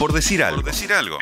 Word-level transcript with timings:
Por 0.00 0.14
decir 0.14 0.42
algo. 0.42 0.62
Por 0.62 0.72
decir 0.72 0.94
algo. 0.94 1.18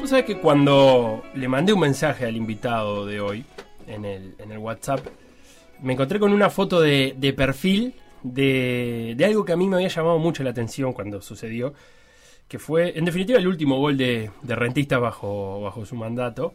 Vos 0.00 0.10
sabés 0.10 0.24
que 0.24 0.36
cuando 0.38 1.22
le 1.34 1.46
mandé 1.46 1.72
un 1.72 1.78
mensaje 1.78 2.26
al 2.26 2.34
invitado 2.34 3.06
de 3.06 3.20
hoy 3.20 3.44
en 3.86 4.04
el, 4.04 4.34
en 4.40 4.50
el 4.50 4.58
WhatsApp, 4.58 5.06
me 5.84 5.92
encontré 5.92 6.18
con 6.18 6.32
una 6.32 6.50
foto 6.50 6.80
de, 6.80 7.14
de 7.16 7.32
perfil 7.32 7.94
de, 8.22 9.14
de, 9.16 9.24
algo 9.24 9.44
que 9.44 9.52
a 9.52 9.56
mí 9.56 9.68
me 9.68 9.76
había 9.76 9.88
llamado 9.88 10.18
mucho 10.18 10.42
la 10.42 10.50
atención 10.50 10.94
cuando 10.94 11.20
sucedió, 11.20 11.74
que 12.48 12.58
fue, 12.58 12.98
en 12.98 13.04
definitiva, 13.04 13.38
el 13.38 13.46
último 13.46 13.78
gol 13.78 13.98
de, 13.98 14.30
de 14.42 14.54
Rentista 14.56 14.98
bajo, 14.98 15.60
bajo 15.60 15.84
su 15.84 15.94
mandato, 15.94 16.54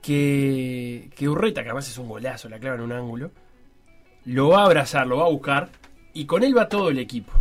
que, 0.00 1.10
que 1.16 1.28
Urreta, 1.28 1.62
que 1.62 1.70
además 1.70 1.88
es 1.88 1.98
un 1.98 2.08
golazo, 2.08 2.48
la 2.48 2.60
clava 2.60 2.76
en 2.76 2.82
un 2.82 2.92
ángulo, 2.92 3.32
lo 4.26 4.50
va 4.50 4.62
a 4.62 4.66
abrazar, 4.66 5.08
lo 5.08 5.18
va 5.18 5.26
a 5.26 5.30
buscar, 5.30 5.70
y 6.14 6.24
con 6.26 6.44
él 6.44 6.56
va 6.56 6.68
todo 6.68 6.88
el 6.90 7.00
equipo. 7.00 7.32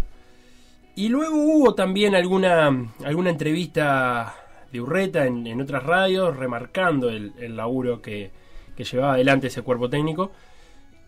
Y 0.95 1.09
luego 1.09 1.35
hubo 1.38 1.76
también 1.76 2.15
alguna, 2.15 2.67
alguna 3.03 3.29
entrevista 3.29 4.35
de 4.71 4.81
Urreta 4.81 5.27
en, 5.27 5.45
en 5.45 5.62
otras 5.62 5.84
radios, 5.84 6.35
remarcando 6.35 7.09
el, 7.09 7.34
el 7.40 7.55
laburo 7.55 8.01
que, 8.01 8.31
que, 8.76 8.84
llevaba 8.84 9.13
adelante 9.13 9.48
ese 9.48 9.62
cuerpo 9.62 9.90
técnico. 9.90 10.31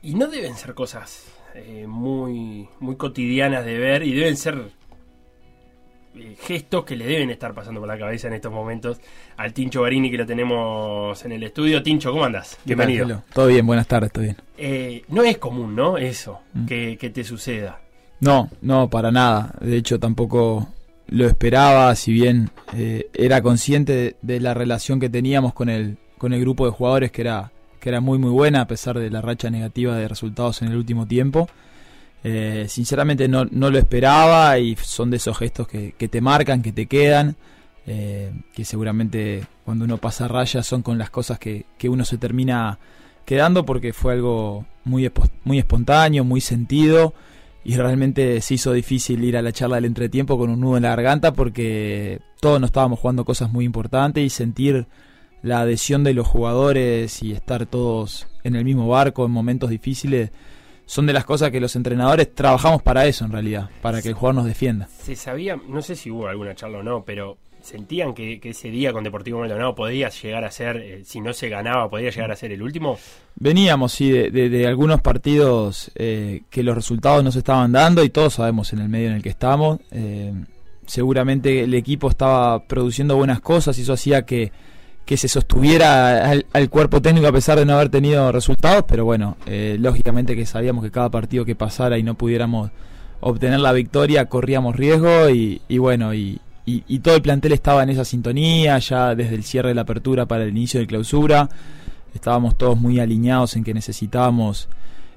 Y 0.04 0.16
no 0.16 0.28
deben 0.28 0.56
ser 0.58 0.74
cosas 0.74 1.24
eh, 1.56 1.86
muy, 1.88 2.68
muy 2.82 2.98
cotidianas 2.98 3.64
de 3.64 3.78
ver, 3.80 4.04
y 4.04 4.14
deben 4.14 4.36
ser 4.36 4.62
eh, 6.16 6.36
gestos 6.42 6.84
que 6.84 6.98
le 6.98 7.06
deben 7.06 7.30
estar 7.30 7.54
pasando 7.54 7.80
por 7.80 7.88
la 7.88 7.98
cabeza 7.98 8.28
en 8.28 8.34
estos 8.34 8.52
momentos 8.52 9.00
al 9.38 9.54
Tincho 9.54 9.82
Barini 9.82 10.12
que 10.12 10.18
lo 10.18 10.26
tenemos 10.26 11.24
en 11.24 11.32
el 11.32 11.44
estudio. 11.44 11.82
Tincho, 11.82 12.12
¿cómo 12.12 12.26
andas? 12.26 12.58
Bienvenido. 12.66 13.24
Todo 13.34 13.48
bien, 13.48 13.66
buenas 13.66 13.88
tardes, 13.88 14.12
todo 14.12 14.26
bien. 14.26 14.36
Eh, 14.58 15.04
no 15.08 15.24
es 15.24 15.38
común, 15.38 15.74
¿no? 15.74 15.98
Eso, 15.98 16.42
mm. 16.54 16.66
que, 16.66 16.98
que 16.98 17.10
te 17.10 17.24
suceda. 17.24 17.80
No, 18.20 18.50
no, 18.62 18.90
para 18.90 19.10
nada. 19.10 19.54
De 19.62 19.78
hecho, 19.78 20.02
tampoco 20.02 20.68
lo 21.08 21.26
esperaba, 21.28 21.96
si 21.96 22.12
bien 22.12 22.50
eh, 22.76 23.08
era 23.14 23.42
consciente 23.42 23.94
de, 23.94 24.16
de, 24.22 24.42
la 24.42 24.54
relación 24.54 25.00
que 25.00 25.10
teníamos 25.10 25.54
con 25.54 25.70
el, 25.70 25.98
con 26.18 26.34
el 26.34 26.42
grupo 26.42 26.66
de 26.66 26.74
jugadores 26.74 27.12
que 27.12 27.22
era, 27.22 27.54
que 27.84 27.90
era 27.90 28.00
muy 28.00 28.18
muy 28.18 28.32
buena 28.32 28.62
a 28.62 28.68
pesar 28.68 28.98
de 28.98 29.10
la 29.10 29.20
racha 29.20 29.50
negativa 29.50 29.98
de 29.98 30.08
resultados 30.08 30.62
en 30.62 30.70
el 30.70 30.78
último 30.78 31.06
tiempo. 31.06 31.50
Eh, 32.24 32.68
sinceramente 32.70 33.28
no, 33.28 33.44
no, 33.52 33.70
lo 33.70 33.78
esperaba 33.78 34.58
y 34.58 34.78
son 34.78 35.10
de 35.10 35.18
esos 35.18 35.38
gestos 35.38 35.68
que, 35.68 35.94
que 35.98 36.08
te 36.08 36.22
marcan, 36.22 36.62
que 36.62 36.72
te 36.72 36.86
quedan, 36.86 37.36
eh, 37.86 38.32
que 38.54 38.64
seguramente 38.64 39.44
cuando 39.66 39.84
uno 39.84 39.98
pasa 39.98 40.30
raya 40.30 40.64
son 40.64 40.82
con 40.82 40.98
las 40.98 41.10
cosas 41.10 41.40
que, 41.40 41.66
que 41.78 41.90
uno 41.90 42.06
se 42.06 42.18
termina 42.18 42.80
quedando 43.26 43.66
porque 43.66 43.92
fue 43.92 44.14
algo 44.14 44.66
muy, 44.86 45.12
muy 45.44 45.60
espontáneo, 45.60 46.24
muy 46.24 46.40
sentido 46.40 47.14
y 47.66 47.76
realmente 47.76 48.40
se 48.40 48.54
hizo 48.54 48.72
difícil 48.72 49.22
ir 49.26 49.36
a 49.36 49.42
la 49.42 49.52
charla 49.52 49.76
del 49.76 49.86
entretiempo 49.86 50.38
con 50.38 50.50
un 50.50 50.62
nudo 50.62 50.78
en 50.78 50.84
la 50.84 50.90
garganta 50.90 51.34
porque 51.34 52.22
todos 52.40 52.62
nos 52.62 52.70
estábamos 52.70 53.00
jugando 53.00 53.26
cosas 53.26 53.52
muy 53.52 53.66
importantes 53.66 54.24
y 54.24 54.30
sentir 54.30 54.88
la 55.44 55.62
adhesión 55.62 56.04
de 56.04 56.14
los 56.14 56.28
jugadores 56.28 57.22
y 57.22 57.34
estar 57.34 57.68
todos 57.68 58.28
en 58.44 58.56
el 58.56 58.66
mismo 58.66 58.88
barco 58.88 59.26
en 59.26 59.32
momentos 59.32 59.70
difíciles 59.70 60.32
son 60.86 61.06
de 61.06 61.14
las 61.14 61.26
cosas 61.26 61.52
que 61.52 61.60
los 61.60 61.76
entrenadores 61.76 62.34
trabajamos 62.34 62.82
para 62.82 63.06
eso 63.06 63.26
en 63.26 63.32
realidad, 63.32 63.70
para 63.82 64.02
que 64.02 64.10
el 64.10 64.14
jugador 64.16 64.36
nos 64.36 64.46
defienda. 64.46 64.88
Se 64.88 65.16
sabía, 65.16 65.58
no 65.68 65.82
sé 65.82 65.96
si 65.96 66.10
hubo 66.10 66.28
alguna 66.28 66.56
charla 66.56 66.80
o 66.80 66.84
no, 66.84 67.04
pero 67.04 67.38
sentían 67.62 68.14
que, 68.14 68.40
que, 68.40 68.50
ese 68.50 68.70
día 68.70 68.92
con 68.92 69.04
Deportivo 69.04 69.40
Maldonado 69.40 69.74
podía 69.74 70.10
llegar 70.10 70.44
a 70.44 70.52
ser, 70.52 70.78
eh, 70.78 71.02
si 71.06 71.22
no 71.22 71.34
se 71.34 71.48
ganaba, 71.48 71.90
podía 71.90 72.10
llegar 72.10 72.32
a 72.32 72.36
ser 72.36 72.52
el 72.52 72.62
último? 72.62 72.98
Veníamos, 73.36 73.94
sí, 73.94 74.12
de, 74.12 74.30
de, 74.32 74.50
de 74.50 74.68
algunos 74.68 75.02
partidos 75.02 75.92
eh, 75.96 76.42
que 76.50 76.64
los 76.64 76.76
resultados 76.76 77.24
no 77.24 77.32
se 77.32 77.40
estaban 77.40 77.72
dando 77.72 78.04
y 78.04 78.10
todos 78.10 78.36
sabemos 78.36 78.74
en 78.74 78.80
el 78.80 78.90
medio 78.90 79.08
en 79.08 79.16
el 79.16 79.24
que 79.24 79.30
estamos. 79.30 79.80
Eh, 79.92 80.34
seguramente 80.86 81.64
el 81.64 81.74
equipo 81.74 82.10
estaba 82.10 82.66
produciendo 82.66 83.16
buenas 83.16 83.40
cosas 83.40 83.80
y 83.80 83.84
eso 83.84 83.94
hacía 83.94 84.26
que, 84.26 84.52
que 85.06 85.18
se 85.18 85.28
sostuviera 85.28 86.30
al, 86.30 86.46
al, 86.54 86.70
cuerpo 86.70 87.02
técnico 87.02 87.28
a 87.28 87.32
pesar 87.32 87.60
de 87.60 87.66
no 87.66 87.74
haber 87.74 87.90
tenido 87.90 88.32
resultados, 88.32 88.86
pero 88.88 89.04
bueno, 89.04 89.38
eh, 89.46 89.78
lógicamente 89.80 90.36
que 90.36 90.46
sabíamos 90.46 90.84
que 90.84 90.92
cada 90.92 91.10
partido 91.10 91.44
que 91.44 91.56
pasara 91.56 91.98
y 91.98 92.04
no 92.04 92.16
pudiéramos 92.16 92.72
obtener 93.20 93.60
la 93.60 93.72
victoria 93.74 94.26
corríamos 94.26 94.76
riesgo 94.76 95.30
y, 95.30 95.62
bueno, 95.78 96.14
y, 96.14 96.40
todo 97.02 97.16
el 97.16 97.22
plantel 97.22 97.52
estaba 97.52 97.84
en 97.84 97.90
esa 97.90 98.06
sintonía, 98.06 98.78
ya 98.80 99.16
desde 99.16 99.36
el 99.36 99.44
cierre 99.44 99.70
de 99.70 99.76
la 99.76 99.82
apertura 99.82 100.26
para 100.26 100.44
el 100.44 100.50
inicio 100.50 100.80
de 100.80 100.88
clausura. 100.88 101.50
Estábamos 102.14 102.58
todos 102.58 102.80
muy 102.80 103.00
alineados 103.00 103.56
en 103.56 103.64
que 103.64 103.74
necesitábamos 103.74 104.70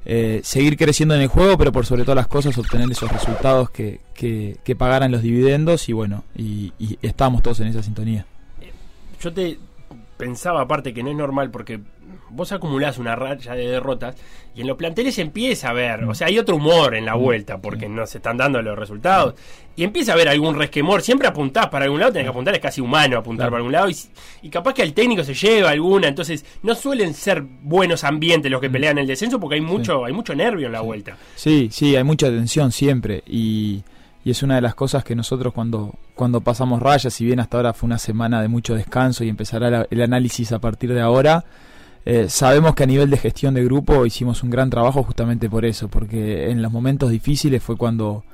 eh, 0.05 0.41
seguir 0.43 0.77
creciendo 0.77 1.15
en 1.15 1.21
el 1.21 1.29
juego, 1.29 1.59
pero 1.59 1.71
por 1.71 1.87
sobre 1.87 2.03
todas 2.03 2.17
las 2.17 2.27
cosas 2.27 2.57
obtener 2.59 2.91
esos 2.91 3.13
resultados 3.13 3.71
que, 3.71 4.01
que, 4.15 4.77
pagaran 4.77 5.13
los 5.13 5.23
dividendos 5.23 5.89
y 5.89 5.93
bueno, 5.93 6.25
y 6.37 6.73
estábamos 7.03 7.43
todos 7.43 7.61
en 7.61 7.69
esa 7.69 7.83
sintonía. 7.83 8.27
Yo 9.21 9.33
te 9.33 9.59
pensaba 10.17 10.63
aparte 10.63 10.95
que 10.95 11.03
no 11.03 11.11
es 11.11 11.17
normal 11.17 11.51
porque 11.51 11.81
vos 12.31 12.53
acumulás 12.53 12.99
una 12.99 13.17
racha 13.17 13.55
de 13.55 13.67
derrotas 13.67 14.17
y 14.55 14.63
en 14.63 14.67
los 14.67 14.77
planteles 14.77 15.19
empieza 15.19 15.71
a 15.71 15.73
ver, 15.73 16.05
o 16.05 16.15
sea, 16.15 16.29
hay 16.29 16.39
otro 16.39 16.57
humor 16.57 16.95
en 16.95 17.05
la 17.05 17.15
vuelta 17.15 17.59
porque 17.59 17.89
no 17.89 18.07
se 18.07 18.19
están 18.19 18.37
dando 18.37 18.63
los 18.63 18.79
resultados. 18.79 19.35
Y 19.77 19.85
empieza 19.85 20.13
a 20.13 20.15
haber 20.15 20.29
algún 20.29 20.57
resquemor, 20.57 21.03
siempre 21.03 21.29
apuntás 21.29 21.69
para 21.69 21.85
algún 21.85 22.01
lado, 22.01 22.13
tenés 22.13 22.25
que 22.25 22.31
apuntar, 22.31 22.55
es 22.55 22.61
casi 22.61 22.81
humano 22.81 23.19
apuntar 23.19 23.49
para 23.49 23.59
algún 23.59 23.73
lado 23.73 23.91
y, 23.91 23.97
y, 24.41 24.49
capaz 24.49 24.73
que 24.73 24.83
el 24.83 24.95
técnico 24.95 25.23
se 25.23 25.35
lleva 25.35 25.71
alguna, 25.71 26.09
entonces 26.09 26.47
no 26.63 26.75
suelen 26.75 27.13
ser 27.13 27.43
buenos 27.43 28.03
ambientes 28.03 28.51
los 28.51 28.63
que 28.63 28.71
pelean 28.71 28.97
el 28.97 29.07
descenso 29.07 29.39
porque 29.39 29.57
hay 29.57 29.61
mucho, 29.61 30.07
hay 30.07 30.15
mucho 30.15 30.35
nervio 30.35 30.67
en 30.67 30.73
la 30.73 30.81
vuelta. 30.81 31.19
Sí, 31.35 31.69
sí, 31.71 31.95
hay 31.95 32.05
mucha 32.05 32.29
tensión 32.29 32.73
siempre 32.73 33.23
y 33.27 33.83
y 34.27 34.31
es 34.31 34.43
una 34.43 34.57
de 34.57 34.61
las 34.61 34.75
cosas 34.75 35.05
que 35.05 35.15
nosotros 35.15 35.55
cuando, 35.55 35.95
cuando 36.17 36.41
pasamos 36.41 36.83
rayas, 36.83 37.15
si 37.15 37.25
bien 37.25 37.39
hasta 37.39 37.59
ahora 37.59 37.73
fue 37.73 37.87
una 37.87 37.97
semana 37.97 38.43
de 38.43 38.49
mucho 38.49 38.75
descanso 38.75 39.23
y 39.23 39.29
empezará 39.29 39.87
el 39.89 40.03
análisis 40.03 40.51
a 40.51 40.59
partir 40.59 40.93
de 40.93 41.01
ahora, 41.01 41.45
eh, 42.05 42.27
sabemos 42.29 42.75
que 42.75 42.83
a 42.83 42.87
nivel 42.87 43.09
de 43.09 43.19
gestión 43.19 43.55
de 43.55 43.63
grupo 43.63 44.05
hicimos 44.05 44.43
un 44.43 44.51
gran 44.51 44.69
trabajo 44.69 45.05
justamente 45.05 45.49
por 45.49 45.65
eso, 45.65 45.87
porque 45.87 46.51
en 46.51 46.61
los 46.61 46.73
momentos 46.73 47.13
difíciles 47.13 47.63
fue 47.63 47.77
cuando, 47.77 48.25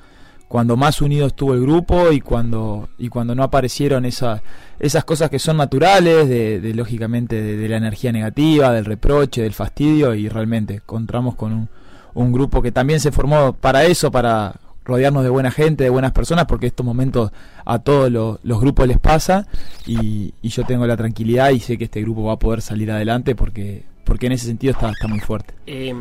cuando 0.49 0.79
más 0.79 1.03
unido 1.03 1.27
estuvo 1.27 1.53
el 1.53 1.61
grupo 1.61 2.11
y 2.11 2.23
cuando, 2.23 2.89
y 2.97 3.11
cuando 3.11 3.35
no 3.35 3.43
aparecieron 3.43 4.07
esa, 4.07 4.43
esas 4.81 5.05
cosas 5.05 5.29
que 5.29 5.39
son 5.39 5.59
naturales, 5.59 6.27
de, 6.27 6.59
de 6.63 6.73
lógicamente 6.73 7.43
de, 7.43 7.69
la 7.69 7.77
energía 7.77 8.13
negativa, 8.13 8.73
del 8.73 8.87
reproche, 8.87 9.43
del 9.43 9.53
fastidio, 9.53 10.15
y 10.15 10.31
realmente 10.31 10.77
encontramos 10.77 11.35
con 11.35 11.69
un 12.15 12.33
grupo 12.33 12.63
que 12.63 12.73
también 12.73 12.99
se 12.99 13.13
formó 13.13 13.53
para 13.53 13.85
eso, 13.85 14.11
para 14.11 14.55
rodearnos 14.85 15.23
de 15.23 15.31
buena 15.31 15.51
gente, 15.51 15.85
de 15.85 15.91
buenas 15.91 16.13
personas, 16.13 16.47
porque 16.47 16.67
estos 16.67 16.85
momentos 16.85 17.31
a 17.65 17.79
todos 17.79 18.11
lo, 18.11 18.41
los 18.43 18.61
grupos 18.61 18.89
les 18.89 18.99
pasa 18.99 19.47
y, 19.87 20.35
y, 20.43 20.49
yo 20.49 20.65
tengo 20.65 20.87
la 20.87 20.97
tranquilidad 20.97 21.51
y 21.51 21.61
sé 21.61 21.79
que 21.79 21.85
este 21.85 22.03
grupo 22.03 22.25
va 22.25 22.35
a 22.35 22.39
poder 22.39 22.61
salir 22.61 22.91
adelante 22.91 23.35
porque, 23.35 23.85
porque 24.05 24.27
en 24.27 24.33
ese 24.33 24.47
sentido 24.47 24.73
está, 24.73 24.91
está 24.91 25.07
muy 25.07 25.21
fuerte. 25.21 25.55
Eh, 25.67 25.95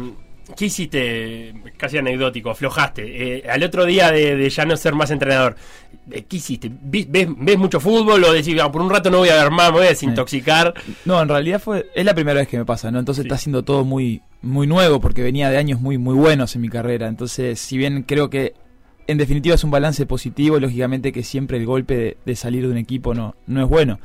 ¿Qué 0.55 0.65
hiciste? 0.65 1.53
Casi 1.77 1.97
anecdótico, 1.97 2.49
aflojaste. 2.49 3.37
Eh, 3.37 3.49
al 3.49 3.63
otro 3.63 3.85
día 3.85 4.11
de, 4.11 4.35
de, 4.35 4.49
ya 4.49 4.65
no 4.65 4.75
ser 4.75 4.95
más 4.95 5.11
entrenador, 5.11 5.55
eh, 6.09 6.25
¿qué 6.27 6.37
hiciste? 6.37 6.69
¿Ves, 6.81 7.07
ves 7.09 7.57
mucho 7.57 7.79
fútbol 7.79 8.23
o 8.23 8.33
decís, 8.33 8.59
ah, 8.61 8.71
por 8.71 8.81
un 8.81 8.89
rato 8.89 9.09
no 9.09 9.19
voy 9.19 9.29
a 9.29 9.35
ver 9.35 9.51
más, 9.51 9.71
me 9.71 9.77
voy 9.77 9.85
a 9.85 9.89
desintoxicar? 9.89 10.73
No, 11.05 11.21
en 11.21 11.29
realidad 11.29 11.61
fue 11.61 11.89
es 11.95 12.05
la 12.05 12.13
primera 12.13 12.39
vez 12.39 12.47
que 12.47 12.57
me 12.57 12.65
pasa, 12.65 12.91
¿no? 12.91 12.99
Entonces 12.99 13.23
sí. 13.23 13.27
está 13.27 13.37
siendo 13.37 13.63
todo 13.63 13.85
muy 13.85 14.21
muy 14.41 14.65
nuevo 14.65 14.99
porque 14.99 15.21
venía 15.21 15.49
de 15.49 15.57
años 15.57 15.79
muy 15.79 15.97
muy 15.97 16.15
buenos 16.15 16.55
en 16.55 16.61
mi 16.61 16.69
carrera. 16.69 17.07
Entonces, 17.07 17.59
si 17.59 17.77
bien 17.77 18.03
creo 18.03 18.29
que 18.29 18.55
en 19.07 19.17
definitiva 19.17 19.55
es 19.55 19.63
un 19.63 19.71
balance 19.71 20.05
positivo, 20.05 20.59
lógicamente 20.59 21.11
que 21.11 21.23
siempre 21.23 21.57
el 21.57 21.65
golpe 21.65 21.95
de, 21.95 22.17
de 22.25 22.35
salir 22.35 22.63
de 22.63 22.71
un 22.71 22.77
equipo 22.77 23.13
no, 23.13 23.35
no 23.47 23.63
es 23.63 23.69
bueno. 23.69 23.99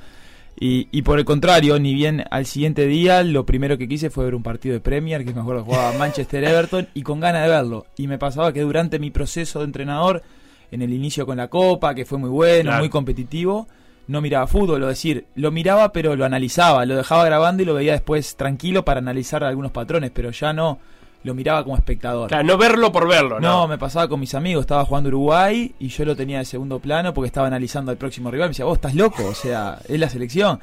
Y, 0.59 0.89
y, 0.91 1.03
por 1.03 1.19
el 1.19 1.27
contrario, 1.27 1.79
ni 1.79 1.93
bien 1.93 2.25
al 2.31 2.47
siguiente 2.47 2.87
día, 2.87 3.23
lo 3.23 3.45
primero 3.45 3.77
que 3.77 3.89
quise 3.89 4.09
fue 4.09 4.25
ver 4.25 4.35
un 4.35 4.43
partido 4.43 4.73
de 4.73 4.81
Premier, 4.81 5.23
que 5.23 5.35
me 5.35 5.43
acuerdo 5.43 5.65
que 5.65 5.71
jugaba 5.71 5.99
Manchester 5.99 6.45
Everton, 6.45 6.89
y 6.95 7.03
con 7.03 7.21
ganas 7.21 7.43
de 7.43 7.51
verlo. 7.51 7.85
Y 7.99 8.07
me 8.07 8.17
pasaba 8.17 8.55
que 8.55 8.63
durante 8.63 8.99
mi 8.99 9.11
proceso 9.11 9.59
de 9.59 9.67
entrenador, 9.67 10.23
en 10.71 10.81
el 10.81 10.95
inicio 10.95 11.27
con 11.27 11.37
la 11.37 11.49
Copa, 11.49 11.95
que 11.95 12.07
fue 12.07 12.19
muy 12.19 12.31
bueno, 12.31 12.71
claro. 12.71 12.79
muy 12.79 12.89
competitivo, 12.89 13.69
no 14.09 14.23
miraba 14.23 14.47
fútbol, 14.47 14.83
es 14.85 14.89
decir, 14.89 15.27
lo 15.35 15.51
miraba 15.51 15.93
pero 15.93 16.17
lo 16.17 16.25
analizaba, 16.25 16.87
lo 16.87 16.97
dejaba 16.97 17.25
grabando 17.25 17.63
y 17.63 17.67
lo 17.67 17.75
veía 17.75 17.93
después 17.93 18.37
tranquilo 18.37 18.85
para 18.85 19.01
analizar 19.01 19.45
algunos 19.45 19.73
patrones, 19.73 20.11
pero 20.15 20.31
ya 20.31 20.53
no 20.53 20.79
lo 21.25 21.35
miraba 21.35 21.65
como 21.65 21.77
espectador. 21.77 22.29
Claro, 22.29 22.45
no 22.45 22.57
verlo 22.57 22.93
por 22.93 23.09
verlo, 23.09 23.41
¿no? 23.41 23.49
No, 23.49 23.69
me 23.69 23.79
pasaba 23.79 24.09
con 24.09 24.21
mis 24.21 24.35
amigos, 24.35 24.63
estaba 24.63 24.85
jugando 24.85 25.09
Uruguay 25.09 25.75
y 25.79 25.89
yo 25.89 26.05
lo 26.05 26.15
tenía 26.15 26.39
de 26.39 26.45
segundo 26.45 26.79
plano 26.79 27.13
porque 27.13 27.27
estaba 27.27 27.49
analizando 27.49 27.91
al 27.91 27.97
próximo 27.97 28.31
rival. 28.31 28.49
Me 28.49 28.51
decía, 28.53 28.65
vos 28.65 28.79
estás 28.79 28.95
loco, 28.95 29.25
o 29.27 29.35
sea, 29.35 29.79
es 29.89 29.99
la 29.99 30.09
selección. 30.09 30.61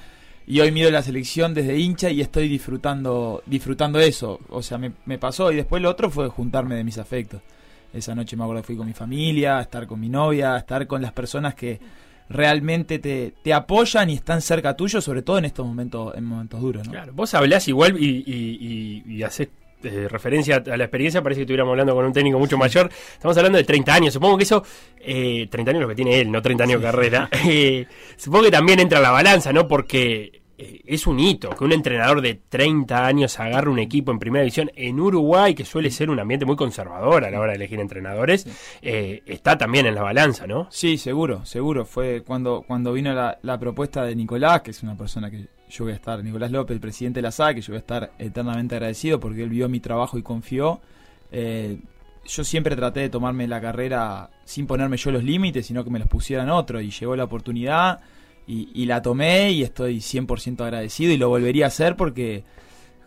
y 0.47 0.59
hoy 0.59 0.71
miro 0.71 0.89
la 0.91 1.01
selección 1.01 1.53
desde 1.53 1.77
hincha 1.77 2.09
y 2.09 2.21
estoy 2.21 2.47
disfrutando 2.49 3.43
disfrutando 3.45 3.99
eso. 3.99 4.39
O 4.49 4.61
sea, 4.61 4.77
me, 4.77 4.91
me 5.05 5.17
pasó 5.17 5.51
y 5.51 5.55
después 5.57 5.81
lo 5.81 5.89
otro 5.89 6.09
fue 6.09 6.27
juntarme 6.29 6.75
de 6.75 6.83
mis 6.83 6.97
afectos. 6.97 7.41
Esa 7.93 8.15
noche 8.15 8.35
me 8.35 8.43
acuerdo 8.43 8.61
que 8.61 8.67
fui 8.67 8.77
con 8.77 8.87
mi 8.87 8.93
familia, 8.93 9.59
estar 9.61 9.85
con 9.85 9.99
mi 9.99 10.09
novia, 10.09 10.57
estar 10.57 10.87
con 10.87 11.01
las 11.01 11.11
personas 11.11 11.53
que 11.55 11.79
realmente 12.29 12.99
te, 12.99 13.33
te 13.43 13.53
apoyan 13.53 14.09
y 14.09 14.13
están 14.15 14.41
cerca 14.41 14.75
tuyo, 14.75 14.99
sobre 15.01 15.21
todo 15.21 15.37
en 15.37 15.45
estos 15.45 15.65
momentos, 15.65 16.15
en 16.15 16.23
momentos 16.23 16.59
duros. 16.59 16.85
¿no? 16.87 16.91
Claro, 16.91 17.13
vos 17.13 17.33
hablás 17.35 17.67
igual 17.67 17.97
y, 18.01 18.23
y, 18.25 19.03
y, 19.05 19.13
y 19.17 19.23
haces 19.23 19.49
eh, 19.83 20.07
referencia 20.09 20.63
a 20.65 20.77
la 20.77 20.85
experiencia, 20.85 21.21
parece 21.21 21.39
que 21.39 21.43
estuviéramos 21.43 21.71
hablando 21.71 21.93
con 21.95 22.05
un 22.05 22.13
técnico 22.13 22.39
mucho 22.39 22.57
mayor. 22.57 22.89
Estamos 23.13 23.37
hablando 23.37 23.57
de 23.57 23.63
30 23.63 23.93
años. 23.93 24.13
Supongo 24.13 24.37
que 24.37 24.43
eso, 24.43 24.63
eh, 24.99 25.47
30 25.49 25.71
años 25.71 25.81
lo 25.83 25.89
que 25.89 25.95
tiene 25.95 26.19
él, 26.19 26.31
no 26.31 26.41
30 26.41 26.63
años 26.63 26.81
de 26.81 26.87
carrera. 26.87 27.29
Eh, 27.45 27.85
supongo 28.15 28.45
que 28.45 28.51
también 28.51 28.79
entra 28.79 29.01
la 29.01 29.11
balanza, 29.11 29.51
¿no? 29.51 29.67
Porque 29.67 30.43
eh, 30.55 30.81
es 30.85 31.07
un 31.07 31.19
hito 31.19 31.49
que 31.49 31.63
un 31.63 31.71
entrenador 31.71 32.21
de 32.21 32.35
30 32.35 33.05
años 33.05 33.39
agarre 33.39 33.69
un 33.69 33.79
equipo 33.79 34.11
en 34.11 34.19
primera 34.19 34.43
división 34.43 34.71
en 34.75 34.99
Uruguay, 34.99 35.55
que 35.55 35.65
suele 35.65 35.89
ser 35.89 36.09
un 36.09 36.19
ambiente 36.19 36.45
muy 36.45 36.55
conservador 36.55 37.25
a 37.25 37.31
la 37.31 37.39
hora 37.39 37.51
de 37.51 37.57
elegir 37.57 37.79
entrenadores, 37.79 38.47
eh, 38.81 39.23
está 39.25 39.57
también 39.57 39.87
en 39.87 39.95
la 39.95 40.03
balanza, 40.03 40.45
¿no? 40.45 40.67
Sí, 40.69 40.97
seguro, 40.97 41.43
seguro. 41.45 41.85
Fue 41.85 42.21
cuando, 42.21 42.63
cuando 42.65 42.93
vino 42.93 43.13
la, 43.13 43.39
la 43.41 43.59
propuesta 43.59 44.05
de 44.05 44.15
Nicolás, 44.15 44.61
que 44.61 44.71
es 44.71 44.83
una 44.83 44.95
persona 44.95 45.31
que 45.31 45.47
yo 45.69 45.85
voy 45.85 45.93
a 45.93 45.95
estar, 45.95 46.23
Nicolás 46.23 46.51
López, 46.51 46.75
el 46.75 46.81
presidente 46.81 47.19
de 47.19 47.23
la 47.23 47.31
SAC, 47.31 47.55
que 47.55 47.61
yo 47.61 47.71
voy 47.71 47.77
a 47.77 47.79
estar 47.79 48.11
eternamente 48.19 48.75
agradecido 48.75 49.19
porque 49.19 49.43
él 49.43 49.49
vio 49.49 49.69
mi 49.69 49.79
trabajo 49.79 50.17
y 50.17 50.23
confió. 50.23 50.81
Eh, 51.31 51.79
yo 52.25 52.43
siempre 52.43 52.75
traté 52.75 53.01
de 53.01 53.09
tomarme 53.09 53.47
la 53.47 53.59
carrera 53.59 54.29
sin 54.45 54.67
ponerme 54.67 54.97
yo 54.97 55.11
los 55.11 55.23
límites, 55.23 55.65
sino 55.65 55.83
que 55.83 55.89
me 55.89 55.99
los 55.99 56.07
pusieran 56.07 56.49
otros. 56.49 56.83
Y 56.83 56.91
llegó 56.91 57.15
la 57.15 57.23
oportunidad 57.25 57.99
y, 58.47 58.69
y 58.73 58.85
la 58.85 59.01
tomé 59.01 59.51
y 59.51 59.63
estoy 59.63 59.97
100% 59.97 60.61
agradecido 60.61 61.11
y 61.11 61.17
lo 61.17 61.29
volvería 61.29 61.65
a 61.65 61.67
hacer 61.67 61.95
porque, 61.95 62.43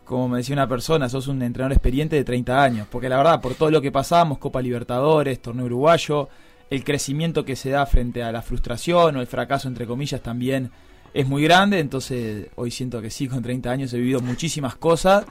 como 0.04 0.28
me 0.28 0.38
decía 0.38 0.54
una 0.54 0.68
persona, 0.68 1.08
sos 1.08 1.28
un 1.28 1.42
entrenador 1.42 1.72
experiente 1.72 2.16
de 2.16 2.24
30 2.24 2.62
años. 2.62 2.88
Porque 2.90 3.08
la 3.08 3.16
verdad, 3.16 3.40
por 3.40 3.54
todo 3.54 3.70
lo 3.70 3.80
que 3.80 3.92
pasamos, 3.92 4.38
Copa 4.38 4.60
Libertadores, 4.60 5.40
Torneo 5.40 5.66
Uruguayo, 5.66 6.28
el 6.68 6.84
crecimiento 6.84 7.44
que 7.44 7.56
se 7.56 7.70
da 7.70 7.86
frente 7.86 8.22
a 8.22 8.32
la 8.32 8.42
frustración 8.42 9.16
o 9.16 9.20
el 9.20 9.26
fracaso, 9.26 9.68
entre 9.68 9.86
comillas, 9.86 10.20
también 10.20 10.70
es 11.16 11.26
muy 11.26 11.42
grande, 11.42 11.78
entonces 11.78 12.48
hoy 12.56 12.70
siento 12.70 13.00
que 13.00 13.08
sí, 13.08 13.26
con 13.26 13.42
30 13.42 13.70
años 13.70 13.92
he 13.94 13.96
vivido 13.96 14.20
muchísimas 14.20 14.76
cosas, 14.76 15.24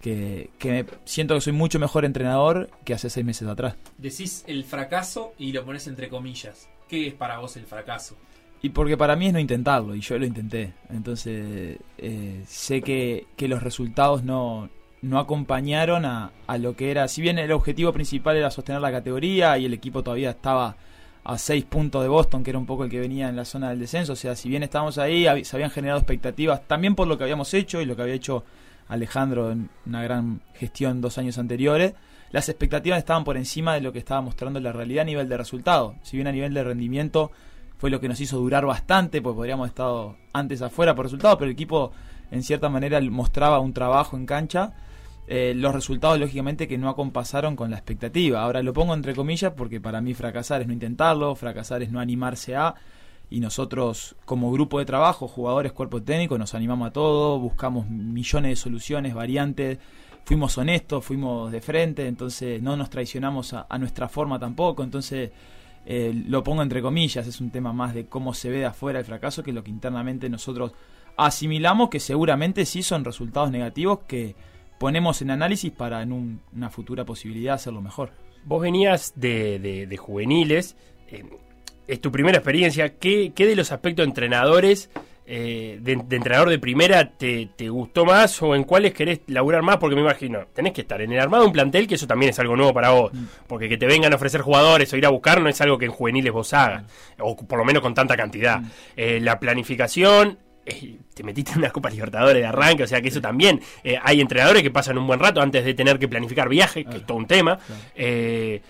que, 0.00 0.50
que 0.56 0.86
siento 1.04 1.34
que 1.34 1.40
soy 1.40 1.52
mucho 1.52 1.80
mejor 1.80 2.04
entrenador 2.04 2.70
que 2.84 2.94
hace 2.94 3.10
seis 3.10 3.26
meses 3.26 3.48
atrás. 3.48 3.74
Decís 3.98 4.44
el 4.46 4.62
fracaso 4.62 5.34
y 5.38 5.50
lo 5.50 5.64
pones 5.64 5.88
entre 5.88 6.08
comillas. 6.08 6.68
¿Qué 6.88 7.08
es 7.08 7.14
para 7.14 7.38
vos 7.38 7.56
el 7.56 7.66
fracaso? 7.66 8.16
Y 8.62 8.68
porque 8.68 8.96
para 8.96 9.16
mí 9.16 9.26
es 9.26 9.32
no 9.32 9.40
intentarlo, 9.40 9.96
y 9.96 10.00
yo 10.00 10.16
lo 10.16 10.26
intenté. 10.26 10.74
Entonces 10.90 11.76
eh, 11.98 12.42
sé 12.46 12.80
que, 12.80 13.26
que, 13.36 13.48
los 13.48 13.64
resultados 13.64 14.22
no, 14.22 14.70
no 15.00 15.18
acompañaron 15.18 16.04
a, 16.04 16.30
a 16.46 16.58
lo 16.58 16.76
que 16.76 16.92
era, 16.92 17.08
si 17.08 17.20
bien 17.20 17.40
el 17.40 17.50
objetivo 17.50 17.92
principal 17.92 18.36
era 18.36 18.52
sostener 18.52 18.80
la 18.80 18.92
categoría 18.92 19.58
y 19.58 19.64
el 19.64 19.74
equipo 19.74 20.04
todavía 20.04 20.30
estaba 20.30 20.76
a 21.24 21.38
seis 21.38 21.64
puntos 21.64 22.02
de 22.02 22.08
Boston, 22.08 22.42
que 22.42 22.50
era 22.50 22.58
un 22.58 22.66
poco 22.66 22.84
el 22.84 22.90
que 22.90 23.00
venía 23.00 23.28
en 23.28 23.36
la 23.36 23.44
zona 23.44 23.70
del 23.70 23.78
descenso. 23.78 24.14
O 24.14 24.16
sea, 24.16 24.34
si 24.34 24.48
bien 24.48 24.62
estábamos 24.62 24.98
ahí, 24.98 25.26
se 25.44 25.56
habían 25.56 25.70
generado 25.70 25.98
expectativas 26.00 26.66
también 26.66 26.94
por 26.94 27.06
lo 27.06 27.16
que 27.16 27.24
habíamos 27.24 27.52
hecho 27.54 27.80
y 27.80 27.86
lo 27.86 27.94
que 27.96 28.02
había 28.02 28.14
hecho 28.14 28.44
Alejandro 28.88 29.52
en 29.52 29.70
una 29.86 30.02
gran 30.02 30.40
gestión 30.54 31.00
dos 31.00 31.18
años 31.18 31.38
anteriores. 31.38 31.94
Las 32.30 32.48
expectativas 32.48 32.98
estaban 32.98 33.24
por 33.24 33.36
encima 33.36 33.74
de 33.74 33.82
lo 33.82 33.92
que 33.92 33.98
estaba 33.98 34.20
mostrando 34.20 34.58
la 34.58 34.72
realidad 34.72 35.02
a 35.02 35.06
nivel 35.06 35.28
de 35.28 35.36
resultado. 35.36 35.94
Si 36.02 36.16
bien 36.16 36.26
a 36.26 36.32
nivel 36.32 36.54
de 36.54 36.64
rendimiento 36.64 37.30
fue 37.78 37.90
lo 37.90 38.00
que 38.00 38.08
nos 38.08 38.20
hizo 38.20 38.38
durar 38.38 38.64
bastante, 38.64 39.20
pues 39.20 39.34
podríamos 39.34 39.68
estado 39.68 40.16
antes 40.32 40.62
afuera 40.62 40.94
por 40.94 41.04
resultados, 41.04 41.36
pero 41.36 41.46
el 41.46 41.52
equipo 41.52 41.92
en 42.30 42.42
cierta 42.42 42.68
manera 42.68 43.00
mostraba 43.02 43.60
un 43.60 43.72
trabajo 43.72 44.16
en 44.16 44.26
cancha 44.26 44.72
eh, 45.34 45.54
los 45.54 45.74
resultados 45.74 46.20
lógicamente 46.20 46.68
que 46.68 46.76
no 46.76 46.90
acompasaron 46.90 47.56
con 47.56 47.70
la 47.70 47.78
expectativa. 47.78 48.42
Ahora 48.42 48.62
lo 48.62 48.74
pongo 48.74 48.92
entre 48.92 49.14
comillas 49.14 49.54
porque 49.56 49.80
para 49.80 50.02
mí 50.02 50.12
fracasar 50.12 50.60
es 50.60 50.66
no 50.66 50.74
intentarlo, 50.74 51.34
fracasar 51.34 51.82
es 51.82 51.90
no 51.90 52.00
animarse 52.00 52.54
a 52.54 52.74
y 53.30 53.40
nosotros 53.40 54.14
como 54.26 54.52
grupo 54.52 54.78
de 54.78 54.84
trabajo, 54.84 55.26
jugadores, 55.26 55.72
cuerpo 55.72 56.02
técnico, 56.02 56.36
nos 56.36 56.54
animamos 56.54 56.88
a 56.88 56.92
todo, 56.92 57.38
buscamos 57.38 57.88
millones 57.88 58.50
de 58.50 58.56
soluciones, 58.56 59.14
variantes, 59.14 59.78
fuimos 60.22 60.58
honestos, 60.58 61.02
fuimos 61.02 61.50
de 61.50 61.62
frente, 61.62 62.06
entonces 62.06 62.60
no 62.60 62.76
nos 62.76 62.90
traicionamos 62.90 63.54
a, 63.54 63.78
nuestra 63.78 64.10
forma 64.10 64.38
tampoco, 64.38 64.82
entonces 64.82 65.30
eh, 65.86 66.12
lo 66.28 66.44
pongo 66.44 66.60
entre 66.60 66.82
comillas, 66.82 67.26
es 67.26 67.40
un 67.40 67.50
tema 67.50 67.72
más 67.72 67.94
de 67.94 68.04
cómo 68.04 68.34
se 68.34 68.50
ve 68.50 68.58
de 68.58 68.66
afuera 68.66 68.98
el 68.98 69.06
fracaso 69.06 69.42
que 69.42 69.54
lo 69.54 69.64
que 69.64 69.70
internamente 69.70 70.28
nosotros 70.28 70.72
asimilamos 71.16 71.88
que 71.88 72.00
seguramente 72.00 72.66
sí 72.66 72.82
son 72.82 73.02
resultados 73.02 73.50
negativos 73.50 74.00
que 74.06 74.36
ponemos 74.82 75.22
en 75.22 75.30
análisis 75.30 75.70
para 75.70 76.02
en 76.02 76.10
un, 76.10 76.40
una 76.56 76.68
futura 76.68 77.04
posibilidad 77.04 77.54
hacerlo 77.54 77.80
mejor. 77.80 78.10
Vos 78.44 78.60
venías 78.60 79.12
de, 79.14 79.60
de, 79.60 79.86
de 79.86 79.96
juveniles, 79.96 80.74
eh, 81.06 81.22
es 81.86 82.00
tu 82.00 82.10
primera 82.10 82.38
experiencia, 82.38 82.96
¿qué, 82.96 83.30
qué 83.32 83.46
de 83.46 83.54
los 83.54 83.70
aspectos 83.70 84.04
de 84.04 84.08
entrenadores, 84.08 84.90
eh, 85.24 85.78
de, 85.80 86.02
de, 86.04 86.16
entrenador 86.16 86.50
de 86.50 86.58
primera, 86.58 87.12
te, 87.12 87.50
te, 87.54 87.68
gustó 87.68 88.04
más 88.04 88.42
o 88.42 88.56
en 88.56 88.64
cuáles 88.64 88.92
querés 88.92 89.20
laburar 89.28 89.62
más? 89.62 89.76
Porque 89.76 89.94
me 89.94 90.02
imagino, 90.02 90.48
tenés 90.52 90.72
que 90.72 90.80
estar 90.80 91.00
en 91.00 91.12
el 91.12 91.20
armado 91.20 91.44
de 91.44 91.46
un 91.46 91.52
plantel, 91.52 91.86
que 91.86 91.94
eso 91.94 92.08
también 92.08 92.30
es 92.30 92.38
algo 92.40 92.56
nuevo 92.56 92.74
para 92.74 92.90
vos, 92.90 93.12
mm. 93.12 93.24
porque 93.46 93.68
que 93.68 93.78
te 93.78 93.86
vengan 93.86 94.12
a 94.12 94.16
ofrecer 94.16 94.40
jugadores 94.40 94.92
o 94.92 94.96
ir 94.96 95.06
a 95.06 95.10
buscar 95.10 95.40
no 95.40 95.48
es 95.48 95.60
algo 95.60 95.78
que 95.78 95.84
en 95.84 95.92
juveniles 95.92 96.32
vos 96.32 96.52
hagas, 96.54 96.82
mm. 96.82 97.22
o 97.22 97.36
por 97.36 97.56
lo 97.56 97.64
menos 97.64 97.82
con 97.82 97.94
tanta 97.94 98.16
cantidad. 98.16 98.58
Mm. 98.58 98.66
Eh, 98.96 99.20
la 99.20 99.38
planificación, 99.38 100.40
eh, 100.64 100.96
te 101.12 101.22
metiste 101.22 101.52
en 101.52 101.58
una 101.58 101.70
Copa 101.70 101.90
Libertadores 101.90 102.40
de 102.40 102.46
arranque, 102.46 102.84
o 102.84 102.86
sea 102.86 103.00
que 103.00 103.08
eso 103.08 103.20
también. 103.20 103.60
Eh, 103.82 103.96
hay 104.02 104.20
entrenadores 104.20 104.62
que 104.62 104.70
pasan 104.70 104.98
un 104.98 105.06
buen 105.06 105.20
rato 105.20 105.40
antes 105.40 105.64
de 105.64 105.74
tener 105.74 105.98
que 105.98 106.08
planificar 106.08 106.48
viajes, 106.48 106.86
que 106.86 106.98
es 106.98 107.06
todo 107.06 107.18
un 107.18 107.26
tema. 107.26 107.58
Eh, 107.94 108.62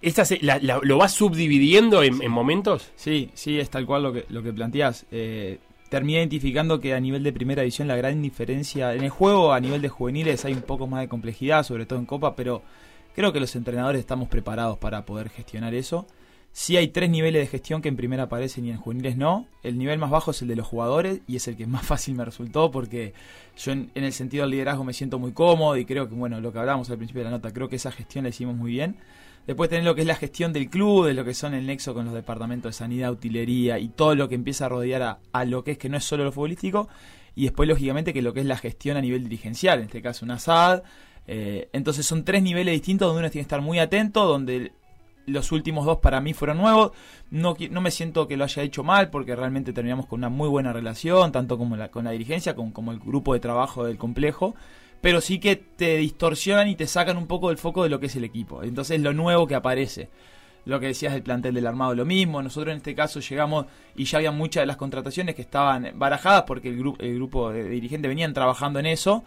¿esta 0.00 0.24
se, 0.24 0.38
la, 0.42 0.58
la, 0.60 0.80
¿Lo 0.82 0.98
vas 0.98 1.12
subdividiendo 1.12 2.02
en, 2.02 2.22
en, 2.22 2.30
momentos? 2.30 2.92
Sí, 2.96 3.30
sí, 3.34 3.58
es 3.58 3.70
tal 3.70 3.86
cual 3.86 4.02
lo 4.02 4.12
que, 4.12 4.26
lo 4.28 4.42
que 4.42 4.52
planteás. 4.52 5.06
terminé 5.88 6.18
identificando 6.18 6.80
que 6.80 6.94
a 6.94 7.00
nivel 7.00 7.22
de 7.22 7.32
primera 7.32 7.62
división 7.62 7.88
la 7.88 7.96
gran 7.96 8.20
diferencia 8.22 8.94
en 8.94 9.02
el 9.02 9.10
juego, 9.10 9.52
a 9.52 9.60
nivel 9.60 9.82
de 9.82 9.88
juveniles 9.88 10.44
hay 10.44 10.52
un 10.52 10.62
poco 10.62 10.86
más 10.86 11.00
de 11.00 11.08
complejidad, 11.08 11.64
sobre 11.64 11.86
todo 11.86 11.98
en 11.98 12.06
Copa, 12.06 12.36
pero 12.36 12.62
creo 13.14 13.32
que 13.32 13.40
los 13.40 13.56
entrenadores 13.56 13.98
estamos 13.98 14.28
preparados 14.28 14.78
para 14.78 15.04
poder 15.04 15.30
gestionar 15.30 15.74
eso. 15.74 16.06
Sí 16.60 16.76
hay 16.76 16.88
tres 16.88 17.08
niveles 17.08 17.40
de 17.40 17.46
gestión 17.46 17.80
que 17.80 17.88
en 17.88 17.94
primera 17.94 18.24
aparecen 18.24 18.64
y 18.66 18.72
en 18.72 18.78
juveniles 18.78 19.16
no. 19.16 19.46
El 19.62 19.78
nivel 19.78 19.96
más 20.00 20.10
bajo 20.10 20.32
es 20.32 20.42
el 20.42 20.48
de 20.48 20.56
los 20.56 20.66
jugadores 20.66 21.20
y 21.28 21.36
es 21.36 21.46
el 21.46 21.56
que 21.56 21.68
más 21.68 21.86
fácil 21.86 22.16
me 22.16 22.24
resultó 22.24 22.72
porque 22.72 23.14
yo 23.56 23.70
en, 23.70 23.92
el 23.94 24.12
sentido 24.12 24.42
del 24.42 24.50
liderazgo 24.50 24.82
me 24.82 24.92
siento 24.92 25.20
muy 25.20 25.30
cómodo 25.30 25.76
y 25.76 25.84
creo 25.84 26.08
que, 26.08 26.16
bueno, 26.16 26.40
lo 26.40 26.52
que 26.52 26.58
hablábamos 26.58 26.90
al 26.90 26.96
principio 26.96 27.20
de 27.20 27.26
la 27.26 27.30
nota, 27.30 27.52
creo 27.52 27.68
que 27.68 27.76
esa 27.76 27.92
gestión 27.92 28.24
la 28.24 28.30
hicimos 28.30 28.56
muy 28.56 28.72
bien. 28.72 28.96
Después 29.46 29.70
tener 29.70 29.84
lo 29.84 29.94
que 29.94 30.00
es 30.00 30.06
la 30.08 30.16
gestión 30.16 30.52
del 30.52 30.68
club, 30.68 31.06
de 31.06 31.14
lo 31.14 31.24
que 31.24 31.32
son 31.32 31.54
el 31.54 31.64
nexo 31.64 31.94
con 31.94 32.06
los 32.06 32.12
departamentos 32.12 32.70
de 32.70 32.76
sanidad, 32.76 33.12
utilería 33.12 33.78
y 33.78 33.90
todo 33.90 34.16
lo 34.16 34.28
que 34.28 34.34
empieza 34.34 34.66
a 34.66 34.68
rodear 34.68 35.02
a, 35.02 35.18
a 35.30 35.44
lo 35.44 35.62
que 35.62 35.70
es 35.70 35.78
que 35.78 35.88
no 35.88 35.96
es 35.96 36.02
solo 36.02 36.24
lo 36.24 36.32
futbolístico. 36.32 36.88
Y 37.36 37.44
después, 37.44 37.68
lógicamente, 37.68 38.12
que 38.12 38.20
lo 38.20 38.34
que 38.34 38.40
es 38.40 38.46
la 38.46 38.56
gestión 38.56 38.96
a 38.96 39.00
nivel 39.00 39.22
dirigencial, 39.22 39.78
en 39.78 39.84
este 39.84 40.02
caso 40.02 40.24
una 40.24 40.40
SAD. 40.40 40.82
Eh, 41.28 41.68
entonces 41.72 42.04
son 42.04 42.24
tres 42.24 42.42
niveles 42.42 42.72
distintos 42.72 43.06
donde 43.06 43.20
uno 43.20 43.30
tiene 43.30 43.42
que 43.42 43.46
estar 43.46 43.60
muy 43.60 43.78
atento, 43.78 44.24
donde 44.24 44.72
los 45.28 45.52
últimos 45.52 45.86
dos 45.86 45.98
para 45.98 46.20
mí 46.20 46.34
fueron 46.34 46.58
nuevos. 46.58 46.92
No, 47.30 47.56
no 47.70 47.80
me 47.80 47.90
siento 47.90 48.26
que 48.26 48.36
lo 48.36 48.44
haya 48.44 48.62
hecho 48.62 48.82
mal 48.82 49.10
porque 49.10 49.36
realmente 49.36 49.72
terminamos 49.72 50.06
con 50.06 50.20
una 50.20 50.28
muy 50.28 50.48
buena 50.48 50.72
relación, 50.72 51.32
tanto 51.32 51.58
como 51.58 51.76
la, 51.76 51.90
con 51.90 52.04
la 52.04 52.10
dirigencia 52.10 52.54
como, 52.54 52.72
como 52.72 52.92
el 52.92 52.98
grupo 52.98 53.34
de 53.34 53.40
trabajo 53.40 53.84
del 53.84 53.98
complejo. 53.98 54.54
Pero 55.00 55.20
sí 55.20 55.38
que 55.38 55.56
te 55.56 55.96
distorsionan 55.98 56.68
y 56.68 56.74
te 56.74 56.86
sacan 56.86 57.16
un 57.16 57.26
poco 57.26 57.48
del 57.48 57.58
foco 57.58 57.84
de 57.84 57.88
lo 57.88 58.00
que 58.00 58.06
es 58.06 58.16
el 58.16 58.24
equipo. 58.24 58.62
Entonces 58.62 59.00
lo 59.00 59.12
nuevo 59.12 59.46
que 59.46 59.54
aparece. 59.54 60.10
Lo 60.64 60.80
que 60.80 60.86
decías 60.86 61.14
del 61.14 61.22
plantel 61.22 61.54
del 61.54 61.66
armado, 61.66 61.94
lo 61.94 62.04
mismo. 62.04 62.42
Nosotros 62.42 62.72
en 62.72 62.78
este 62.78 62.94
caso 62.94 63.20
llegamos 63.20 63.66
y 63.94 64.04
ya 64.04 64.18
había 64.18 64.32
muchas 64.32 64.62
de 64.62 64.66
las 64.66 64.76
contrataciones 64.76 65.34
que 65.34 65.42
estaban 65.42 65.92
barajadas 65.94 66.42
porque 66.42 66.68
el, 66.68 66.78
gru 66.78 66.96
el 66.98 67.14
grupo 67.14 67.50
de 67.52 67.68
dirigentes 67.68 68.08
venían 68.08 68.34
trabajando 68.34 68.78
en 68.80 68.86
eso 68.86 69.24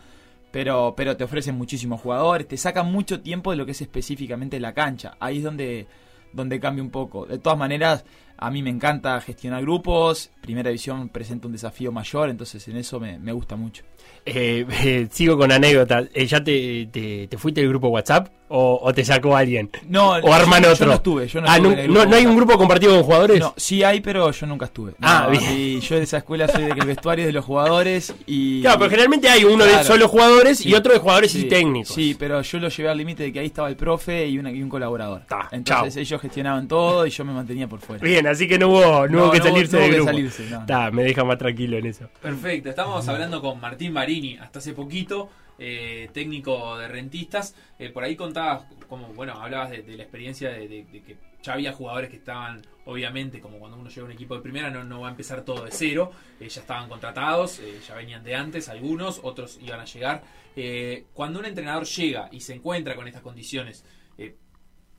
pero, 0.52 0.94
pero 0.96 1.18
te 1.18 1.24
ofrecen 1.24 1.56
muchísimos 1.56 2.02
jugadores, 2.02 2.48
te 2.48 2.58
sacan 2.58 2.92
mucho 2.92 3.22
tiempo 3.22 3.52
de 3.52 3.58
lo 3.58 3.66
que 3.66 3.72
es 3.72 3.82
específicamente 3.82 4.60
la 4.60 4.74
cancha. 4.74 5.16
Ahí 5.20 5.38
es 5.38 5.44
donde, 5.44 5.88
donde 6.34 6.60
cambia 6.60 6.84
un 6.84 6.92
poco. 6.92 7.26
De 7.26 7.40
todas 7.40 7.58
maneras, 7.58 8.06
a 8.42 8.50
mí 8.50 8.64
me 8.64 8.72
encanta 8.72 9.22
gestionar 9.22 9.62
grupos, 9.62 10.32
Primera 10.42 10.70
División 10.70 11.10
presenta 11.10 11.46
un 11.46 11.54
desafío 11.54 11.92
mayor, 11.92 12.30
entonces 12.30 12.68
en 12.68 12.78
eso 12.78 13.00
me, 13.00 13.20
me 13.20 13.32
gusta 13.32 13.56
mucho. 13.56 13.84
Eh, 14.26 14.66
eh, 14.84 15.08
sigo 15.10 15.38
con 15.38 15.52
anécdotas. 15.52 16.08
Eh, 16.14 16.26
¿Ya 16.26 16.44
te, 16.44 16.88
te, 16.92 17.28
te, 17.28 17.38
fuiste 17.38 17.62
del 17.62 17.70
grupo 17.70 17.88
WhatsApp 17.88 18.30
o, 18.50 18.80
o, 18.84 18.94
te 18.94 19.04
sacó 19.04 19.36
alguien? 19.36 19.72
No, 19.88 20.12
o 20.12 20.34
arman 20.34 20.62
yo, 20.62 20.72
otro. 20.72 20.86
Yo 20.86 20.90
no 20.92 20.94
estuve. 20.94 21.28
Yo 21.28 21.42
no, 21.42 21.48
ah, 21.50 21.58
estuve 21.58 21.88
no, 21.88 22.06
no, 22.06 22.16
hay 22.16 22.26
un 22.28 22.36
grupo 22.36 22.56
compartido 22.58 22.94
con 22.94 23.04
jugadores? 23.04 23.40
No, 23.40 23.54
sí 23.58 23.84
hay, 23.84 24.00
pero 24.02 24.30
yo 24.30 24.46
nunca 24.46 24.66
estuve. 24.66 24.94
Ah, 25.02 25.28
bien. 25.32 25.44
Y 25.52 25.80
yo 25.80 25.96
de 25.96 26.04
esa 26.04 26.18
escuela 26.18 26.48
soy 26.48 26.66
de 26.66 26.74
que 26.74 26.82
el 26.82 26.86
vestuario 26.86 27.24
es 27.24 27.28
de 27.28 27.34
los 27.34 27.46
jugadores 27.46 28.14
y. 28.28 28.62
Claro, 28.62 28.80
pero 28.80 28.92
generalmente 28.92 29.28
hay 29.28 29.44
uno 29.44 29.64
claro, 29.64 29.80
de 29.80 29.84
solo 29.86 30.08
jugadores 30.08 30.60
sí, 30.60 30.70
y 30.70 30.76
otro 30.76 30.94
de 30.94 31.00
jugadores 31.00 31.32
sí, 31.32 31.46
y 31.46 31.50
técnicos. 31.50 31.96
Sí, 31.96 32.16
pero 32.18 32.42
yo 32.44 32.60
lo 32.60 32.70
llevé 32.70 32.90
al 32.90 32.98
límite 32.98 33.24
de 33.24 33.34
que 33.34 33.40
ahí 33.40 33.48
estaba 33.48 33.70
el 33.70 33.76
profe 33.76 34.28
y, 34.28 34.38
una, 34.38 34.52
y 34.52 34.62
un 34.62 34.70
colaborador. 34.70 35.24
Ta, 35.28 35.50
Entonces 35.52 35.98
ellos 35.98 36.22
gestionaban 36.22 36.68
todo 36.68 37.08
y 37.08 37.10
yo 37.10 37.26
me 37.26 37.34
mantenía 37.34 37.68
por 37.68 37.80
fuera. 37.80 38.04
Bien, 38.04 38.28
así 38.32 38.48
que 38.48 38.58
no 38.58 38.70
hubo, 38.70 39.08
no, 39.08 39.26
hubo 39.26 39.32
que 39.32 39.38
salirse 39.40 39.78
no 39.78 39.80
hubo 39.80 39.84
del 39.84 39.92
que 39.92 39.96
grupo. 39.98 40.12
salirse. 40.12 40.44
Está, 40.46 40.92
me 40.92 41.04
deja 41.04 41.24
más 41.24 41.38
tranquilo 41.38 41.78
en 41.78 41.86
eso. 41.86 42.10
Perfecto, 42.22 42.70
estamos 42.70 43.08
hablando 43.08 43.42
con 43.42 43.60
Martín 43.60 43.94
Marini 43.94 44.38
hasta 44.38 44.60
hace 44.60 44.74
poquito, 44.74 45.30
eh, 45.60 46.10
técnico 46.14 46.78
de 46.78 46.88
rentistas. 46.88 47.56
Eh, 47.78 47.90
por 47.90 48.04
ahí 48.04 48.16
contabas, 48.16 48.64
como 48.90 49.08
bueno, 49.14 49.34
hablabas 49.34 49.70
de, 49.72 49.84
de 49.84 49.96
la 49.98 50.04
experiencia 50.04 50.50
de, 50.50 50.68
de- 50.68 50.86
de 50.92 51.02
que 51.04 51.18
ya 51.44 51.54
había 51.54 51.74
jugadores 51.74 52.10
que 52.12 52.18
estaban, 52.18 52.62
obviamente, 52.86 53.40
como 53.40 53.58
cuando 53.58 53.76
uno 53.78 53.90
llega 53.90 54.04
a 54.04 54.06
un 54.06 54.12
equipo 54.12 54.36
de 54.36 54.42
primera, 54.42 54.70
no, 54.70 54.84
no 54.84 55.02
va 55.02 55.08
a 55.08 55.12
empezar 55.12 55.42
todo 55.42 55.66
de 55.66 55.72
cero, 55.72 56.12
eh, 56.40 56.48
ya 56.48 56.62
estaban 56.62 56.88
contratados, 56.88 57.60
eh, 57.60 57.80
ya 57.88 57.96
venían 57.96 58.24
de 58.24 58.36
antes 58.36 58.70
algunos, 58.70 59.20
otros 59.24 59.58
iban 59.62 59.80
a 59.80 59.86
llegar. 59.86 60.24
Eh, 60.56 61.06
cuando 61.14 61.40
un 61.40 61.46
entrenador 61.46 61.86
llega 61.86 62.30
y 62.32 62.42
se 62.42 62.54
encuentra 62.54 62.96
con 62.96 63.08
estas 63.08 63.24
condiciones, 63.24 63.84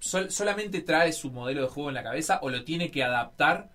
sol- 0.02 0.30
¿solamente 0.30 0.80
trae 0.82 1.12
su 1.12 1.30
modelo 1.30 1.62
de 1.62 1.68
juego 1.68 1.88
en 1.90 1.94
la 1.94 2.02
cabeza 2.02 2.40
o 2.42 2.50
lo 2.50 2.64
tiene 2.64 2.90
que 2.90 3.02
adaptar? 3.04 3.70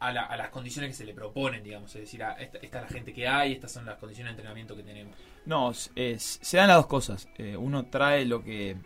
a, 0.00 0.12
la- 0.12 0.22
a 0.26 0.36
las 0.36 0.50
condiciones 0.50 0.92
que 0.92 0.96
se 0.96 1.04
le 1.04 1.12
proponen, 1.12 1.64
digamos. 1.64 1.92
Es 1.96 2.02
decir, 2.02 2.22
a 2.22 2.34
esta, 2.34 2.58
es 2.58 2.70
la 2.72 2.86
gente 2.86 3.12
que 3.12 3.26
hay, 3.26 3.50
estas 3.54 3.72
son 3.72 3.84
las 3.84 3.96
condiciones 3.98 4.30
de 4.30 4.36
entrenamiento 4.36 4.76
que 4.76 4.84
tenemos. 4.84 5.16
No, 5.44 5.72
es- 5.72 6.38
se 6.40 6.56
dan 6.56 6.68
las 6.68 6.76
dos 6.76 6.86
cosas. 6.86 7.28
Eh, 7.36 7.56
uno 7.56 7.86
trae 7.86 8.24
lo 8.24 8.44
que 8.44 8.76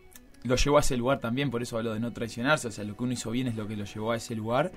lo 0.44 0.56
llevó 0.56 0.78
a 0.78 0.80
ese 0.80 0.96
lugar 0.96 1.18
también, 1.20 1.50
por 1.50 1.60
eso 1.60 1.76
hablo 1.76 1.92
de 1.92 2.00
no 2.00 2.14
traicionarse. 2.14 2.68
O 2.68 2.70
sea, 2.70 2.84
lo 2.84 2.96
que 2.96 3.02
uno 3.04 3.12
hizo 3.12 3.30
bien 3.30 3.46
es 3.46 3.56
lo 3.56 3.68
que 3.68 3.76
lo 3.76 3.84
llevó 3.84 4.12
a 4.12 4.16
ese 4.16 4.34
lugar. 4.34 4.72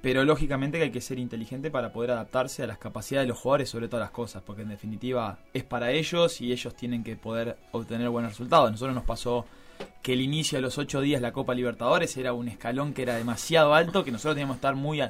Pero 0.00 0.24
lógicamente 0.24 0.78
que 0.78 0.84
hay 0.84 0.90
que 0.90 1.02
ser 1.02 1.18
inteligente 1.18 1.70
para 1.70 1.92
poder 1.92 2.12
adaptarse 2.12 2.62
a 2.62 2.66
las 2.66 2.78
capacidades 2.78 3.26
de 3.26 3.28
los 3.28 3.38
jugadores 3.38 3.68
sobre 3.68 3.88
todas 3.88 4.04
las 4.04 4.10
cosas, 4.12 4.42
porque 4.46 4.62
en 4.62 4.68
definitiva 4.70 5.38
es 5.52 5.64
para 5.64 5.90
ellos 5.90 6.40
y 6.40 6.50
ellos 6.50 6.74
tienen 6.76 7.04
que 7.04 7.16
poder 7.16 7.58
obtener 7.72 8.08
buenos 8.08 8.30
resultados. 8.32 8.68
A 8.68 8.70
nosotros 8.70 8.94
nos 8.94 9.04
pasó 9.04 9.44
que 10.02 10.12
el 10.12 10.20
inicio 10.20 10.58
de 10.58 10.62
los 10.62 10.78
ocho 10.78 11.00
días 11.00 11.20
la 11.20 11.32
Copa 11.32 11.54
Libertadores 11.54 12.16
era 12.16 12.32
un 12.32 12.48
escalón 12.48 12.94
que 12.94 13.02
era 13.02 13.16
demasiado 13.16 13.74
alto, 13.74 14.04
que 14.04 14.10
nosotros 14.10 14.34
teníamos 14.34 14.56
que 14.56 14.58
estar 14.58 14.74
muy 14.74 15.00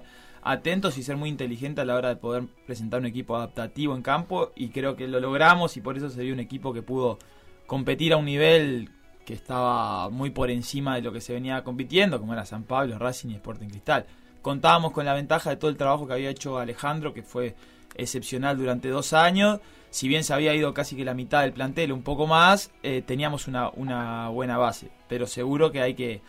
atentos 0.42 0.98
y 0.98 1.02
ser 1.02 1.16
muy 1.16 1.28
inteligentes 1.28 1.82
a 1.82 1.86
la 1.86 1.94
hora 1.94 2.08
de 2.08 2.16
poder 2.16 2.44
presentar 2.66 3.00
un 3.00 3.06
equipo 3.06 3.36
adaptativo 3.36 3.94
en 3.94 4.02
campo 4.02 4.52
y 4.56 4.68
creo 4.68 4.96
que 4.96 5.06
lo 5.08 5.20
logramos 5.20 5.76
y 5.76 5.80
por 5.80 5.96
eso 5.96 6.10
se 6.10 6.22
vio 6.22 6.32
un 6.32 6.40
equipo 6.40 6.72
que 6.72 6.82
pudo 6.82 7.18
competir 7.66 8.12
a 8.12 8.16
un 8.16 8.24
nivel 8.24 8.90
que 9.24 9.34
estaba 9.34 10.08
muy 10.08 10.30
por 10.30 10.50
encima 10.50 10.94
de 10.94 11.02
lo 11.02 11.12
que 11.12 11.20
se 11.20 11.34
venía 11.34 11.62
compitiendo, 11.62 12.18
como 12.18 12.32
era 12.32 12.46
San 12.46 12.62
Pablo, 12.62 12.98
Racing 12.98 13.28
y 13.28 13.34
Sporting 13.34 13.68
Cristal. 13.68 14.06
Contábamos 14.40 14.92
con 14.92 15.04
la 15.04 15.12
ventaja 15.12 15.50
de 15.50 15.56
todo 15.56 15.70
el 15.70 15.76
trabajo 15.76 16.06
que 16.06 16.14
había 16.14 16.30
hecho 16.30 16.58
Alejandro, 16.58 17.12
que 17.12 17.22
fue 17.22 17.54
excepcional 17.94 18.56
durante 18.58 18.88
dos 18.88 19.12
años. 19.12 19.60
Si 19.90 20.06
bien 20.08 20.22
se 20.24 20.34
había 20.34 20.54
ido 20.54 20.74
casi 20.74 20.96
que 20.96 21.04
la 21.04 21.14
mitad 21.14 21.40
del 21.42 21.52
plantel, 21.52 21.92
un 21.92 22.02
poco 22.02 22.26
más, 22.26 22.70
eh, 22.82 23.02
teníamos 23.06 23.48
una, 23.48 23.70
una 23.70 24.28
buena 24.28 24.58
base. 24.58 24.90
Pero 25.08 25.26
seguro 25.26 25.72
que 25.72 25.80
hay 25.80 25.94
que, 25.94 26.20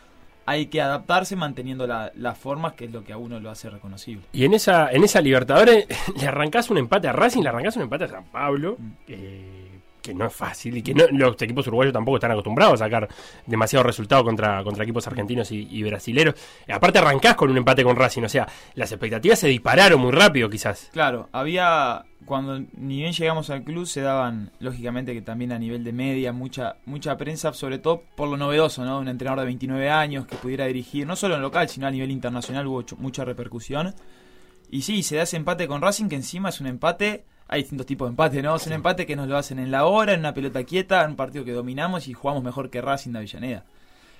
hay 0.45 0.67
que 0.67 0.81
adaptarse 0.81 1.35
manteniendo 1.35 1.85
la- 1.85 2.11
las 2.15 2.37
formas, 2.37 2.73
que 2.73 2.85
es 2.85 2.91
lo 2.91 3.03
que 3.03 3.11
a 3.13 3.17
uno 3.17 3.39
lo 3.39 3.49
hace 3.51 3.69
reconocible. 3.69 4.23
Y 4.31 4.45
en 4.45 4.53
esa, 4.53 4.89
en 4.91 5.03
esa 5.03 5.19
Libertadores 5.21 5.85
le 6.19 6.27
arrancás 6.27 6.69
un 6.69 6.77
empate 6.77 7.07
a 7.09 7.11
Racing, 7.13 7.43
le 7.43 7.49
arrancás 7.49 7.75
un 7.75 7.83
empate 7.83 8.05
a 8.05 8.07
San 8.07 8.25
Pablo, 8.31 8.77
Mm. 8.79 8.91
eh, 9.09 9.68
que 10.01 10.13
no 10.13 10.25
es 10.25 10.33
fácil 10.33 10.77
y 10.77 10.81
que 10.81 10.93
no- 10.93 11.05
los 11.11 11.41
equipos 11.41 11.67
uruguayos 11.67 11.93
tampoco 11.93 12.17
están 12.17 12.31
acostumbrados 12.31 12.75
a 12.81 12.85
sacar 12.85 13.07
demasiados 13.45 13.85
resultados 13.85 14.23
contra, 14.23 14.63
contra 14.63 14.83
equipos 14.83 15.05
argentinos 15.07 15.51
y, 15.51 15.67
y 15.69 15.83
brasileros. 15.83 16.35
Aparte 16.71 16.99
arrancás 16.99 17.35
con 17.35 17.49
un 17.51 17.57
empate 17.57 17.83
con 17.83 17.95
Racing, 17.95 18.23
o 18.23 18.29
sea, 18.29 18.47
las 18.75 18.91
expectativas 18.91 19.39
se 19.39 19.47
dispararon 19.47 19.99
muy 19.99 20.11
rápido 20.11 20.49
quizás. 20.49 20.89
Claro, 20.91 21.29
había 21.31 22.05
cuando 22.25 22.59
ni 22.73 22.97
bien 22.97 23.13
llegamos 23.13 23.49
al 23.49 23.63
club 23.63 23.85
se 23.87 24.01
daban 24.01 24.51
lógicamente 24.59 25.13
que 25.13 25.21
también 25.21 25.51
a 25.53 25.57
nivel 25.59 25.83
de 25.83 25.93
media 25.93 26.33
mucha 26.33 26.75
mucha 26.85 27.17
prensa, 27.17 27.53
sobre 27.53 27.79
todo 27.79 28.03
por 28.15 28.27
lo 28.29 28.35
novedoso, 28.37 28.83
¿no? 28.85 28.99
Un 28.99 29.07
entrenador 29.07 29.39
de 29.39 29.45
29 29.45 29.89
años 29.89 30.27
que 30.27 30.35
pudiera 30.35 30.65
dirigir 30.65 31.07
no 31.07 31.15
solo 31.15 31.35
en 31.35 31.41
local, 31.41 31.69
sino 31.69 31.87
a 31.87 31.91
nivel 31.91 32.11
internacional 32.11 32.67
hubo 32.67 32.83
mucha 32.97 33.23
repercusión. 33.25 33.95
Y 34.69 34.81
sí, 34.83 35.01
se 35.01 35.15
da 35.15 35.23
ese 35.23 35.37
empate 35.37 35.67
con 35.67 35.81
Racing 35.81 36.09
que 36.09 36.15
encima 36.15 36.49
es 36.49 36.61
un 36.61 36.67
empate, 36.67 37.23
hay 37.49 37.61
distintos 37.61 37.87
tipos 37.87 38.07
de 38.07 38.11
empate, 38.11 38.43
¿no? 38.43 38.55
Es 38.55 38.67
un 38.67 38.73
empate 38.73 39.07
que 39.07 39.15
nos 39.15 39.27
lo 39.27 39.35
hacen 39.35 39.57
en 39.57 39.71
la 39.71 39.85
hora, 39.85 40.13
en 40.13 40.19
una 40.19 40.35
pelota 40.35 40.63
quieta, 40.63 41.03
en 41.03 41.11
un 41.11 41.15
partido 41.15 41.43
que 41.43 41.51
dominamos 41.51 42.07
y 42.07 42.13
jugamos 42.13 42.43
mejor 42.43 42.69
que 42.69 42.79
Racing 42.79 43.11
de 43.11 43.17
Avellaneda. 43.17 43.65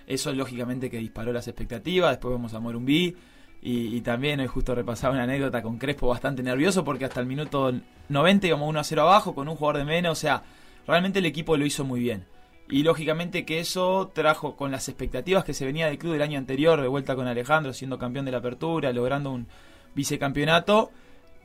Eso 0.08 0.34
lógicamente 0.34 0.90
que 0.90 0.98
disparó 0.98 1.32
las 1.32 1.48
expectativas, 1.48 2.10
después 2.10 2.32
vamos 2.34 2.56
a 2.56 2.60
Morumbí 2.60 3.16
y, 3.62 3.96
y 3.96 4.02
también 4.02 4.40
hoy 4.40 4.48
justo 4.48 4.74
repasaba 4.74 5.14
una 5.14 5.24
anécdota 5.24 5.62
con 5.62 5.78
Crespo 5.78 6.08
bastante 6.08 6.42
nervioso 6.42 6.84
porque 6.84 7.06
hasta 7.06 7.20
el 7.20 7.28
minuto 7.28 7.72
90 8.08 8.48
íbamos 8.48 8.68
1 8.68 8.80
a 8.80 8.84
0 8.84 9.02
abajo 9.04 9.36
con 9.36 9.48
un 9.48 9.56
jugador 9.56 9.78
de 9.78 9.86
menos, 9.86 10.18
o 10.18 10.20
sea, 10.20 10.42
realmente 10.88 11.20
el 11.20 11.28
equipo 11.28 11.56
lo 11.56 11.68
hizo 11.68 11.86
muy 11.86 12.00
bien. 12.00 12.26
Y 12.68 12.82
lógicamente 12.82 13.46
que 13.46 13.60
eso 13.60 14.12
trajo 14.14 14.56
con 14.56 14.72
las 14.72 14.90
expectativas 14.90 15.44
que 15.44 15.54
se 15.54 15.66
venía 15.66 15.86
del 15.86 16.00
club 16.00 16.14
del 16.14 16.24
año 16.24 16.40
anterior, 16.40 16.82
de 16.82 16.88
vuelta 16.88 17.16
con 17.16 17.28
Alejandro, 17.28 17.74
siendo 17.74 18.00
campeón 18.00 18.26
de 18.26 18.32
la 18.32 18.40
apertura, 18.40 18.92
logrando 18.92 19.32
un 19.32 19.48
vicecampeonato, 19.94 20.92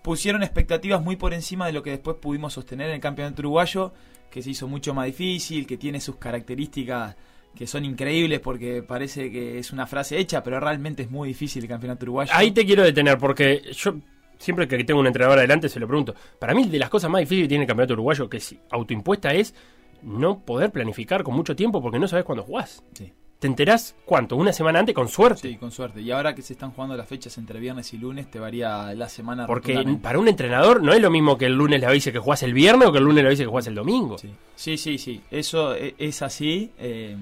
pusieron 0.05 0.43
expectativas 0.43 1.03
muy 1.03 1.17
por 1.17 1.33
encima 1.33 1.67
de 1.67 1.73
lo 1.73 1.83
que 1.83 1.89
después 1.89 2.19
pudimos 2.21 2.53
sostener 2.53 2.91
en 2.91 2.97
el 2.97 3.01
campeonato 3.01 3.41
uruguayo, 3.41 3.95
que 4.31 4.43
se 4.43 4.51
hizo 4.51 4.69
mucho 4.69 4.93
más 4.93 5.07
difícil, 5.07 5.67
que 5.67 5.79
tiene 5.79 5.99
sus 5.99 6.17
características 6.17 7.17
que 7.57 7.67
son 7.67 7.87
increíbles 7.87 8.41
porque 8.41 8.83
parece 8.83 9.31
que 9.31 9.59
es 9.59 9.73
una 9.73 9.87
frase 9.87 10.19
hecha, 10.19 10.43
pero 10.43 10.61
realmente 10.61 11.05
es 11.05 11.11
muy 11.11 11.29
difícil 11.29 11.63
el 11.63 11.71
campeonato 11.71 12.05
uruguayo. 12.05 12.33
Ahí 12.35 12.51
te 12.51 12.67
quiero 12.67 12.83
detener 12.83 13.17
porque 13.17 13.63
yo 13.73 13.95
siempre 14.37 14.69
que 14.69 14.85
tengo 14.85 15.01
un 15.01 15.07
entrenador 15.07 15.39
adelante 15.39 15.71
se 15.71 15.81
lo 15.81 15.87
pregunto. 15.87 16.15
Para 16.39 16.53
mí 16.53 16.69
de 16.69 16.79
las 16.79 16.91
cosas 16.91 17.11
más 17.11 17.21
difíciles 17.21 17.45
que 17.45 17.49
tiene 17.49 17.65
el 17.65 17.69
campeonato 17.69 17.95
uruguayo 17.95 18.29
que 18.29 18.37
es 18.37 18.55
autoimpuesta 18.73 19.33
es 19.33 19.55
no 20.03 20.41
poder 20.41 20.71
planificar 20.71 21.23
con 21.23 21.35
mucho 21.35 21.57
tiempo 21.57 21.81
porque 21.81 21.99
no 21.99 22.09
sabes 22.09 22.27
cuándo 22.27 22.43
jugás. 22.43 22.85
Sí. 22.93 23.11
Te 23.39 23.47
enterás 23.49 23.95
cuánto, 24.07 24.37
una 24.37 24.53
semana 24.55 24.79
antes 24.79 24.95
con 24.95 25.09
suerte. 25.09 25.49
Sí, 25.49 25.57
con 25.57 25.71
suerte. 25.71 26.01
Y 26.01 26.11
ahora 26.11 26.35
que 26.35 26.41
se 26.41 26.55
están 26.55 26.71
jugando 26.71 26.97
las 26.97 27.07
fechas 27.07 27.37
entre 27.37 27.61
viernes 27.61 27.93
y 27.93 27.99
lunes, 27.99 28.31
te 28.31 28.39
varía 28.39 28.95
la 28.95 29.09
semana. 29.09 29.47
Porque 29.47 29.85
para 30.01 30.19
un 30.19 30.29
entrenador 30.29 30.83
no 30.83 30.95
es 30.95 31.03
lo 31.03 31.11
mismo 31.11 31.37
que 31.37 31.47
el 31.47 31.53
lunes 31.55 31.81
le 31.81 31.87
avise 31.87 32.11
que 32.11 32.19
jugás 32.19 32.43
el 32.43 32.55
viernes 32.55 32.89
o 32.89 32.93
que 32.93 32.99
el 32.99 33.05
lunes 33.05 33.23
le 33.23 33.29
avise 33.29 33.43
que 33.43 33.49
jugás 33.49 33.67
el 33.67 33.75
domingo. 33.75 34.17
Sí, 34.17 34.31
sí, 34.57 34.79
sí. 34.79 34.97
sí. 34.99 35.21
Eso 35.31 35.75
e- 35.75 35.95
es 35.99 36.23
así. 36.23 36.73
Eh, 36.79 37.17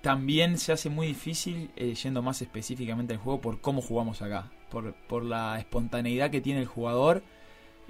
también 0.00 0.58
se 0.58 0.70
hace 0.72 0.90
muy 0.90 1.08
difícil, 1.08 1.70
eh, 1.76 1.94
yendo 1.94 2.22
más 2.22 2.40
específicamente 2.42 3.14
al 3.14 3.18
juego, 3.20 3.40
por 3.40 3.60
cómo 3.60 3.80
jugamos 3.82 4.22
acá. 4.22 4.50
Por, 4.70 4.92
por 4.92 5.24
la 5.24 5.58
espontaneidad 5.58 6.30
que 6.30 6.40
tiene 6.40 6.60
el 6.60 6.66
jugador 6.66 7.22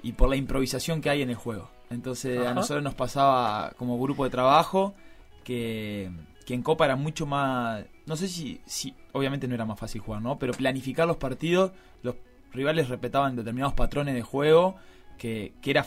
y 0.01 0.13
por 0.13 0.29
la 0.29 0.37
improvisación 0.37 1.01
que 1.01 1.09
hay 1.09 1.21
en 1.21 1.29
el 1.29 1.35
juego. 1.35 1.69
Entonces 1.89 2.39
Ajá. 2.39 2.51
a 2.51 2.53
nosotros 2.53 2.83
nos 2.83 2.95
pasaba 2.95 3.73
como 3.77 3.99
grupo 3.99 4.23
de 4.23 4.29
trabajo 4.29 4.95
que, 5.43 6.09
que 6.45 6.53
en 6.53 6.61
Copa 6.61 6.85
era 6.85 6.95
mucho 6.95 7.25
más... 7.25 7.83
No 8.05 8.15
sé 8.15 8.27
si, 8.27 8.61
si... 8.65 8.93
Obviamente 9.11 9.47
no 9.47 9.55
era 9.55 9.65
más 9.65 9.79
fácil 9.79 10.01
jugar, 10.01 10.21
¿no? 10.21 10.37
Pero 10.37 10.53
planificar 10.53 11.07
los 11.07 11.17
partidos, 11.17 11.71
los 12.03 12.15
rivales 12.53 12.87
respetaban 12.87 13.35
determinados 13.35 13.73
patrones 13.73 14.13
de 14.13 14.21
juego 14.21 14.75
que, 15.17 15.53
que 15.61 15.71
era, 15.71 15.85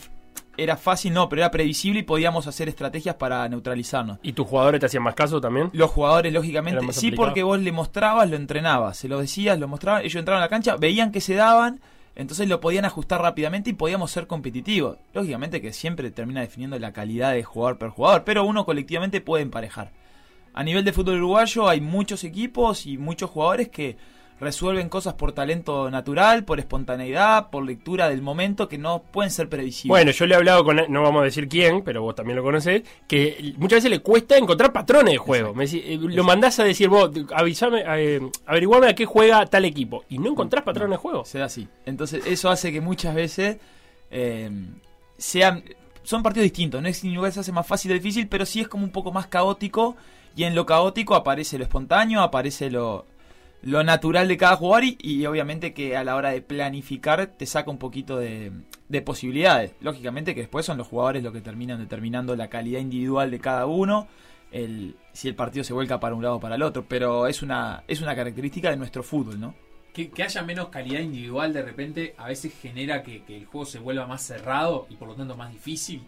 era 0.56 0.76
fácil, 0.76 1.12
no, 1.12 1.28
pero 1.28 1.42
era 1.42 1.50
previsible 1.50 2.00
y 2.00 2.02
podíamos 2.02 2.46
hacer 2.46 2.68
estrategias 2.68 3.14
para 3.14 3.48
neutralizarnos. 3.48 4.18
¿Y 4.22 4.32
tus 4.32 4.46
jugadores 4.46 4.80
te 4.80 4.86
hacían 4.86 5.02
más 5.02 5.14
caso 5.14 5.40
también? 5.40 5.70
Los 5.72 5.90
jugadores, 5.90 6.32
lógicamente, 6.32 6.80
sí, 6.92 7.08
aplicado. 7.08 7.28
porque 7.28 7.42
vos 7.42 7.60
le 7.60 7.72
mostrabas, 7.72 8.28
lo 8.28 8.36
entrenabas, 8.36 8.96
se 8.96 9.08
lo 9.08 9.20
decías, 9.20 9.58
lo 9.58 9.68
mostrabas, 9.68 10.02
ellos 10.02 10.16
entraban 10.16 10.42
a 10.42 10.46
la 10.46 10.50
cancha, 10.50 10.76
veían 10.76 11.12
que 11.12 11.20
se 11.20 11.34
daban, 11.34 11.80
entonces 12.14 12.48
lo 12.48 12.60
podían 12.60 12.84
ajustar 12.84 13.22
rápidamente 13.22 13.70
y 13.70 13.74
podíamos 13.74 14.10
ser 14.10 14.26
competitivos. 14.26 14.98
Lógicamente 15.12 15.60
que 15.60 15.72
siempre 15.72 16.10
termina 16.10 16.40
definiendo 16.40 16.78
la 16.78 16.92
calidad 16.92 17.32
de 17.32 17.44
jugador 17.44 17.78
per 17.78 17.90
jugador, 17.90 18.24
pero 18.24 18.44
uno 18.44 18.64
colectivamente 18.64 19.20
puede 19.20 19.44
emparejar. 19.44 19.92
A 20.58 20.64
nivel 20.64 20.84
de 20.84 20.92
fútbol 20.92 21.18
uruguayo 21.18 21.68
hay 21.68 21.80
muchos 21.80 22.24
equipos 22.24 22.84
y 22.84 22.98
muchos 22.98 23.30
jugadores 23.30 23.68
que 23.68 23.96
resuelven 24.40 24.88
cosas 24.88 25.14
por 25.14 25.30
talento 25.30 25.88
natural, 25.88 26.42
por 26.42 26.58
espontaneidad, 26.58 27.50
por 27.50 27.64
lectura 27.64 28.08
del 28.08 28.22
momento 28.22 28.68
que 28.68 28.76
no 28.76 29.04
pueden 29.12 29.30
ser 29.30 29.48
previsibles. 29.48 29.90
Bueno, 29.90 30.10
yo 30.10 30.26
le 30.26 30.34
he 30.34 30.36
hablado 30.36 30.64
con, 30.64 30.80
no 30.88 31.02
vamos 31.04 31.20
a 31.20 31.26
decir 31.26 31.48
quién, 31.48 31.84
pero 31.84 32.02
vos 32.02 32.16
también 32.16 32.38
lo 32.38 32.42
conocés, 32.42 32.82
que 33.06 33.54
muchas 33.56 33.76
veces 33.76 33.90
le 33.92 34.00
cuesta 34.00 34.36
encontrar 34.36 34.72
patrones 34.72 35.12
de 35.12 35.18
juego. 35.18 35.54
Me 35.54 35.62
eh, 35.62 35.96
lo 35.96 36.24
mandás 36.24 36.58
a 36.58 36.64
decir 36.64 36.88
vos, 36.88 37.12
avisame, 37.32 37.84
eh, 37.86 38.20
averiguame 38.44 38.88
a 38.88 38.96
qué 38.96 39.06
juega 39.06 39.46
tal 39.46 39.64
equipo, 39.64 40.06
y 40.08 40.18
no 40.18 40.28
encontrás 40.28 40.64
patrones 40.64 40.90
de 40.90 40.96
juego. 40.96 41.24
Se 41.24 41.38
da 41.38 41.44
así. 41.44 41.68
Entonces, 41.86 42.26
eso 42.26 42.50
hace 42.50 42.72
que 42.72 42.80
muchas 42.80 43.14
veces 43.14 43.58
eh, 44.10 44.50
sean. 45.18 45.62
Son 46.02 46.24
partidos 46.24 46.46
distintos, 46.46 46.82
no 46.82 46.88
es 46.88 46.96
sin 46.96 47.14
lugar 47.14 47.30
se 47.30 47.38
hace 47.38 47.52
más 47.52 47.66
fácil 47.66 47.92
o 47.92 47.94
difícil, 47.94 48.26
pero 48.26 48.44
sí 48.44 48.60
es 48.60 48.66
como 48.66 48.82
un 48.82 48.90
poco 48.90 49.12
más 49.12 49.28
caótico. 49.28 49.94
Y 50.38 50.44
en 50.44 50.54
lo 50.54 50.66
caótico 50.66 51.16
aparece 51.16 51.58
lo 51.58 51.64
espontáneo, 51.64 52.20
aparece 52.20 52.70
lo, 52.70 53.06
lo 53.60 53.82
natural 53.82 54.28
de 54.28 54.36
cada 54.36 54.54
jugador. 54.54 54.84
Y, 54.84 55.26
obviamente 55.26 55.74
que 55.74 55.96
a 55.96 56.04
la 56.04 56.14
hora 56.14 56.30
de 56.30 56.42
planificar 56.42 57.26
te 57.26 57.44
saca 57.44 57.72
un 57.72 57.78
poquito 57.78 58.18
de, 58.18 58.52
de 58.88 59.02
posibilidades. 59.02 59.72
Lógicamente 59.80 60.36
que 60.36 60.42
después 60.42 60.64
son 60.64 60.78
los 60.78 60.86
jugadores 60.86 61.24
los 61.24 61.32
que 61.32 61.40
terminan 61.40 61.80
determinando 61.80 62.36
la 62.36 62.46
calidad 62.46 62.78
individual 62.78 63.32
de 63.32 63.40
cada 63.40 63.66
uno. 63.66 64.06
El, 64.52 64.94
si 65.12 65.26
el 65.26 65.34
partido 65.34 65.64
se 65.64 65.72
vuelca 65.72 65.98
para 65.98 66.14
un 66.14 66.22
lado 66.22 66.36
o 66.36 66.40
para 66.40 66.54
el 66.54 66.62
otro. 66.62 66.84
Pero 66.86 67.26
es 67.26 67.42
una, 67.42 67.82
es 67.88 68.00
una 68.00 68.14
característica 68.14 68.70
de 68.70 68.76
nuestro 68.76 69.02
fútbol, 69.02 69.40
¿no? 69.40 69.56
Que, 69.92 70.12
haya 70.22 70.42
menos 70.44 70.68
calidad 70.68 71.00
individual 71.00 71.52
de 71.52 71.62
repente 71.62 72.14
a 72.16 72.28
veces 72.28 72.54
genera 72.62 73.02
que 73.02 73.24
el 73.26 73.46
juego 73.46 73.66
se 73.66 73.80
vuelva 73.80 74.06
más 74.06 74.22
cerrado 74.22 74.86
y 74.88 74.94
por 74.94 75.08
lo 75.08 75.16
tanto 75.16 75.36
más 75.36 75.50
difícil. 75.50 76.06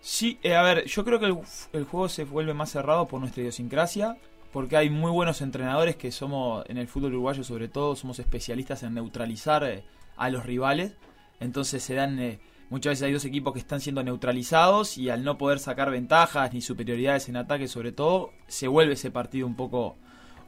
Sí, 0.00 0.38
eh, 0.42 0.54
a 0.54 0.62
ver, 0.62 0.84
yo 0.86 1.04
creo 1.04 1.18
que 1.18 1.26
el, 1.26 1.84
juego 1.84 2.08
se 2.08 2.24
vuelve 2.24 2.54
más 2.54 2.70
cerrado 2.70 3.06
por 3.06 3.20
nuestra 3.20 3.42
idiosincrasia, 3.42 4.16
porque 4.52 4.76
hay 4.76 4.90
muy 4.90 5.10
buenos 5.10 5.40
entrenadores 5.42 5.96
que 5.96 6.12
somos, 6.12 6.64
en 6.68 6.78
el 6.78 6.88
fútbol 6.88 7.12
uruguayo 7.12 7.44
sobre 7.44 7.68
todo, 7.68 7.96
somos 7.96 8.18
especialistas 8.18 8.82
en 8.82 8.94
neutralizar 8.94 9.64
eh, 9.64 9.84
a 10.16 10.30
los 10.30 10.46
rivales. 10.46 10.94
Entonces 11.40 11.82
se 11.82 11.94
dan, 11.94 12.18
eh, 12.18 12.38
muchas 12.70 12.92
veces 12.92 13.06
hay 13.06 13.12
dos 13.12 13.24
equipos 13.24 13.52
que 13.52 13.58
están 13.58 13.80
siendo 13.80 14.02
neutralizados 14.02 14.98
y 14.98 15.10
al 15.10 15.24
no 15.24 15.36
poder 15.36 15.58
sacar 15.58 15.90
ventajas 15.90 16.52
ni 16.52 16.60
superioridades 16.62 17.28
en 17.28 17.36
ataque 17.36 17.68
sobre 17.68 17.92
todo, 17.92 18.32
se 18.46 18.68
vuelve 18.68 18.94
ese 18.94 19.10
partido 19.10 19.46
un 19.46 19.56
poco, 19.56 19.96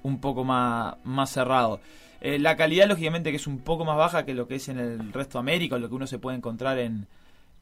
un 0.03 0.21
poco 0.21 0.45
más, 0.45 0.97
más 1.05 1.31
cerrado. 1.31 1.81
Eh, 2.21 2.39
la 2.39 2.57
calidad, 2.57 2.87
lógicamente, 2.87 3.31
que 3.31 3.37
es 3.37 3.47
un 3.47 3.59
poco 3.59 3.85
más 3.85 3.97
baja 3.97 4.25
que 4.25 4.35
lo 4.35 4.47
que 4.47 4.57
es 4.57 4.69
en 4.69 4.79
el 4.79 5.13
resto 5.13 5.39
de 5.39 5.41
América, 5.41 5.79
lo 5.79 5.89
que 5.89 5.95
uno 5.95 6.07
se 6.07 6.19
puede 6.19 6.37
encontrar 6.37 6.79
en, 6.79 7.07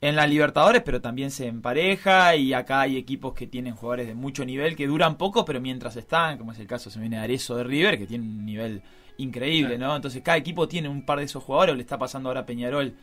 en 0.01 0.15
la 0.15 0.27
Libertadores, 0.27 0.83
pero 0.83 1.01
también 1.01 1.31
se 1.31 1.47
empareja 1.47 2.37
y 2.37 2.53
acá 2.53 2.83
hay 2.83 2.97
equipos 2.97 3.35
que 3.35 3.47
tienen 3.47 3.75
jugadores 3.75 4.07
de 4.07 4.15
mucho 4.15 4.45
nivel 4.45 4.77
que 4.77 4.87
duran 4.87 5.17
poco, 5.17 5.45
pero 5.45 5.61
mientras 5.61 5.97
están, 5.97 6.39
como 6.39 6.53
es 6.53 6.59
el 6.61 6.67
caso, 6.67 6.89
se 6.91 7.01
viene 7.01 7.19
Arezo 7.19 7.57
de 7.57 7.65
River, 7.65 7.99
que 7.99 8.07
tiene 8.07 8.25
un 8.25 8.47
nivel 8.47 8.83
increíble, 9.17 9.77
¿no? 9.77 9.97
Entonces 9.97 10.23
cada 10.23 10.39
equipo 10.39 10.69
tiene 10.69 10.89
un 10.89 11.03
par 11.03 11.19
de 11.19 11.25
esos 11.25 11.43
jugadores, 11.43 11.75
le 11.75 11.83
está 11.83 11.99
pasando 11.99 12.29
ahora 12.29 12.43
a 12.43 12.47
Peñarol 12.47 12.95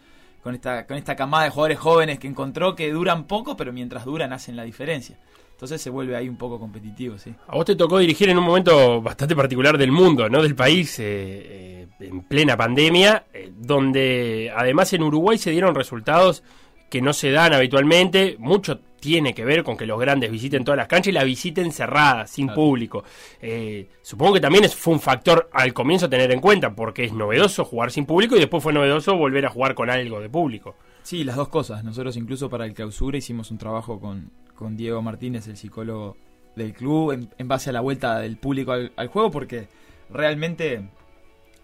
con 0.42 0.56
esta, 0.56 0.86
con 0.88 0.96
esta 0.96 1.16
camada 1.16 1.46
de 1.46 1.50
jugadores 1.50 1.80
jóvenes 1.80 2.20
que 2.20 2.28
encontró 2.28 2.76
que 2.76 2.92
duran 2.92 3.26
poco, 3.26 3.58
pero 3.58 3.74
mientras 3.74 4.06
duran 4.06 4.32
hacen 4.32 4.56
la 4.56 4.64
diferencia. 4.64 5.18
Entonces 5.52 5.82
se 5.82 5.90
vuelve 5.90 6.16
ahí 6.16 6.28
un 6.28 6.38
poco 6.38 6.60
competitivo, 6.60 7.18
sí. 7.18 7.34
A 7.48 7.56
vos 7.56 7.66
te 7.66 7.76
tocó 7.76 7.98
dirigir 7.98 8.30
en 8.30 8.38
un 8.38 8.44
momento 8.44 9.02
bastante 9.02 9.36
particular 9.36 9.78
del 9.78 9.92
mundo, 9.92 10.30
¿no? 10.30 10.42
Del 10.44 10.54
país, 10.54 11.00
eh, 11.00 11.06
eh, 11.06 11.88
en 12.02 12.24
plena 12.24 12.58
pandemia, 12.58 13.26
eh, 13.34 13.52
donde 13.56 14.52
además 14.56 14.92
en 14.92 15.04
Uruguay 15.04 15.38
se 15.38 15.52
dieron 15.52 15.74
resultados 15.74 16.44
que 16.90 17.02
no 17.02 17.14
se 17.14 17.32
dan 17.32 17.54
habitualmente. 17.54 18.36
Mucho 18.40 18.80
tiene 19.06 19.36
que 19.36 19.46
ver 19.46 19.64
con 19.64 19.78
que 19.78 19.86
los 19.86 20.00
grandes 20.00 20.32
visiten 20.32 20.64
todas 20.64 20.78
las 20.78 20.88
canchas 20.88 21.10
y 21.10 21.12
la 21.12 21.24
visiten 21.24 21.72
cerrada, 21.72 22.26
sin 22.26 22.48
público. 22.48 23.04
Eh, 23.40 23.88
supongo 24.02 24.34
que 24.34 24.40
también 24.40 24.68
fue 24.70 24.96
un 24.96 25.00
factor 25.00 25.48
al 25.54 25.74
comienzo 25.74 26.08
a 26.08 26.10
tener 26.10 26.32
en 26.32 26.40
cuenta, 26.40 26.74
porque 26.74 27.04
es 27.04 27.14
novedoso 27.14 27.66
jugar 27.66 27.92
sin 27.92 28.08
público 28.08 28.36
y 28.36 28.40
después 28.40 28.64
fue 28.64 28.74
novedoso 28.74 29.16
volver 29.16 29.46
a 29.46 29.50
jugar 29.50 29.76
con 29.76 29.92
algo 29.92 30.20
de 30.22 30.30
público. 30.30 30.76
Sí, 31.04 31.24
las 31.24 31.36
dos 31.36 31.50
cosas. 31.50 31.84
Nosotros 31.84 32.18
incluso 32.18 32.50
para 32.50 32.66
el 32.66 32.74
clausura 32.74 33.16
hicimos 33.16 33.52
un 33.52 33.60
trabajo 33.60 34.00
con, 34.00 34.32
con 34.56 34.76
Diego 34.76 35.04
Martínez, 35.04 35.48
el 35.48 35.58
psicólogo 35.58 36.18
del 36.56 36.74
club, 36.74 37.30
en, 37.38 37.48
base 37.48 37.70
a 37.70 37.74
la 37.74 37.82
vuelta 37.82 38.18
del 38.20 38.38
público 38.38 38.72
al, 38.72 39.08
juego, 39.08 39.30
porque 39.30 39.68
realmente... 40.10 40.90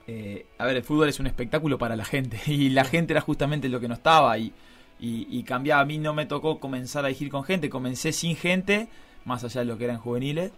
Eh, 0.05 0.45
a 0.59 0.65
ver, 0.65 0.75
el 0.75 0.83
fútbol 0.83 1.09
es 1.09 1.19
un 1.19 1.25
espectáculo 1.25 1.79
para 1.79 1.95
la 1.95 2.05
gente 2.05 2.39
y 2.51 2.69
la 2.69 2.83
gente 2.83 3.13
era 3.13 3.21
justamente 3.21 3.67
lo 3.67 3.79
que 3.79 3.87
no 3.87 3.95
estaba 3.95 4.37
y 4.37 4.53
y, 5.01 5.43
cambiaba. 5.43 5.81
A 5.81 5.85
mí 5.85 5.97
no 5.97 6.13
me 6.13 6.27
tocó 6.27 6.59
comenzar 6.59 7.03
a 7.03 7.07
dirigir 7.07 7.29
con 7.29 7.43
gente, 7.43 7.69
comencé 7.69 8.11
sin 8.11 8.35
gente, 8.35 8.87
más 9.25 9.43
allá 9.43 9.61
de 9.61 9.65
lo 9.65 9.77
que 9.77 9.85
eran 9.85 9.97
juveniles, 9.97 10.51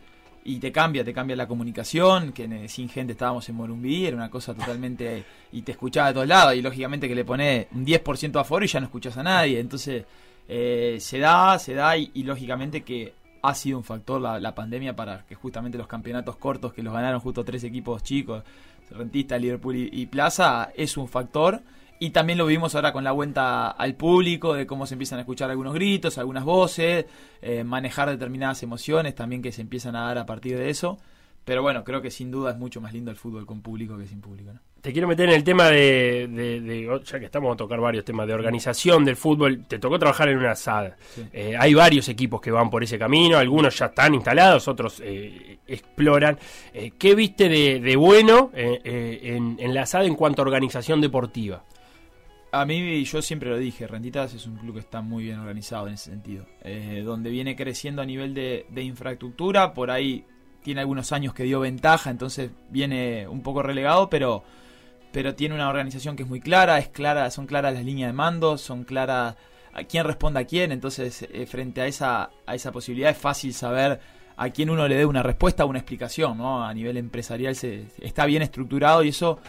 y 0.44 0.58
te 0.60 0.74
cambia, 0.74 1.06
te 1.06 1.14
cambia 1.14 1.38
la 1.38 1.48
comunicación, 1.48 2.34
que 2.34 2.68
sin 2.68 2.90
gente 2.90 3.14
estábamos 3.14 3.48
en 3.48 3.56
Morumbí, 3.56 4.06
era 4.06 4.18
una 4.18 4.30
cosa 4.30 4.54
totalmente... 4.54 5.24
y 5.54 5.62
te 5.62 5.72
escuchaba 5.72 6.10
de 6.10 6.14
todos 6.16 6.28
lados, 6.28 6.56
y 6.56 6.62
lógicamente 6.62 7.08
que 7.08 7.16
le 7.16 7.24
pone 7.24 7.70
un 7.72 7.86
10% 7.86 8.40
a 8.40 8.44
foro 8.44 8.66
y 8.66 8.68
ya 8.68 8.82
no 8.82 8.88
escuchas 8.88 9.16
a 9.18 9.24
nadie, 9.24 9.62
entonces 9.62 10.04
eh, 10.50 10.98
se 11.00 11.20
da, 11.20 11.58
se 11.58 11.74
da, 11.74 11.96
y, 11.96 12.12
lógicamente 12.24 12.84
que 12.84 13.14
ha 13.42 13.56
sido 13.56 13.78
un 13.78 13.86
factor 13.86 14.22
la, 14.22 14.56
pandemia 14.56 14.94
para 14.94 15.26
que 15.26 15.36
justamente 15.36 15.78
los 15.78 15.88
campeonatos 15.88 16.36
cortos 16.36 16.74
que 16.74 16.84
los 16.84 16.94
ganaron 16.94 17.22
justo 17.22 17.46
tres 17.46 17.64
equipos 17.64 18.04
chicos, 18.04 18.44
Rentista, 18.92 19.38
Liverpool 19.38 19.76
y 19.76 20.06
Plaza, 20.06 20.70
es 20.76 20.98
un 20.98 21.08
factor 21.08 21.62
y 22.00 22.10
también 22.10 22.38
lo 22.38 22.46
vimos 22.46 22.76
ahora 22.76 22.92
con 22.92 23.04
la 23.04 23.12
vuelta 23.12 23.70
al 23.70 23.96
público, 23.96 24.54
de 24.54 24.68
cómo 24.68 24.86
se 24.86 24.96
empiezan 24.96 25.20
a 25.20 25.22
escuchar 25.22 25.50
algunos 25.50 25.74
gritos, 25.74 26.18
algunas 26.18 26.44
voces, 26.44 27.06
eh, 27.42 27.64
manejar 27.64 28.10
determinadas 28.10 28.62
emociones 28.64 29.16
también 29.16 29.42
que 29.42 29.52
se 29.52 29.62
empiezan 29.62 29.96
a 29.96 30.08
dar 30.08 30.18
a 30.18 30.26
partir 30.26 30.58
de 30.58 30.70
eso. 30.70 30.98
Pero 31.46 31.62
bueno, 31.62 31.84
creo 31.84 32.02
que 32.02 32.10
sin 32.10 32.32
duda 32.32 32.52
es 32.52 32.58
mucho 32.58 32.80
más 32.80 32.94
lindo 32.94 33.12
el 33.12 33.18
fútbol 33.18 33.46
con 33.46 33.62
público 33.62 33.98
que 33.98 34.08
sin 34.08 34.22
público. 34.22 34.52
Te 34.80 34.92
quiero 34.92 35.08
meter 35.08 35.30
en 35.30 35.36
el 35.36 35.44
tema 35.44 35.70
de, 35.70 37.02
ya 37.06 37.20
que 37.20 37.26
estamos 37.26 37.54
a 37.54 37.58
tocar 37.58 37.80
varios 37.80 38.04
temas 38.04 38.28
de 38.28 38.34
organización 38.34 39.06
del 39.06 39.16
fútbol, 39.16 39.66
te 39.66 39.80
tocó 39.80 39.98
trabajar 39.98 40.28
en 40.30 40.38
una 40.38 40.56
SAD. 40.56 40.92
Eh, 41.32 41.56
hay 41.58 41.74
varios 41.74 42.10
equipos 42.10 42.42
que 42.42 42.52
van 42.52 42.70
por 42.70 42.84
ese 42.84 42.98
camino, 43.00 43.38
algunos 43.38 43.78
ya 43.78 43.86
están 43.88 44.14
instalados, 44.14 44.68
otros 44.68 45.02
eh, 45.04 45.60
exploran. 45.68 46.38
¿Qué 46.98 47.16
viste 47.16 47.48
de, 47.48 47.96
bueno 47.96 48.52
en, 48.54 49.56
en 49.58 49.74
la 49.74 49.86
SAD 49.86 50.06
en 50.06 50.16
cuanto 50.16 50.42
a 50.42 50.46
organización 50.46 51.00
deportiva? 51.00 51.64
A 52.54 52.66
mí, 52.66 53.04
yo 53.04 53.24
siempre 53.24 53.50
lo 53.50 53.58
dije, 53.58 53.88
Rentitas 53.88 54.32
es 54.36 54.46
un 54.46 54.58
club 54.58 54.76
que 54.76 54.82
está 54.82 55.02
muy 55.02 55.24
bien 55.24 55.40
organizado 55.40 55.88
en 55.88 55.96
ese 55.96 56.12
sentido. 56.12 56.46
Eh, 56.62 57.02
donde 57.04 57.32
viene 57.32 57.56
creciendo 57.56 58.04
a 58.04 58.06
nivel 58.06 58.36
de, 58.36 58.68
infraestructura, 58.76 59.74
por 59.74 59.90
ahí 59.90 60.24
tiene 60.62 60.82
algunos 60.82 61.12
años 61.14 61.34
que 61.34 61.46
dio 61.46 61.62
ventaja, 61.62 62.12
entonces 62.12 62.52
viene 62.70 63.28
un 63.28 63.42
poco 63.42 63.64
relegado, 63.64 64.08
pero, 64.08 64.44
pero 65.12 65.34
tiene 65.34 65.56
una 65.56 65.68
organización 65.68 66.16
que 66.16 66.22
es 66.22 66.30
muy 66.30 66.42
clara, 66.42 66.78
es 66.78 66.90
clara, 66.90 67.32
son 67.32 67.48
claras 67.48 67.74
las 67.74 67.86
líneas 67.86 68.10
de 68.10 68.14
mando, 68.14 68.60
son 68.60 68.84
claras 68.84 69.36
a 69.74 69.84
quién 69.86 70.06
responde 70.06 70.42
a 70.42 70.46
quién, 70.46 70.72
entonces 70.72 71.28
eh, 71.32 71.48
frente 71.48 71.82
a 71.82 71.88
esa, 71.88 72.30
a 72.46 72.54
esa 72.54 72.72
posibilidad 72.72 73.10
es 73.10 73.18
fácil 73.18 73.52
saber 73.56 74.00
a 74.38 74.50
quién 74.52 74.70
uno 74.70 74.88
le 74.88 74.96
dé 74.96 75.08
una 75.08 75.24
respuesta 75.24 75.66
o 75.66 75.68
una 75.68 75.80
explicación, 75.80 76.38
¿no? 76.38 76.64
A 76.64 76.72
nivel 76.72 76.98
empresarial 76.98 77.56
se, 77.56 77.88
está 78.00 78.28
bien 78.28 78.44
estructurado 78.44 79.04
y 79.04 79.10
eso 79.10 79.40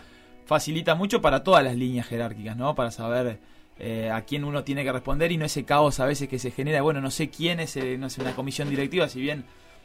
facilita 0.45 0.95
mucho 0.95 1.21
para 1.21 1.43
todas 1.43 1.65
las 1.65 1.77
líneas 1.77 2.07
jerárquicas, 2.07 2.57
¿no? 2.57 2.75
Para 2.75 2.91
saber 2.91 3.39
eh, 3.79 4.11
a 4.11 4.23
quién 4.23 4.45
uno 4.45 4.65
tiene 4.65 4.85
que 4.85 4.93
responder 4.93 5.33
y 5.33 5.37
no 5.37 5.45
ese 5.45 5.65
caos 5.65 6.01
a 6.01 6.07
veces 6.07 6.29
que 6.29 6.39
se 6.39 6.51
genera, 6.51 6.83
bueno, 6.83 7.01
no 7.01 7.11
sé 7.11 7.31
quién 7.31 7.61
es, 7.61 7.77
eh, 7.77 7.97
no 7.99 8.09
una 8.21 8.35
comisión 8.35 8.69
directiva, 8.69 9.09
si 9.09 9.21
bien 9.21 9.45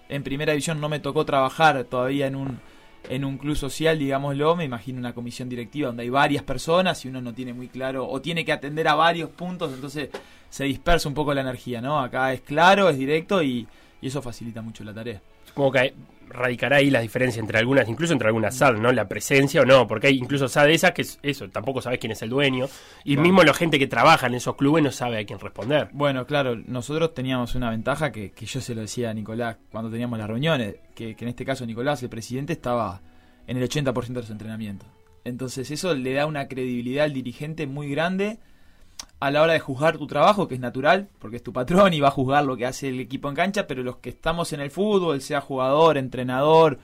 en 0.10 0.24
primera 0.24 0.54
división 0.54 0.80
no 0.80 0.90
me 0.90 1.00
tocó 1.00 1.26
trabajar 1.26 1.84
todavía 1.86 2.28
en 2.28 2.36
un 2.36 2.60
en 3.08 3.24
un 3.24 3.38
club 3.38 3.56
social, 3.56 3.98
digámoslo, 3.98 4.58
me 4.58 4.66
imagino 4.66 5.00
una 5.00 5.14
comisión 5.14 5.48
directiva 5.48 5.88
donde 5.88 6.04
hay 6.04 6.10
varias 6.10 6.44
personas 6.44 7.04
y 7.06 7.08
uno 7.08 7.22
no 7.22 7.34
tiene 7.34 7.54
muy 7.54 7.70
claro 7.70 8.08
o 8.08 8.22
tiene 8.22 8.44
que 8.44 8.52
atender 8.52 8.88
a 8.90 8.96
varios 8.96 9.30
puntos, 9.30 9.74
entonces 9.74 10.10
se 10.50 10.64
dispersa 10.66 11.08
un 11.08 11.16
poco 11.16 11.34
la 11.34 11.42
energía, 11.42 11.82
¿no? 11.82 12.00
Acá 12.00 12.34
es 12.34 12.42
claro, 12.42 12.90
es 12.90 12.98
directo 12.98 13.42
y, 13.42 13.68
y 14.02 14.08
eso 14.08 14.22
facilita 14.22 14.62
mucho 14.62 14.84
la 14.84 14.94
tarea. 14.94 15.22
Como 15.54 15.72
que 15.72 15.94
radicará 16.30 16.78
ahí 16.78 16.90
la 16.90 17.02
diferencia 17.02 17.40
entre 17.40 17.58
algunas, 17.58 17.88
incluso 17.90 18.14
entre 18.14 18.28
algunas 18.28 18.56
SAD, 18.56 18.78
¿no? 18.78 18.92
La 18.92 19.08
presencia 19.08 19.62
o 19.62 19.66
no, 19.66 19.88
porque 19.88 20.08
hay 20.08 20.18
incluso 20.18 20.48
SAD 20.48 20.70
esas 20.70 20.92
que 20.92 21.02
es 21.02 21.20
eso, 21.24 21.50
tampoco 21.50 21.82
sabes 21.82 22.00
quién 22.00 22.12
es 22.12 22.22
el 22.22 22.30
dueño, 22.30 22.68
y 23.04 23.18
mismo 23.18 23.44
la 23.44 23.54
gente 23.54 23.80
que 23.80 23.88
trabaja 23.88 24.28
en 24.28 24.36
esos 24.36 24.56
clubes 24.56 24.84
no 24.84 24.92
sabe 24.92 25.20
a 25.20 25.26
quién 25.26 25.40
responder. 25.40 25.90
Bueno, 25.92 26.26
claro, 26.26 26.56
nosotros 26.56 27.14
teníamos 27.14 27.56
una 27.56 27.70
ventaja 27.70 28.12
que, 28.12 28.32
que 28.32 28.46
yo 28.46 28.62
se 28.62 28.76
lo 28.76 28.82
decía 28.82 29.10
a 29.10 29.14
Nicolás 29.14 29.58
cuando 29.72 29.90
teníamos 29.90 30.20
las 30.20 30.28
reuniones, 30.28 30.76
que, 30.96 31.16
que 31.16 31.26
en 31.26 31.30
este 31.30 31.46
caso 31.46 31.66
Nicolás, 31.66 32.02
el 32.04 32.10
presidente, 32.10 32.54
estaba 32.54 33.02
en 33.48 33.58
el 33.58 33.68
80% 33.68 34.08
de 34.08 34.14
los 34.14 34.30
entrenamientos. 34.30 34.88
Entonces 35.26 35.70
eso 35.72 35.94
le 35.96 36.14
da 36.14 36.26
una 36.26 36.48
credibilidad 36.48 37.06
al 37.06 37.14
dirigente 37.14 37.68
muy 37.68 37.90
grande 37.90 38.40
a 39.20 39.32
la 39.32 39.42
hora 39.42 39.54
de 39.54 39.60
juzgar 39.60 39.98
tu 39.98 40.08
trabajo, 40.08 40.48
que 40.48 40.56
es 40.56 40.62
natural, 40.62 41.10
porque 41.20 41.38
es 41.38 41.44
tu 41.44 41.52
patrón 41.52 41.94
y 41.94 42.00
va 42.00 42.08
a 42.08 42.12
juzgar 42.12 42.46
lo 42.46 42.56
que 42.56 42.66
hace 42.66 42.90
el 42.90 43.00
equipo 43.00 43.30
en 43.30 43.36
cancha, 43.36 43.68
pero 43.68 43.84
los 43.84 43.98
que 43.98 44.10
estamos 44.10 44.54
en 44.54 44.62
el 44.62 44.72
fútbol, 44.72 45.22
sea 45.22 45.42
jugador, 45.42 45.98
entrenador, 45.98 46.80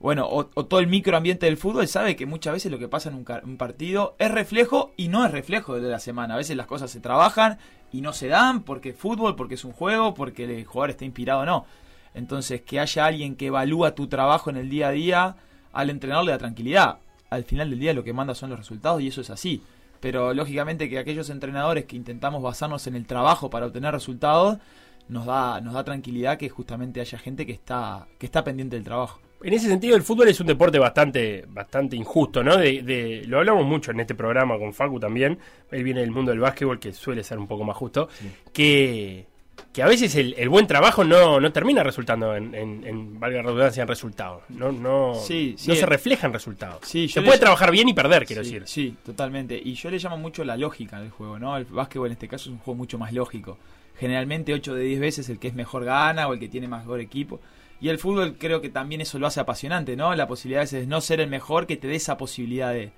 bueno, 0.00 0.26
o, 0.28 0.44
todo 0.44 0.80
el 0.80 0.86
microambiente 0.86 1.46
del 1.46 1.56
fútbol, 1.56 1.88
sabe 1.88 2.16
que 2.16 2.26
muchas 2.26 2.54
veces 2.54 2.70
lo 2.70 2.78
que 2.78 2.88
pasa 2.88 3.10
en 3.10 3.16
un, 3.16 3.56
partido 3.56 4.16
es 4.18 4.30
reflejo 4.30 4.92
y 4.96 5.08
no 5.08 5.24
es 5.24 5.30
reflejo 5.30 5.80
de 5.80 5.90
la 5.90 5.98
semana. 5.98 6.34
A 6.34 6.38
veces 6.38 6.56
las 6.56 6.66
cosas 6.66 6.90
se 6.90 7.00
trabajan 7.00 7.58
y 7.92 8.00
no 8.00 8.12
se 8.12 8.28
dan 8.28 8.64
porque 8.64 8.90
es 8.90 8.96
fútbol, 8.96 9.36
porque 9.36 9.54
es 9.54 9.64
un 9.64 9.72
juego, 9.72 10.14
porque 10.14 10.44
el 10.44 10.64
jugador 10.64 10.90
está 10.90 11.04
inspirado 11.04 11.40
o 11.40 11.46
no. 11.46 11.64
Entonces, 12.12 12.60
que 12.62 12.80
haya 12.80 13.06
alguien 13.06 13.34
que 13.34 13.46
evalúa 13.46 13.94
tu 13.94 14.06
trabajo 14.06 14.50
en 14.50 14.56
el 14.56 14.68
día 14.68 14.88
a 14.88 14.92
día, 14.92 15.36
al 15.72 15.90
entrenador 15.90 16.26
le 16.26 16.32
da 16.32 16.38
tranquilidad. 16.38 16.98
Al 17.30 17.44
final 17.44 17.70
del 17.70 17.80
día 17.80 17.94
lo 17.94 18.04
que 18.04 18.12
manda 18.12 18.34
son 18.34 18.50
los 18.50 18.58
resultados 18.58 19.00
y 19.00 19.08
eso 19.08 19.22
es 19.22 19.30
así 19.30 19.62
pero 20.04 20.34
lógicamente 20.34 20.90
que 20.90 20.98
aquellos 20.98 21.30
entrenadores 21.30 21.86
que 21.86 21.96
intentamos 21.96 22.42
basarnos 22.42 22.86
en 22.86 22.94
el 22.94 23.06
trabajo 23.06 23.48
para 23.48 23.64
obtener 23.64 23.90
resultados, 23.90 24.58
nos 25.08 25.24
da, 25.24 25.62
nos 25.62 25.72
da 25.72 25.82
tranquilidad 25.82 26.36
que 26.36 26.50
justamente 26.50 27.00
haya 27.00 27.16
gente 27.16 27.46
que 27.46 27.52
está, 27.52 28.06
que 28.18 28.26
está 28.26 28.44
pendiente 28.44 28.76
del 28.76 28.84
trabajo. 28.84 29.18
En 29.42 29.54
ese 29.54 29.66
sentido, 29.66 29.96
el 29.96 30.02
fútbol 30.02 30.28
es 30.28 30.38
un 30.38 30.46
deporte 30.46 30.78
bastante, 30.78 31.46
bastante 31.48 31.96
injusto, 31.96 32.44
¿no? 32.44 32.58
De, 32.58 33.24
lo 33.26 33.38
hablamos 33.38 33.64
mucho 33.64 33.92
en 33.92 34.00
este 34.00 34.14
programa 34.14 34.58
con 34.58 34.74
Facu 34.74 35.00
también. 35.00 35.38
Él 35.70 35.82
viene 35.82 36.00
del 36.00 36.10
mundo 36.10 36.32
del 36.32 36.40
básquetbol, 36.40 36.78
que 36.78 36.92
suele 36.92 37.24
ser 37.24 37.38
un 37.38 37.48
poco 37.48 37.64
más 37.64 37.74
justo. 37.78 38.10
Que 38.52 39.24
que 39.74 39.82
a 39.82 39.86
veces 39.86 40.14
el, 40.14 40.48
buen 40.48 40.68
trabajo 40.68 41.02
no, 41.02 41.40
no 41.40 41.52
termina 41.52 41.82
resultando 41.82 42.36
en, 42.36 42.54
en, 42.54 43.18
valga 43.18 43.38
la 43.38 43.42
redundancia, 43.42 43.82
en 43.82 43.88
resultados. 43.88 44.44
No, 44.48 44.70
no, 44.70 45.14
no 45.14 45.14
se 45.16 45.56
eh, 45.66 45.84
refleja 45.84 46.28
en 46.28 46.32
resultados. 46.32 46.86
se 46.86 47.22
puede 47.22 47.38
trabajar 47.40 47.72
bien 47.72 47.88
y 47.88 47.92
perder, 47.92 48.24
quiero 48.24 48.42
decir. 48.42 48.62
Sí, 48.66 48.96
totalmente. 49.04 49.60
Y 49.62 49.74
yo 49.74 49.90
le 49.90 49.98
llamo 49.98 50.16
mucho 50.16 50.44
la 50.44 50.56
lógica 50.56 51.00
del 51.00 51.10
juego, 51.10 51.40
¿no? 51.40 51.56
El 51.56 51.64
básquetbol 51.64 52.06
en 52.06 52.12
este 52.12 52.28
caso 52.28 52.50
es 52.50 52.52
un 52.52 52.58
juego 52.58 52.78
mucho 52.78 52.98
más 52.98 53.12
lógico. 53.12 53.58
Generalmente 53.98 54.54
8 54.54 54.74
de 54.76 54.84
10 54.84 55.00
veces 55.00 55.28
el 55.28 55.40
que 55.40 55.48
es 55.48 55.54
mejor 55.54 55.84
gana 55.84 56.28
o 56.28 56.34
el 56.34 56.38
que 56.38 56.48
tiene 56.48 56.68
mejor 56.68 57.00
equipo. 57.00 57.40
Y 57.80 57.88
el 57.88 57.98
fútbol 57.98 58.36
creo 58.38 58.60
que 58.60 58.68
también 58.68 59.00
eso 59.00 59.18
lo 59.18 59.26
hace 59.26 59.40
apasionante, 59.40 59.96
¿no? 59.96 60.14
La 60.14 60.28
posibilidad 60.28 60.70
de 60.70 60.86
no 60.86 61.00
ser 61.00 61.18
el 61.18 61.28
mejor 61.28 61.66
que 61.66 61.76
te 61.76 61.88
dé 61.88 61.96
esa 61.96 62.16
posibilidad 62.16 62.72
de, 62.72 62.92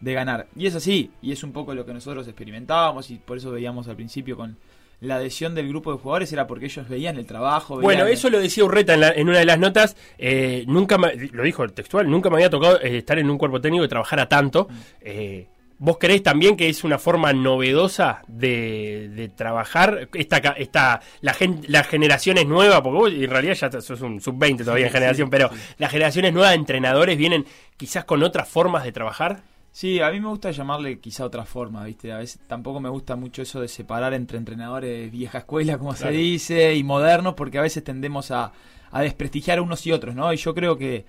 de 0.00 0.12
ganar. 0.12 0.48
Y 0.54 0.66
es 0.66 0.74
así, 0.74 1.12
y 1.22 1.32
es 1.32 1.42
un 1.44 1.52
poco 1.52 1.74
lo 1.74 1.86
que 1.86 1.94
nosotros 1.94 2.28
experimentábamos 2.28 3.10
y 3.10 3.16
por 3.16 3.38
eso 3.38 3.50
veíamos 3.50 3.88
al 3.88 3.96
principio 3.96 4.36
con 4.36 4.58
la 5.00 5.16
adhesión 5.16 5.54
del 5.54 5.68
grupo 5.68 5.92
de 5.92 5.98
jugadores 5.98 6.32
era 6.32 6.46
porque 6.46 6.66
ellos 6.66 6.88
veían 6.88 7.16
el 7.16 7.26
trabajo. 7.26 7.80
Bueno, 7.80 8.06
eso 8.06 8.28
lo 8.30 8.38
decía 8.38 8.64
Urreta 8.64 8.94
en, 8.94 9.00
la- 9.00 9.10
en 9.12 9.28
una 9.28 9.38
de 9.38 9.44
las 9.46 9.58
notas. 9.58 9.96
eh, 10.18 10.64
nunca 10.66 10.98
me- 10.98 11.14
lo 11.32 11.42
dijo 11.42 11.64
el 11.64 11.72
textual, 11.72 12.10
nunca 12.10 12.28
me 12.30 12.36
había 12.36 12.50
tocado 12.50 12.80
eh, 12.80 12.98
estar 12.98 13.18
en 13.18 13.30
un 13.30 13.38
cuerpo 13.38 13.60
técnico 13.60 13.84
y 13.84 13.88
trabajar 13.88 14.20
a 14.20 14.28
tanto. 14.28 14.68
Eh, 15.00 15.46
¿Vos 15.82 15.96
creés 15.98 16.22
también 16.22 16.58
que 16.58 16.68
es 16.68 16.84
una 16.84 16.98
forma 16.98 17.32
novedosa 17.32 18.20
de, 18.28 19.08
de 19.14 19.28
trabajar? 19.30 20.08
Esta, 20.12 20.36
esta, 20.58 21.00
la, 21.22 21.32
gen- 21.32 21.62
la 21.68 21.82
generación 21.84 22.36
es 22.36 22.46
nueva, 22.46 22.82
porque 22.82 22.98
vos 22.98 23.10
en 23.10 23.30
realidad 23.30 23.54
ya 23.54 23.80
sos 23.80 24.02
un 24.02 24.20
sub-20 24.20 24.58
todavía 24.64 24.88
en 24.88 24.92
generación, 24.92 25.30
pero 25.30 25.48
las 25.78 25.90
generaciones 25.90 26.34
nuevas 26.34 26.50
de 26.50 26.56
entrenadores 26.56 27.16
vienen 27.16 27.46
quizás 27.78 28.04
con 28.04 28.22
otras 28.22 28.46
formas 28.46 28.84
de 28.84 28.92
trabajar. 28.92 29.40
Sí, 29.80 29.98
a 29.98 30.10
mí 30.10 30.20
me 30.20 30.28
gusta 30.28 30.50
llamarle 30.50 30.98
quizá 31.00 31.24
otra 31.24 31.46
forma, 31.46 31.82
¿viste? 31.84 32.12
A 32.12 32.18
veces 32.18 32.38
tampoco 32.46 32.80
me 32.80 32.90
gusta 32.90 33.16
mucho 33.16 33.40
eso 33.40 33.62
de 33.62 33.66
separar 33.66 34.12
entre 34.12 34.36
entrenadores 34.36 35.10
vieja 35.10 35.38
escuela, 35.38 35.78
como 35.78 35.94
Claro. 35.94 36.12
se 36.12 36.18
dice, 36.18 36.74
y 36.74 36.84
modernos, 36.84 37.32
porque 37.32 37.56
a 37.56 37.62
veces 37.62 37.82
tendemos 37.82 38.30
a, 38.30 38.52
a 38.90 39.00
desprestigiar 39.00 39.56
a 39.58 39.62
unos 39.62 39.86
y 39.86 39.92
otros, 39.92 40.14
¿no? 40.14 40.30
Y 40.34 40.36
yo 40.36 40.54
creo 40.54 40.76
que, 40.76 41.06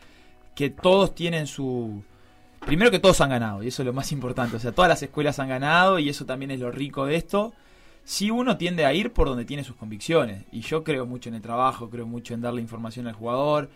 que 0.56 0.70
todos 0.70 1.14
tienen 1.14 1.48
su... 1.48 2.02
Primero 2.66 2.92
que 2.92 3.00
todos 3.00 3.20
han 3.20 3.32
ganado, 3.32 3.62
y 3.62 3.68
eso 3.68 3.82
es 3.82 3.88
lo 3.88 3.92
más 3.92 4.14
importante. 4.14 4.56
O 4.56 4.60
sea, 4.60 4.72
todas 4.72 4.88
las 4.88 5.04
escuelas 5.04 5.38
han 5.40 5.50
ganado, 5.50 6.00
y 6.00 6.08
eso 6.08 6.26
también 6.26 6.52
es 6.52 6.62
lo 6.62 6.72
rico 6.72 7.06
de 7.06 7.18
esto. 7.18 7.52
Sí 8.06 8.32
uno 8.32 8.56
tiende 8.56 8.86
a 8.86 8.94
ir 8.94 9.12
por 9.12 9.28
donde 9.28 9.44
tiene 9.44 9.66
sus 9.66 9.76
convicciones, 9.76 10.46
y 10.50 10.62
yo 10.62 10.86
creo 10.86 11.06
mucho 11.06 11.28
en 11.28 11.36
el 11.36 11.42
trabajo, 11.42 11.90
creo 11.90 12.08
mucho 12.08 12.34
en 12.34 12.40
darle 12.40 12.62
información 12.62 13.06
al 13.08 13.16
jugador, 13.16 13.70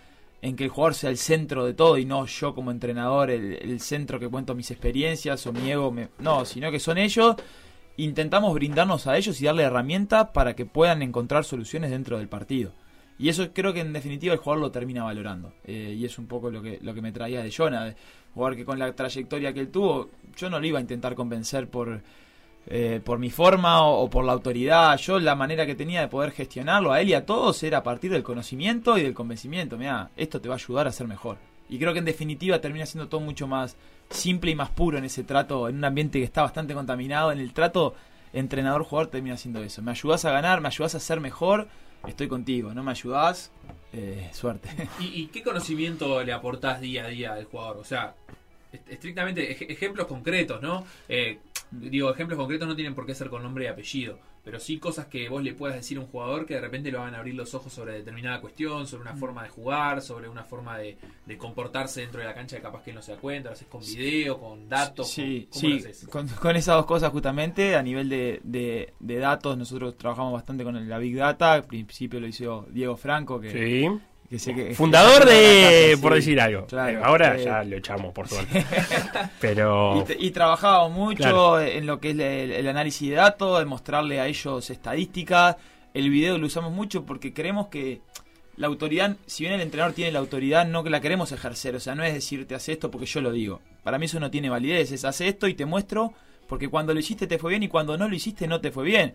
en 0.45 0.55
que 0.55 0.65
el 0.65 0.69
jugador 0.69 0.93
sea 0.93 1.09
el 1.09 1.17
centro 1.17 1.65
de 1.65 1.73
todo 1.73 1.97
y 1.97 2.05
no 2.05 2.27
yo 2.27 2.53
como 2.53 2.69
entrenador 2.69 3.31
el, 3.31 3.79
centro 3.79 4.19
que 4.19 4.29
cuento 4.29 4.53
mis 4.53 4.69
experiencias 4.69 5.47
o 5.47 5.51
mi 5.51 5.71
ego. 5.71 5.93
no, 6.19 6.45
sino 6.45 6.69
que 6.69 6.79
son 6.79 6.99
ellos. 6.99 7.35
Intentamos 7.97 8.53
brindarnos 8.53 9.07
a 9.07 9.17
ellos 9.17 9.41
y 9.41 9.45
darle 9.45 9.63
herramientas 9.63 10.29
para 10.33 10.55
que 10.55 10.67
puedan 10.67 11.01
encontrar 11.01 11.45
soluciones 11.45 11.89
dentro 11.89 12.19
del 12.19 12.27
partido. 12.27 12.73
Y 13.17 13.29
eso 13.29 13.53
creo 13.53 13.73
que 13.73 13.79
en 13.79 13.91
definitiva 13.91 14.33
el 14.33 14.39
jugador 14.39 14.61
lo 14.61 14.71
termina 14.71 15.03
valorando. 15.03 15.51
Eh, 15.63 15.95
y 15.97 16.05
es 16.05 16.19
un 16.19 16.27
poco 16.27 16.51
lo 16.51 16.61
que, 16.61 16.77
lo 16.79 16.93
que 16.93 17.01
me 17.01 17.11
traía 17.11 17.41
de 17.41 17.51
Jonah. 17.51 17.85
de 17.85 17.95
Jugador 18.35 18.55
que 18.55 18.65
con 18.65 18.77
la 18.77 18.93
trayectoria 18.93 19.51
que 19.51 19.61
él 19.61 19.69
tuvo, 19.69 20.11
yo 20.37 20.51
no 20.51 20.59
lo 20.59 20.67
iba 20.67 20.77
a 20.77 20.81
intentar 20.81 21.15
convencer 21.15 21.69
por, 21.69 22.03
eh, 22.67 22.99
por 23.03 23.19
mi 23.19 23.29
forma 23.29 23.83
o, 23.85 24.09
por 24.09 24.25
la 24.25 24.33
autoridad. 24.33 24.97
Yo 24.97 25.19
la 25.19 25.35
manera 25.35 25.65
que 25.65 25.75
tenía 25.75 26.01
de 26.01 26.07
poder 26.07 26.31
gestionarlo 26.31 26.91
a 26.91 27.01
él 27.01 27.09
y 27.09 27.13
a 27.13 27.25
todos 27.25 27.61
era 27.63 27.79
a 27.79 27.83
partir 27.83 28.11
del 28.11 28.23
conocimiento 28.23 28.97
y 28.97 29.03
del 29.03 29.13
convencimiento. 29.13 29.77
Mira, 29.77 30.09
esto 30.17 30.41
te 30.41 30.49
va 30.49 30.55
a 30.55 30.57
ayudar 30.57 30.87
a 30.87 30.91
ser 30.91 31.07
mejor. 31.07 31.37
Y 31.69 31.79
creo 31.79 31.93
que 31.93 31.99
en 31.99 32.05
definitiva 32.05 32.61
termina 32.61 32.85
siendo 32.85 33.07
todo 33.07 33.21
mucho 33.21 33.47
más 33.47 33.75
simple 34.09 34.51
y 34.51 34.55
más 34.55 34.69
puro 34.69 34.97
en 34.99 35.03
ese 35.05 35.23
trato, 35.23 35.67
en 35.67 35.77
un 35.77 35.85
ambiente 35.85 36.19
que 36.19 36.25
está 36.25 36.43
bastante 36.43 36.73
contaminado. 36.75 37.31
En 37.31 37.39
el 37.39 37.53
trato 37.53 37.95
entrenador-jugador 38.33 39.09
termina 39.11 39.37
siendo 39.37 39.63
eso. 39.63 39.81
Me 39.81 39.91
ayudas 39.91 40.25
a 40.25 40.31
ganar, 40.31 40.61
me 40.61 40.67
ayudas 40.67 40.93
a 40.95 40.99
ser 40.99 41.19
mejor, 41.19 41.67
estoy 42.07 42.27
contigo. 42.27 42.73
No 42.73 42.83
me 42.83 42.91
ayudas, 42.91 43.51
eh, 43.93 44.29
suerte. 44.33 44.69
¿Y, 44.99 45.27
qué 45.27 45.41
conocimiento 45.41 46.21
le 46.23 46.33
aportás 46.33 46.81
día 46.81 47.05
a 47.05 47.07
día 47.07 47.33
al 47.33 47.45
jugador? 47.45 47.77
O 47.77 47.83
sea, 47.83 48.13
est- 48.71 48.89
estrictamente 48.89 49.51
ej- 49.51 49.71
ejemplos 49.71 50.05
concretos, 50.07 50.61
¿no? 50.61 50.85
Eh, 51.09 51.39
digo, 51.79 52.11
ejemplos 52.11 52.37
concretos 52.39 52.67
no 52.67 52.75
tienen 52.75 52.95
por 52.95 53.05
qué 53.05 53.15
ser 53.15 53.29
con 53.29 53.43
nombre 53.43 53.65
y 53.65 53.67
apellido, 53.67 54.19
pero 54.43 54.59
sí 54.59 54.77
cosas 54.77 55.07
que 55.07 55.27
vos 55.29 55.43
le 55.43 55.53
puedas 55.53 55.75
decir 55.75 55.97
a 55.97 56.01
un 56.01 56.07
jugador 56.07 56.45
que 56.45 56.53
de 56.55 56.61
repente 56.61 56.91
lo 56.91 56.99
van 56.99 57.15
a 57.15 57.17
abrir 57.19 57.33
los 57.35 57.53
ojos 57.55 57.73
sobre 57.73 57.93
determinada 57.93 58.41
cuestión, 58.41 58.85
sobre 58.87 59.01
una 59.03 59.15
forma 59.15 59.43
de 59.43 59.49
jugar, 59.49 60.01
sobre 60.01 60.29
una 60.29 60.43
forma 60.43 60.77
de, 60.77 60.97
de 61.25 61.37
comportarse 61.37 62.01
dentro 62.01 62.19
de 62.21 62.27
la 62.27 62.33
cancha 62.33 62.57
que 62.57 62.61
capaz 62.61 62.83
que 62.83 62.91
él 62.91 62.95
no 62.95 63.01
se 63.01 63.13
da 63.13 63.17
cuenta, 63.17 63.49
lo 63.49 63.53
haces 63.53 63.67
con 63.67 63.81
video, 63.81 64.39
con 64.39 64.69
datos, 64.69 65.09
Sí, 65.09 65.47
¿cómo- 65.49 65.61
cómo 65.61 65.73
lo 65.73 65.79
sí, 65.81 65.87
haces? 65.89 66.07
con, 66.09 66.27
con 66.27 66.55
esas 66.55 66.75
dos 66.75 66.85
cosas 66.85 67.11
justamente, 67.11 67.75
a 67.75 67.81
nivel 67.81 68.07
de, 68.09 68.39
de- 68.43 68.93
de 68.99 69.15
datos, 69.17 69.57
nosotros 69.57 69.97
trabajamos 69.97 70.33
bastante 70.33 70.63
con 70.63 70.87
la 70.87 70.97
Big 70.99 71.15
Data, 71.15 71.53
al 71.53 71.63
principio 71.65 72.19
lo 72.19 72.27
hizo 72.27 72.67
Diego 72.69 72.95
Franco, 72.97 73.39
que, 73.39 73.51
Sí. 73.51 73.87
Que 74.29 74.39
sé 74.39 74.53
que... 74.55 74.73
Fundador 74.73 75.25
de, 75.29 75.93
Sí, 75.95 76.01
por 76.01 76.13
decir 76.13 76.39
algo. 76.41 76.65
claro, 76.67 77.03
Ahora 77.05 77.35
eh, 77.37 77.43
ya 77.43 77.63
lo 77.63 77.77
echamos, 77.77 78.13
por 78.13 78.27
suerte. 78.27 78.65
Pero... 79.39 80.05
Y, 80.19 80.27
y 80.27 80.31
trabajamos 80.31 80.91
mucho 80.91 81.17
Claro. 81.17 81.61
en 81.61 81.85
lo 81.85 81.99
que 81.99 82.11
es 82.11 82.15
el, 82.19 82.51
el 82.51 82.67
análisis 82.67 83.09
de 83.09 83.15
datos, 83.15 83.59
de 83.59 83.65
mostrarle 83.65 84.19
a 84.19 84.27
ellos 84.27 84.69
estadísticas. 84.69 85.55
El 85.93 86.09
video 86.09 86.37
lo 86.37 86.47
usamos 86.47 86.71
mucho 86.71 87.05
porque 87.05 87.33
creemos 87.33 87.67
que 87.67 88.01
la 88.57 88.67
autoridad, 88.67 89.15
si 89.25 89.43
bien 89.43 89.53
el 89.53 89.61
entrenador 89.61 89.93
tiene 89.93 90.11
la 90.11 90.19
autoridad, 90.19 90.65
no 90.65 90.83
que 90.83 90.89
la 90.89 91.01
queremos 91.01 91.31
ejercer. 91.31 91.75
O 91.75 91.79
sea, 91.79 91.95
no 91.95 92.03
es 92.03 92.13
decirte 92.13 92.55
hace 92.55 92.73
esto 92.73 92.89
porque 92.91 93.05
yo 93.05 93.21
lo 93.21 93.31
digo. 93.31 93.61
Para 93.83 93.97
mí 93.99 94.05
eso 94.05 94.19
no 94.19 94.31
tiene 94.31 94.49
validez. 94.49 94.91
Es 94.91 95.05
hace 95.05 95.27
esto 95.27 95.47
y 95.47 95.53
te 95.53 95.65
muestro 95.65 96.13
porque 96.47 96.67
cuando 96.69 96.93
lo 96.93 96.99
hiciste 96.99 97.27
te 97.27 97.37
fue 97.39 97.51
bien 97.51 97.63
y 97.63 97.67
cuando 97.67 97.97
no 97.97 98.07
lo 98.07 98.15
hiciste 98.15 98.47
no 98.47 98.61
te 98.61 98.71
fue 98.71 98.83
bien. 98.85 99.13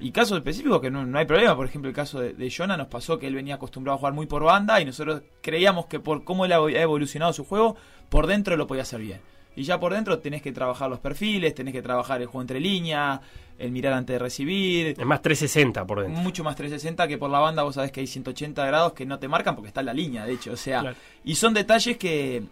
Y 0.00 0.10
casos 0.10 0.38
específicos 0.38 0.80
que 0.80 0.90
no, 0.90 1.06
no 1.06 1.18
hay 1.18 1.24
problema. 1.24 1.54
Por 1.56 1.66
ejemplo, 1.66 1.88
el 1.88 1.94
caso 1.94 2.20
de, 2.20 2.32
de 2.32 2.50
Jonah 2.50 2.76
nos 2.76 2.88
pasó 2.88 3.18
que 3.18 3.26
él 3.28 3.34
venía 3.34 3.54
acostumbrado 3.54 3.94
a 3.96 3.98
jugar 3.98 4.12
muy 4.12 4.26
por 4.26 4.42
banda 4.42 4.80
y 4.80 4.84
nosotros 4.84 5.22
creíamos 5.40 5.86
que 5.86 6.00
por 6.00 6.24
cómo 6.24 6.44
él 6.44 6.52
ha 6.52 6.56
evolucionado 6.56 7.32
su 7.32 7.44
juego, 7.44 7.76
por 8.08 8.26
dentro 8.26 8.56
lo 8.56 8.66
podía 8.66 8.82
hacer 8.82 9.00
bien. 9.00 9.20
Y 9.56 9.62
ya 9.62 9.78
por 9.78 9.94
dentro 9.94 10.18
tenés 10.18 10.42
que 10.42 10.50
trabajar 10.50 10.90
los 10.90 10.98
perfiles, 10.98 11.54
tenés 11.54 11.72
que 11.72 11.80
trabajar 11.80 12.20
el 12.20 12.26
juego 12.26 12.40
entre 12.42 12.58
líneas, 12.58 13.20
el 13.56 13.70
mirar 13.70 13.92
antes 13.92 14.14
de 14.14 14.18
recibir. 14.18 14.86
Es 14.98 15.06
más 15.06 15.22
360 15.22 15.86
por 15.86 16.02
dentro. 16.02 16.20
Mucho 16.20 16.42
más 16.42 16.56
360 16.56 17.06
que 17.06 17.18
por 17.18 17.30
la 17.30 17.38
banda, 17.38 17.62
vos 17.62 17.76
sabés 17.76 17.92
que 17.92 18.00
hay 18.00 18.08
180 18.08 18.66
grados 18.66 18.94
que 18.94 19.06
no 19.06 19.20
te 19.20 19.28
marcan 19.28 19.54
porque 19.54 19.68
está 19.68 19.78
en 19.78 19.86
la 19.86 19.94
línea, 19.94 20.26
de 20.26 20.32
hecho. 20.32 20.52
O 20.52 20.56
sea, 20.56 20.80
Claro. 20.80 20.96
y 21.22 21.36
son 21.36 21.54
detalles 21.54 21.96
que, 21.98 22.42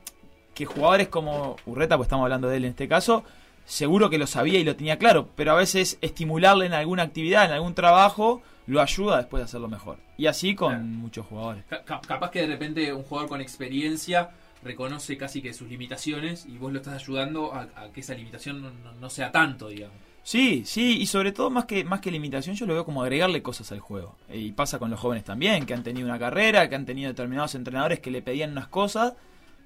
que 0.54 0.64
jugadores 0.64 1.08
como 1.08 1.56
Urreta, 1.66 1.96
pues 1.96 2.06
estamos 2.06 2.22
hablando 2.22 2.48
de 2.48 2.58
él 2.58 2.64
en 2.66 2.70
este 2.70 2.86
caso, 2.86 3.24
seguro 3.72 4.10
que 4.10 4.18
lo 4.18 4.26
sabía 4.26 4.58
y 4.58 4.64
lo 4.64 4.76
tenía 4.76 4.98
claro, 4.98 5.28
pero 5.34 5.52
a 5.52 5.54
veces 5.54 5.96
estimularle 6.02 6.66
en 6.66 6.74
alguna 6.74 7.02
actividad, 7.04 7.46
en 7.46 7.52
algún 7.52 7.74
trabajo, 7.74 8.42
lo 8.66 8.80
ayuda 8.82 9.16
después 9.16 9.40
de 9.40 9.44
hacerlo 9.46 9.68
mejor. 9.68 9.98
Y 10.18 10.26
así 10.26 10.54
con 10.54 10.68
Claro. 10.72 10.84
muchos 10.84 11.26
jugadores. 11.26 11.64
Ca- 11.68 11.82
ca- 11.84 12.00
capaz 12.06 12.30
que 12.30 12.40
de 12.42 12.46
repente 12.48 12.92
un 12.92 13.02
jugador 13.02 13.28
con 13.30 13.40
experiencia 13.40 14.30
reconoce 14.62 15.16
casi 15.16 15.40
que 15.42 15.52
sus 15.54 15.68
limitaciones 15.68 16.46
y 16.46 16.58
vos 16.58 16.72
lo 16.72 16.78
estás 16.80 16.94
ayudando 17.02 17.52
a, 17.54 17.62
a 17.74 17.88
que 17.92 18.00
esa 18.00 18.14
limitación 18.14 18.60
no, 18.62 18.70
no- 18.70 18.92
no 18.92 19.10
sea 19.10 19.32
tanto, 19.32 19.68
digamos. 19.68 19.96
Sí, 20.22 20.62
sí, 20.64 20.98
y 21.00 21.06
sobre 21.06 21.32
todo 21.32 21.50
más 21.50 21.64
que 21.64 21.82
más 21.82 22.00
que 22.00 22.12
limitación, 22.12 22.54
yo 22.54 22.64
lo 22.66 22.74
veo 22.74 22.84
como 22.84 23.02
agregarle 23.02 23.42
cosas 23.42 23.72
al 23.72 23.80
juego. 23.80 24.14
Y 24.32 24.52
pasa 24.52 24.78
con 24.78 24.88
los 24.90 25.00
jóvenes 25.00 25.24
también, 25.24 25.66
que 25.66 25.74
han 25.74 25.82
tenido 25.82 26.06
una 26.06 26.18
carrera, 26.18 26.68
que 26.68 26.76
han 26.76 26.84
tenido 26.86 27.08
determinados 27.08 27.56
entrenadores 27.56 27.98
que 27.98 28.12
le 28.12 28.22
pedían 28.22 28.52
unas 28.52 28.68
cosas. 28.68 29.14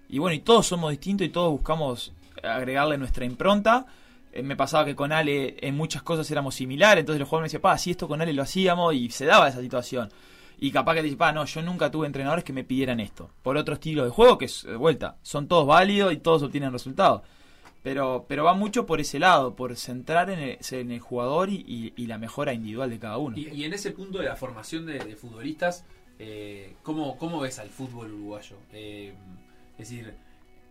Y 0.08 0.18
bueno, 0.18 0.34
y 0.34 0.38
todos 0.38 0.66
somos 0.66 0.90
distintos 0.92 1.26
y 1.26 1.30
todos 1.30 1.50
buscamos 1.50 2.12
agregarle 2.42 2.98
nuestra 2.98 3.24
impronta. 3.24 3.86
Eh, 4.32 4.42
me 4.42 4.56
pasaba 4.56 4.84
que 4.84 4.94
con 4.94 5.12
Ale 5.12 5.56
en 5.60 5.76
muchas 5.76 6.02
cosas 6.02 6.30
éramos 6.30 6.54
similares, 6.54 7.00
entonces 7.00 7.20
los 7.20 7.28
jóvenes 7.28 7.44
me 7.44 7.46
decían, 7.48 7.62
pa, 7.62 7.78
si 7.78 7.92
esto 7.92 8.08
con 8.08 8.20
Ale 8.20 8.32
lo 8.32 8.42
hacíamos 8.42 8.94
y 8.94 9.10
se 9.10 9.26
daba 9.26 9.48
esa 9.48 9.60
situación. 9.60 10.10
Y 10.58 10.70
capaz 10.70 10.94
que 10.94 11.02
dice, 11.02 11.16
pa, 11.16 11.32
no, 11.32 11.44
yo 11.44 11.62
nunca 11.62 11.90
tuve 11.90 12.06
entrenadores 12.06 12.44
que 12.44 12.52
me 12.52 12.64
pidieran 12.64 13.00
esto. 13.00 13.30
Por 13.42 13.56
otro 13.56 13.74
estilo 13.74 14.04
de 14.04 14.10
juego, 14.10 14.38
que 14.38 14.46
es, 14.46 14.62
de 14.62 14.76
vuelta, 14.76 15.16
son 15.22 15.48
todos 15.48 15.66
válidos 15.66 16.12
y 16.12 16.16
todos 16.16 16.42
obtienen 16.42 16.72
resultados. 16.72 17.22
Pero, 17.82 18.24
pero 18.28 18.42
va 18.42 18.54
mucho 18.54 18.84
por 18.84 19.00
ese 19.00 19.18
lado, 19.18 19.54
por 19.54 19.76
centrar 19.76 20.28
en 20.30 20.40
el, 20.40 21.00
jugador 21.00 21.50
y, 21.50 21.92
la 22.06 22.18
mejora 22.18 22.52
individual 22.52 22.90
de 22.90 22.98
cada 22.98 23.18
uno. 23.18 23.36
Y, 23.36 23.64
en 23.64 23.72
ese 23.72 23.92
punto 23.92 24.18
de 24.18 24.24
la 24.24 24.34
formación 24.34 24.86
de, 24.86 24.98
de 24.98 25.14
futbolistas, 25.14 25.84
eh, 26.18 26.74
¿cómo, 26.82 27.16
¿cómo 27.18 27.40
ves 27.40 27.58
al 27.58 27.68
fútbol 27.70 28.12
uruguayo? 28.12 28.56
Eh, 28.72 29.14
es 29.78 29.90
decir, 29.90 30.14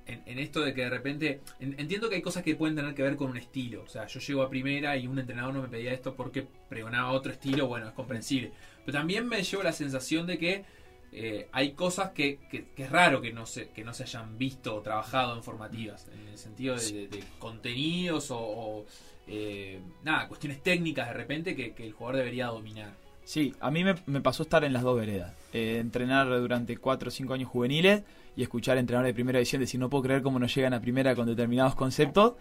en, 0.08 0.40
esto 0.40 0.62
de 0.62 0.74
que 0.74 0.82
de 0.82 0.90
repente. 0.90 1.42
en- 1.60 1.80
entiendo 1.80 2.10
que 2.10 2.16
hay 2.16 2.22
cosas 2.22 2.44
que 2.44 2.56
pueden 2.56 2.76
tener 2.76 2.94
que 2.94 3.04
ver 3.04 3.16
con 3.16 3.30
un 3.32 3.38
estilo. 3.38 3.84
O 3.84 3.88
sea, 3.88 4.06
yo 4.08 4.20
llego 4.20 4.42
a 4.44 4.50
primera 4.50 4.96
y 4.98 5.08
un 5.08 5.18
entrenador 5.20 5.54
no 5.54 5.62
me 5.62 5.68
pedía 5.68 5.94
esto 5.94 6.16
porque 6.16 6.46
pregonaba 6.70 7.12
otro 7.12 7.32
estilo, 7.32 7.68
bueno, 7.68 7.88
es 7.88 7.94
comprensible. 7.94 8.52
Pero 8.86 8.98
también 8.98 9.28
me 9.28 9.42
llevo 9.44 9.64
la 9.64 9.72
sensación 9.74 10.28
de 10.28 10.38
que 10.38 10.64
eh, 11.12 11.48
hay 11.54 11.72
cosas 11.72 12.12
que, 12.12 12.40
que- 12.52 12.66
es 12.78 12.90
raro 12.90 13.22
que 13.22 13.32
no, 13.32 13.46
se, 13.46 13.70
que 13.70 13.84
no 13.84 13.94
se 13.94 14.04
hayan 14.04 14.38
visto 14.38 14.76
o 14.76 14.82
trabajado 14.82 15.36
en 15.36 15.44
formativas. 15.44 16.08
En 16.14 16.28
el 16.28 16.38
sentido 16.38 16.76
de, 16.76 17.08
contenidos 17.40 18.28
o. 18.32 18.86
eh, 19.28 19.80
nada, 20.04 20.28
cuestiones 20.28 20.62
técnicas 20.62 21.08
de 21.08 21.14
repente 21.14 21.56
que, 21.56 21.74
que 21.74 21.86
el 21.86 21.94
jugador 21.94 22.18
debería 22.18 22.48
dominar. 22.48 22.94
Sí, 23.24 23.56
a 23.60 23.72
mí 23.72 23.84
me, 23.84 23.96
me 24.06 24.22
pasó 24.22 24.44
estar 24.44 24.64
en 24.64 24.74
las 24.74 24.84
dos 24.84 24.98
veredas. 25.00 25.34
Eh, 25.52 25.78
entrenar 25.80 26.28
durante 26.28 26.78
4 26.78 27.08
o 27.08 27.12
5 27.12 27.34
años 27.34 27.50
juveniles 27.50 28.04
y 28.36 28.44
escuchar 28.44 28.78
entrenadores 28.78 29.12
de 29.12 29.16
primera 29.16 29.40
división 29.40 29.62
decir 29.62 29.80
no 29.80 29.90
puedo 29.90 30.04
creer 30.04 30.22
cómo 30.22 30.40
no 30.40 30.48
llegan 30.48 30.74
a 30.74 30.82
primera 30.82 31.16
con 31.16 31.28
determinados 31.28 31.76
conceptos. 31.76 32.34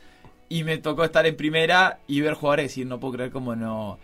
Y 0.49 0.65
me 0.65 0.79
tocó 0.79 1.05
estar 1.05 1.27
en 1.27 1.37
primera 1.37 2.01
y 2.07 2.21
ver 2.21 2.35
jugadores 2.35 2.67
decir 2.67 2.87
no 2.87 3.01
puedo 3.01 3.15
creer 3.15 3.31
cómo 3.31 3.57
no... 3.57 3.99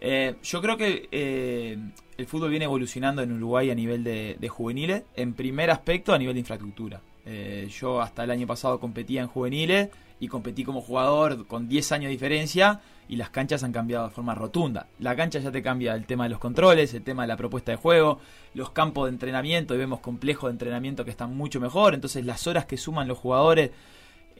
Eh, 0.00 0.36
yo 0.42 0.62
creo 0.62 0.76
que 0.76 1.08
eh, 1.10 1.76
el 2.16 2.26
fútbol 2.26 2.50
viene 2.50 2.66
evolucionando 2.66 3.22
en 3.22 3.32
Uruguay 3.32 3.70
a 3.70 3.74
nivel 3.74 4.04
de 4.04 4.48
juveniles, 4.48 5.02
en 5.16 5.34
primer 5.34 5.70
aspecto 5.70 6.12
a 6.12 6.18
nivel 6.18 6.34
de 6.34 6.40
infraestructura. 6.40 7.00
Eh, 7.30 7.68
yo 7.68 8.00
hasta 8.00 8.24
el 8.24 8.30
año 8.30 8.46
pasado 8.46 8.80
competía 8.80 9.20
en 9.20 9.26
juveniles 9.26 9.90
y 10.18 10.28
competí 10.28 10.64
como 10.64 10.80
jugador 10.80 11.46
con 11.46 11.68
10 11.68 11.92
años 11.92 12.04
de 12.04 12.12
diferencia 12.12 12.80
y 13.06 13.16
las 13.16 13.28
canchas 13.28 13.62
han 13.62 13.72
cambiado 13.72 14.08
de 14.08 14.14
forma 14.14 14.34
rotunda. 14.34 14.86
La 14.98 15.14
cancha 15.14 15.38
ya 15.38 15.52
te 15.52 15.62
cambia 15.62 15.94
el 15.94 16.06
tema 16.06 16.24
de 16.24 16.30
los 16.30 16.38
controles, 16.38 16.94
el 16.94 17.02
tema 17.02 17.24
de 17.24 17.28
la 17.28 17.36
propuesta 17.36 17.70
de 17.70 17.76
juego, 17.76 18.18
los 18.54 18.70
campos 18.70 19.04
de 19.04 19.10
entrenamiento, 19.10 19.74
y 19.74 19.78
vemos 19.78 20.00
complejos 20.00 20.48
de 20.48 20.52
entrenamiento 20.52 21.04
que 21.04 21.10
están 21.10 21.36
mucho 21.36 21.60
mejor, 21.60 21.92
entonces 21.92 22.24
las 22.24 22.46
horas 22.46 22.64
que 22.64 22.78
suman 22.78 23.08
los 23.08 23.18
jugadores 23.18 23.72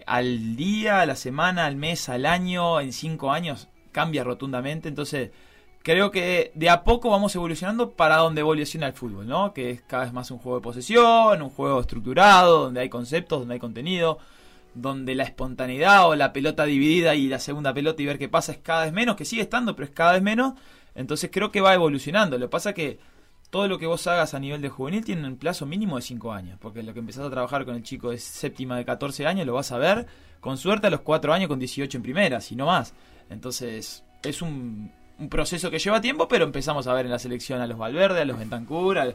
al 0.06 0.56
día, 0.56 1.02
a 1.02 1.06
la 1.06 1.16
semana, 1.16 1.66
al 1.66 1.76
mes, 1.76 2.08
al 2.08 2.24
año, 2.24 2.80
en 2.80 2.94
cinco 2.94 3.32
años, 3.32 3.68
cambia 3.92 4.24
rotundamente, 4.24 4.88
entonces 4.88 5.30
creo 5.88 6.10
que 6.10 6.52
de 6.54 6.68
a 6.68 6.84
poco 6.84 7.08
vamos 7.08 7.34
evolucionando 7.34 7.92
para 7.92 8.16
donde 8.16 8.42
evoluciona 8.42 8.88
el 8.88 8.92
fútbol, 8.92 9.26
¿no? 9.26 9.54
Que 9.54 9.70
es 9.70 9.80
cada 9.80 10.04
vez 10.04 10.12
más 10.12 10.30
un 10.30 10.36
juego 10.36 10.58
de 10.58 10.62
posesión, 10.62 11.40
un 11.40 11.48
juego 11.48 11.80
estructurado, 11.80 12.64
donde 12.64 12.80
hay 12.80 12.90
conceptos, 12.90 13.38
donde 13.38 13.54
hay 13.54 13.58
contenido, 13.58 14.18
donde 14.74 15.14
la 15.14 15.22
espontaneidad 15.22 16.06
o 16.06 16.14
la 16.14 16.34
pelota 16.34 16.66
dividida 16.66 17.14
y 17.14 17.28
la 17.28 17.38
segunda 17.38 17.72
pelota 17.72 18.02
y 18.02 18.04
ver 18.04 18.18
qué 18.18 18.28
pasa 18.28 18.52
es 18.52 18.58
cada 18.58 18.84
vez 18.84 18.92
menos, 18.92 19.16
que 19.16 19.24
sigue 19.24 19.40
estando, 19.40 19.74
pero 19.74 19.86
es 19.86 19.94
cada 19.94 20.12
vez 20.12 20.20
menos. 20.20 20.52
Entonces 20.94 21.30
creo 21.32 21.50
que 21.50 21.62
va 21.62 21.72
evolucionando. 21.72 22.36
Lo 22.36 22.48
que 22.48 22.50
pasa 22.50 22.74
que 22.74 22.98
todo 23.48 23.66
lo 23.66 23.78
que 23.78 23.86
vos 23.86 24.06
hagas 24.08 24.34
a 24.34 24.40
nivel 24.40 24.60
de 24.60 24.68
juvenil 24.68 25.02
tiene 25.02 25.26
un 25.26 25.38
plazo 25.38 25.64
mínimo 25.64 25.96
de 25.96 26.02
5 26.02 26.32
años, 26.32 26.58
porque 26.60 26.82
lo 26.82 26.92
que 26.92 27.00
empezás 27.00 27.24
a 27.24 27.30
trabajar 27.30 27.64
con 27.64 27.74
el 27.74 27.82
chico 27.82 28.10
de 28.10 28.18
séptima 28.18 28.76
de 28.76 28.84
14 28.84 29.26
años 29.26 29.46
lo 29.46 29.54
vas 29.54 29.72
a 29.72 29.78
ver 29.78 30.06
con 30.40 30.58
suerte 30.58 30.88
a 30.88 30.90
los 30.90 31.00
4 31.00 31.32
años 31.32 31.48
con 31.48 31.58
18 31.58 31.96
en 31.96 32.02
primera, 32.02 32.42
si 32.42 32.56
no 32.56 32.66
más. 32.66 32.92
Entonces 33.30 34.04
es 34.22 34.42
un, 34.42 34.92
un 35.18 35.28
proceso 35.28 35.70
que 35.70 35.78
lleva 35.78 36.00
tiempo, 36.00 36.28
pero 36.28 36.44
empezamos 36.44 36.86
a 36.86 36.94
ver 36.94 37.06
en 37.06 37.12
la 37.12 37.18
selección 37.18 37.60
a 37.60 37.66
los 37.66 37.78
Valverde, 37.78 38.20
a 38.20 38.24
los 38.24 38.38
Bentancur, 38.38 38.98
a, 38.98 39.14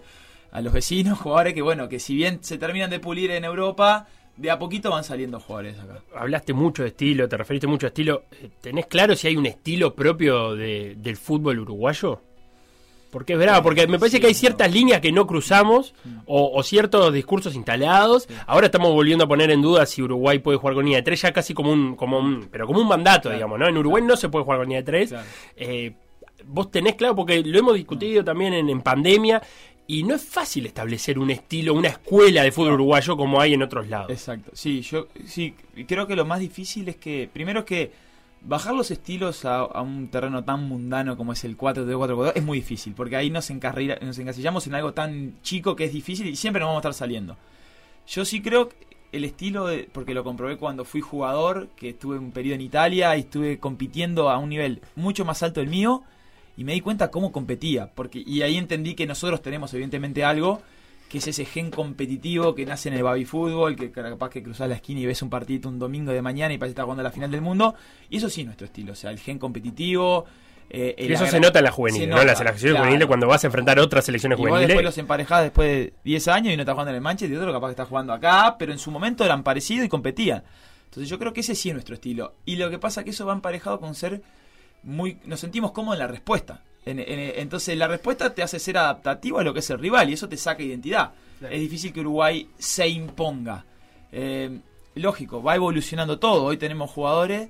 a 0.52 0.62
los 0.62 0.74
vecinos, 0.74 1.20
jugadores 1.22 1.54
que 1.54 1.62
bueno, 1.62 1.90
que 1.90 2.00
si 2.00 2.16
bien 2.16 2.40
se 2.42 2.58
terminan 2.58 2.90
de 2.90 3.00
pulir 3.00 3.32
en 3.32 3.44
Europa, 3.44 4.08
de 4.38 4.52
a 4.52 4.58
poquito 4.60 4.90
van 4.90 5.04
saliendo 5.04 5.40
jugadores 5.40 5.80
acá. 5.80 6.02
Hablaste 6.16 6.54
mucho 6.54 6.84
de 6.84 6.90
estilo, 6.90 7.30
te 7.30 7.38
referiste 7.38 7.68
mucho 7.68 7.88
a 7.88 7.90
estilo. 7.90 8.24
Eh, 8.32 8.50
¿Tenés 8.62 8.88
claro 8.88 9.16
si 9.16 9.28
hay 9.28 9.38
un 9.38 9.46
estilo 9.46 9.94
propio 9.94 10.56
de, 10.56 10.96
del 10.98 11.18
fútbol 11.18 11.60
uruguayo? 11.60 12.22
Porque 13.14 13.34
es 13.34 13.40
verdad, 13.40 13.64
porque 13.64 13.88
me 13.88 13.98
parece 14.00 14.20
que 14.20 14.28
hay 14.28 14.34
ciertas 14.34 14.74
líneas 14.74 15.00
que 15.00 15.12
no 15.14 15.26
cruzamos 15.26 15.94
o, 16.26 16.52
o 16.54 16.64
ciertos 16.64 17.14
discursos 17.14 17.56
instalados. 17.56 18.28
Ahora 18.48 18.66
estamos 18.66 18.92
volviendo 18.92 19.24
a 19.24 19.28
poner 19.28 19.52
en 19.52 19.62
duda 19.62 19.86
si 19.86 20.02
Uruguay 20.02 20.40
puede 20.40 20.58
jugar 20.58 20.74
con 20.76 20.84
línea 20.84 20.98
de 20.98 21.04
tres, 21.04 21.22
ya 21.22 21.32
casi 21.32 21.54
como 21.54 21.72
un, 21.72 21.96
como 21.96 22.18
un, 22.20 22.50
pero 22.52 22.68
como 22.68 22.82
un 22.82 22.88
mandato, 22.88 23.30
Claro. 23.30 23.36
digamos, 23.38 23.60
¿no? 23.60 23.68
En 23.70 23.78
Uruguay 23.78 24.04
no 24.04 24.18
se 24.18 24.28
puede 24.28 24.44
jugar 24.44 24.60
con 24.60 24.68
línea 24.68 24.82
de 24.82 24.86
tres. 24.86 25.10
Claro. 25.12 25.26
Eh, 25.56 25.94
vos 26.46 26.70
tenés 26.72 26.96
claro, 26.96 27.16
porque 27.16 27.42
lo 27.42 27.58
hemos 27.60 27.76
discutido 27.76 28.24
también 28.24 28.54
en, 28.54 28.70
en 28.70 28.82
pandemia, 28.82 29.42
y 29.86 30.04
no 30.04 30.16
es 30.16 30.24
fácil 30.24 30.66
establecer 30.66 31.20
un 31.20 31.30
estilo, 31.30 31.74
una 31.74 31.90
escuela 31.90 32.42
de 32.44 32.52
fútbol 32.52 32.74
uruguayo 32.74 33.16
como 33.18 33.40
hay 33.40 33.54
en 33.54 33.62
otros 33.64 33.88
lados. 33.90 34.10
Exacto. 34.10 34.50
Sí, 34.54 34.82
yo 34.82 35.08
sí 35.26 35.54
creo 35.88 36.08
que 36.08 36.16
lo 36.16 36.26
más 36.26 36.40
difícil 36.40 36.88
es 36.90 36.96
que 36.96 37.30
primero 37.32 37.60
es 37.60 37.66
que 37.66 37.92
bajar 38.44 38.74
los 38.74 38.92
estilos 38.92 39.46
a, 39.46 39.82
un 39.82 40.10
terreno 40.10 40.44
tan 40.44 40.68
mundano 40.68 41.16
como 41.18 41.34
es 41.34 41.44
el 41.44 41.56
4 41.56 41.86
4 41.86 42.16
4 42.16 42.36
es 42.36 42.44
muy 42.44 42.60
difícil, 42.60 42.94
porque 42.94 43.16
ahí 43.16 43.30
nos 43.30 43.50
encasillamos 43.50 44.68
en 44.68 44.76
algo 44.76 44.94
tan 44.94 45.42
chico 45.42 45.76
que 45.76 45.86
es 45.86 45.94
difícil 45.94 46.28
y 46.28 46.36
siempre 46.36 46.60
nos 46.60 46.68
vamos 46.68 46.80
a 46.86 46.90
estar 46.90 46.94
saliendo. 46.94 47.38
Yo 48.08 48.26
sí 48.26 48.42
creo 48.42 48.70
que 48.70 48.76
el 49.14 49.24
estilo 49.24 49.68
de, 49.68 49.88
porque 49.92 50.14
lo 50.14 50.24
comprobé 50.24 50.58
cuando 50.58 50.86
fui 50.86 51.00
jugador, 51.00 51.70
que 51.76 51.90
estuve 51.90 52.18
un 52.18 52.32
periodo 52.32 52.56
en 52.56 52.62
Italia 52.62 53.16
y 53.16 53.22
estuve 53.22 53.60
compitiendo 53.60 54.30
a 54.30 54.40
un 54.40 54.50
nivel 54.50 54.82
mucho 54.96 55.24
más 55.24 55.44
alto 55.44 55.60
del 55.60 55.70
mío 55.70 56.04
y 56.58 56.64
me 56.64 56.74
di 56.74 56.82
cuenta 56.82 57.12
cómo 57.12 57.32
competía, 57.32 57.92
porque 57.94 58.24
y 58.26 58.42
ahí 58.42 58.58
entendí 58.58 58.96
que 58.96 59.06
nosotros 59.06 59.42
tenemos 59.42 59.74
evidentemente 59.74 60.24
algo 60.26 60.62
que 61.14 61.20
es 61.20 61.28
ese 61.28 61.46
gen 61.46 61.70
competitivo 61.70 62.56
que 62.56 62.66
nace 62.66 62.90
en 62.90 62.96
el 62.96 63.04
baby 63.04 63.24
fútbol, 63.24 63.76
que 63.76 63.92
capaz 63.92 64.32
que 64.32 64.42
cruzás 64.42 64.68
la 64.68 64.74
esquina 64.74 65.00
y 65.00 65.06
ves 65.06 65.22
un 65.22 65.30
partido 65.30 65.70
un 65.70 65.78
domingo 65.78 66.12
de 66.12 66.24
mañana 66.24 66.56
y 66.56 66.58
parece 66.58 66.72
que 66.72 66.74
estás 66.74 66.86
jugando 66.86 67.04
la 67.04 67.12
final 67.12 67.30
del 67.30 67.42
mundo, 67.42 67.76
y 68.10 68.18
eso 68.18 68.32
sí 68.32 68.42
es 68.42 68.48
nuestro 68.48 68.66
estilo, 68.66 68.94
o 68.94 68.96
sea, 68.96 69.12
el 69.12 69.20
gen 69.20 69.38
competitivo, 69.38 70.26
eh, 70.72 70.96
el 70.98 71.12
Y 71.12 71.14
eso 71.14 71.28
se 71.28 71.40
nota 71.40 71.60
en 71.60 71.66
la 71.66 71.72
juvenil, 71.72 72.10
¿no? 72.10 72.24
Las 72.24 72.40
selecciones 72.40 72.72
claro. 72.72 72.86
juveniles 72.86 73.06
cuando 73.06 73.28
vas 73.28 73.44
a 73.44 73.48
enfrentar 73.48 73.78
otras 73.78 74.06
selecciones 74.06 74.40
Y 74.40 74.42
vos 74.42 74.50
juveniles. 74.50 74.70
después 74.70 74.86
los 74.86 74.98
emparejás 74.98 75.44
después 75.44 75.70
de 75.70 75.94
10 76.04 76.28
años 76.30 76.52
y 76.52 76.58
no 76.58 76.64
estás 76.64 76.74
jugando 76.74 76.90
en 76.90 76.96
el 76.96 77.02
Manchester 77.02 77.32
y 77.32 77.40
otro 77.40 77.54
capaz 77.54 77.68
que 77.68 77.74
está 77.74 77.86
jugando 77.86 78.12
acá, 78.12 78.56
pero 78.58 78.72
en 78.72 78.80
su 78.80 78.90
momento 78.90 79.24
eran 79.24 79.44
parecidos 79.44 79.86
y 79.86 79.90
competían. 79.90 80.44
Entonces 80.86 81.08
yo 81.08 81.20
creo 81.20 81.32
que 81.32 81.42
ese 81.42 81.54
sí 81.54 81.70
es 81.70 81.76
nuestro 81.76 81.94
estilo. 81.94 82.34
Y 82.44 82.56
lo 82.56 82.72
que 82.72 82.80
pasa 82.80 83.02
es 83.02 83.06
que 83.06 83.12
eso 83.12 83.24
va 83.24 83.34
emparejado 83.34 83.80
con 83.80 83.94
ser 83.94 84.24
muy... 84.82 85.20
Nos 85.26 85.42
sentimos 85.42 85.74
cómodos 85.74 85.98
en 85.98 86.00
la 86.00 86.08
respuesta. 86.08 86.64
En- 86.86 87.00
en- 87.00 87.34
entonces 87.40 87.78
la 87.78 87.88
respuesta 87.88 88.34
te 88.34 88.44
hace 88.44 88.60
ser 88.60 88.78
adaptativo 88.78 89.40
a 89.40 89.44
lo 89.44 89.54
que 89.54 89.60
es 89.60 89.70
el 89.70 89.80
rival 89.80 90.10
y 90.10 90.14
eso 90.14 90.28
te 90.28 90.38
saca 90.38 90.62
identidad. 90.64 91.12
Claro. 91.40 91.54
Es 91.56 91.62
difícil 91.62 91.94
que 91.94 92.02
Uruguay 92.02 92.50
se 92.58 92.88
imponga. 92.88 93.66
Eh, 94.12 94.60
lógico, 94.96 95.42
va 95.42 95.56
evolucionando 95.56 96.20
todo. 96.20 96.44
Hoy 96.46 96.58
tenemos 96.58 96.92
jugadores 96.92 97.50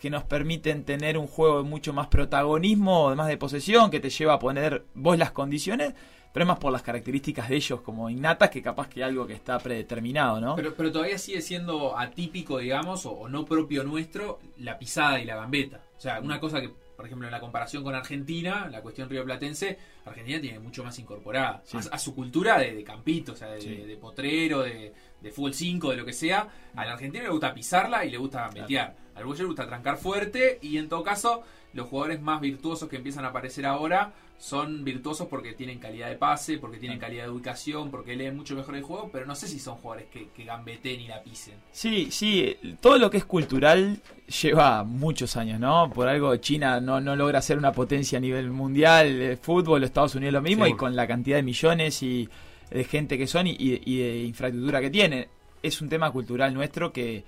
que 0.00 0.10
nos 0.10 0.22
permiten 0.24 0.84
tener 0.84 1.18
un 1.18 1.26
juego 1.26 1.62
de 1.62 1.68
mucho 1.68 1.92
más 1.92 2.06
protagonismo, 2.06 3.14
más 3.16 3.26
de 3.28 3.36
posesión, 3.36 3.90
que 3.90 4.00
te 4.00 4.10
lleva 4.10 4.34
a 4.34 4.38
poner 4.38 4.84
vos 4.94 5.18
las 5.18 5.32
condiciones, 5.32 5.92
pero 6.32 6.44
es 6.44 6.48
más 6.48 6.58
por 6.58 6.70
las 6.72 6.82
características 6.82 7.48
de 7.48 7.56
ellos 7.56 7.80
como 7.80 8.08
innatas 8.08 8.48
que 8.50 8.62
capaz 8.62 8.88
que 8.88 9.02
algo 9.02 9.26
que 9.26 9.32
está 9.34 9.58
predeterminado, 9.58 10.40
¿no? 10.40 10.54
Pero, 10.54 10.72
pero 10.76 10.92
todavía 10.92 11.18
sigue 11.18 11.40
siendo 11.42 11.98
atípico, 11.98 12.58
digamos, 12.58 13.06
o, 13.06 13.10
o 13.12 13.28
no 13.28 13.44
propio 13.44 13.82
nuestro, 13.82 14.38
la 14.58 14.78
pisada 14.78 15.20
y 15.20 15.24
la 15.24 15.34
gambeta. 15.34 15.80
O 15.96 16.00
sea, 16.00 16.20
una 16.20 16.38
cosa 16.38 16.60
que, 16.60 16.70
por 16.98 17.06
ejemplo, 17.06 17.28
en 17.28 17.32
la 17.32 17.38
comparación 17.38 17.84
con 17.84 17.94
Argentina, 17.94 18.68
la 18.68 18.82
cuestión 18.82 19.08
rioplatense, 19.08 19.78
Argentina 20.04 20.40
tiene 20.40 20.58
mucho 20.58 20.82
más 20.82 20.98
incorporada 20.98 21.62
Sí. 21.64 21.76
a, 21.76 21.94
a 21.94 21.98
su 22.00 22.12
cultura 22.12 22.58
de, 22.58 22.74
de 22.74 22.82
campito, 22.82 23.34
o 23.34 23.36
sea, 23.36 23.50
de, 23.50 23.60
Sí. 23.60 23.68
de 23.76 23.96
potrero, 23.96 24.62
de, 24.64 24.92
de 25.20 25.30
fútbol 25.30 25.54
5, 25.54 25.90
de 25.90 25.96
lo 25.96 26.04
que 26.04 26.12
sea. 26.12 26.48
Al 26.76 26.88
argentino 26.88 27.24
le 27.24 27.30
gusta 27.30 27.54
pisarla 27.54 28.04
y 28.04 28.10
le 28.10 28.18
gusta 28.18 28.42
gambetear. 28.42 28.94
Al 29.14 29.22
uruguayo 29.22 29.42
le 29.44 29.48
gusta 29.48 29.66
trancar 29.66 29.96
fuerte 29.96 30.58
y 30.62 30.78
en 30.78 30.88
todo 30.88 31.02
caso, 31.02 31.42
los 31.72 31.88
jugadores 31.88 32.20
más 32.20 32.40
virtuosos 32.40 32.88
que 32.88 32.96
empiezan 32.96 33.24
a 33.24 33.28
aparecer 33.28 33.66
ahora 33.66 34.12
son 34.38 34.84
virtuosos 34.84 35.26
porque 35.26 35.52
tienen 35.54 35.80
calidad 35.80 36.08
de 36.08 36.14
pase, 36.14 36.58
porque 36.58 36.78
tienen 36.78 37.00
calidad 37.00 37.24
de 37.24 37.30
ubicación, 37.30 37.90
porque 37.90 38.14
leen 38.14 38.36
mucho 38.36 38.54
mejor 38.54 38.76
el 38.76 38.84
juego, 38.84 39.10
pero 39.12 39.26
no 39.26 39.34
sé 39.34 39.48
si 39.48 39.58
son 39.58 39.74
jugadores 39.78 40.08
que, 40.12 40.28
que 40.28 40.44
gambeten 40.44 41.00
y 41.00 41.08
la 41.08 41.20
pisen. 41.24 41.54
Sí, 41.72 42.12
sí, 42.12 42.56
todo 42.80 42.98
lo 42.98 43.10
que 43.10 43.16
es 43.16 43.24
cultural 43.24 43.98
lleva 44.40 44.84
muchos 44.84 45.36
años, 45.36 45.58
¿no? 45.58 45.90
Por 45.92 46.06
algo 46.06 46.36
China 46.36 46.80
no, 46.80 47.00
no 47.00 47.16
logra 47.16 47.42
ser 47.42 47.58
una 47.58 47.72
potencia 47.72 48.18
a 48.18 48.20
nivel 48.20 48.48
mundial, 48.50 49.18
de 49.18 49.36
fútbol, 49.36 49.82
Estados 49.82 50.14
Unidos 50.14 50.34
lo 50.34 50.42
mismo, 50.42 50.64
Sí. 50.66 50.70
y 50.70 50.76
con 50.76 50.94
la 50.94 51.08
cantidad 51.08 51.38
de 51.38 51.42
millones 51.42 52.00
y 52.04 52.28
de 52.70 52.84
gente 52.84 53.16
que 53.18 53.26
son 53.26 53.46
y, 53.46 53.56
y- 53.58 53.98
de 53.98 54.22
infraestructura 54.24 54.80
que 54.80 54.90
tienen. 54.90 55.26
Es 55.62 55.80
un 55.80 55.88
tema 55.88 56.10
cultural 56.10 56.54
nuestro 56.54 56.92
que 56.92 57.24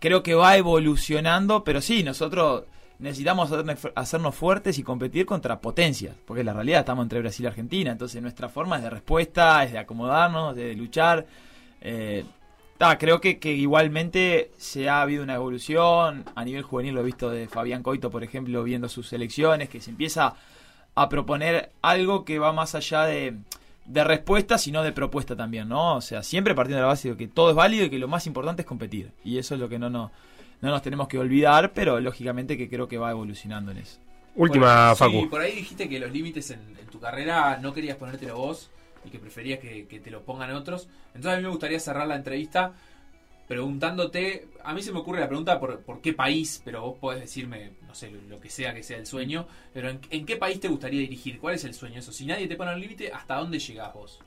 creo 0.00 0.22
que 0.22 0.34
va 0.34 0.56
evolucionando, 0.56 1.64
pero 1.64 1.80
sí, 1.80 2.02
nosotros 2.02 2.64
necesitamos 2.98 3.50
hacernos- 3.50 4.34
fuertes 4.34 4.78
y 4.78 4.82
competir 4.82 5.24
contra 5.26 5.60
potencias, 5.60 6.14
porque 6.26 6.44
la 6.44 6.52
realidad 6.52 6.80
estamos 6.80 7.04
entre 7.04 7.20
Brasil 7.20 7.44
y 7.44 7.48
Argentina, 7.48 7.90
entonces 7.92 8.20
nuestra 8.20 8.48
forma 8.48 8.76
es 8.76 8.82
de 8.82 8.90
respuesta, 8.90 9.64
es 9.64 9.72
de 9.72 9.78
acomodarnos, 9.78 10.54
de 10.54 10.74
luchar. 10.74 11.26
Ta, 12.78 12.96
creo 12.96 13.20
que, 13.20 13.38
que 13.38 13.52
igualmente 13.52 14.52
se 14.56 14.88
ha 14.88 15.02
habido 15.02 15.22
una 15.22 15.34
evolución, 15.34 16.24
a 16.34 16.44
nivel 16.44 16.62
juvenil 16.62 16.94
lo 16.94 17.00
he 17.00 17.04
visto 17.04 17.28
de 17.28 17.46
Fabián 17.46 17.82
Coito, 17.82 18.10
por 18.10 18.24
ejemplo, 18.24 18.62
viendo 18.64 18.88
sus 18.88 19.06
selecciones, 19.08 19.68
que 19.68 19.82
se 19.82 19.90
empieza 19.90 20.34
a 20.94 21.08
proponer 21.10 21.72
algo 21.82 22.24
que 22.24 22.38
va 22.38 22.52
más 22.54 22.74
allá 22.74 23.04
de, 23.04 23.34
de 23.90 24.04
respuesta, 24.04 24.56
sino 24.56 24.82
de 24.82 24.92
propuesta 24.92 25.34
también, 25.34 25.68
¿no? 25.68 25.96
O 25.96 26.00
sea, 26.00 26.22
siempre 26.22 26.54
partiendo 26.54 26.76
de 26.78 26.82
la 26.82 26.88
base 26.88 27.10
de 27.10 27.16
que 27.16 27.26
todo 27.26 27.50
es 27.50 27.56
válido 27.56 27.84
y 27.84 27.90
que 27.90 27.98
lo 27.98 28.08
más 28.08 28.26
importante 28.26 28.62
es 28.62 28.66
competir. 28.66 29.10
Y 29.24 29.38
eso 29.38 29.54
es 29.54 29.60
lo 29.60 29.68
que 29.68 29.78
no, 29.78 29.90
no, 29.90 30.12
no 30.60 30.70
nos 30.70 30.82
tenemos 30.82 31.08
que 31.08 31.18
olvidar, 31.18 31.72
pero 31.72 31.98
lógicamente 31.98 32.56
que 32.56 32.68
creo 32.68 32.86
que 32.86 32.98
va 32.98 33.10
evolucionando 33.10 33.72
en 33.72 33.78
eso. 33.78 33.98
Última, 34.36 34.92
Bueno, 34.92 34.96
Facu. 34.96 35.20
Sí, 35.22 35.26
por 35.26 35.40
ahí 35.40 35.56
dijiste 35.56 35.88
que 35.88 35.98
los 35.98 36.12
límites 36.12 36.50
en, 36.52 36.60
en 36.80 36.86
tu 36.86 37.00
carrera 37.00 37.58
no 37.60 37.72
querías 37.72 37.96
ponértelo 37.96 38.36
vos 38.36 38.70
y 39.04 39.10
que 39.10 39.18
preferías 39.18 39.58
que, 39.58 39.86
que 39.88 39.98
te 39.98 40.10
lo 40.10 40.22
pongan 40.22 40.52
otros. 40.52 40.88
Entonces 41.08 41.32
a 41.32 41.36
mí 41.38 41.42
me 41.42 41.48
gustaría 41.48 41.80
cerrar 41.80 42.06
la 42.06 42.14
entrevista 42.14 42.72
preguntándote, 43.50 44.46
a 44.62 44.72
mí 44.72 44.80
se 44.80 44.92
me 44.92 45.00
ocurre 45.00 45.18
la 45.18 45.26
pregunta 45.26 45.58
por, 45.58 45.80
por 45.80 46.00
qué 46.00 46.12
país, 46.12 46.62
pero 46.64 46.82
vos 46.82 46.98
podés 47.00 47.22
decirme, 47.22 47.72
no 47.84 47.96
sé, 47.96 48.12
lo, 48.28 48.38
que 48.38 48.48
sea 48.48 48.72
que 48.72 48.84
sea 48.84 48.96
el 48.96 49.06
sueño, 49.06 49.44
pero 49.74 49.90
en, 49.90 50.24
qué 50.24 50.36
país 50.36 50.60
te 50.60 50.68
gustaría 50.68 51.00
dirigir? 51.00 51.40
¿Cuál 51.40 51.56
es 51.56 51.64
el 51.64 51.74
sueño? 51.74 51.98
Eso, 51.98 52.12
si 52.12 52.26
nadie 52.26 52.46
te 52.46 52.54
pone 52.54 52.72
un 52.72 52.80
límite, 52.80 53.10
¿hasta 53.12 53.34
dónde 53.34 53.58
llegás 53.58 53.92
vos? 53.92 54.20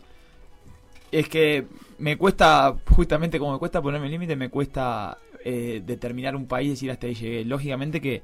Es 1.10 1.30
que 1.30 1.66
me 2.00 2.18
cuesta, 2.18 2.76
justamente 2.90 3.40
como 3.40 3.54
me 3.54 3.60
cuesta 3.60 3.82
ponerme 3.82 4.10
límite, 4.10 4.36
me 4.36 4.50
cuesta 4.50 5.18
eh, 5.46 5.82
determinar 5.86 6.36
un 6.36 6.46
país 6.46 6.68
y 6.68 6.72
decir 6.72 6.92
hasta 6.92 7.08
ahí 7.08 7.16
llegué. 7.16 7.46
Lógicamente 7.46 8.02
que 8.02 8.24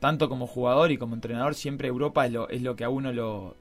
tanto 0.00 0.30
como 0.30 0.46
jugador 0.46 0.90
y 0.92 0.96
como 0.96 1.14
entrenador 1.14 1.56
siempre 1.56 1.88
Europa 1.88 2.24
es 2.24 2.32
lo, 2.32 2.48
es 2.48 2.62
lo 2.62 2.74
que 2.74 2.84
a 2.84 2.88
uno 2.88 3.12
lo, 3.12 3.54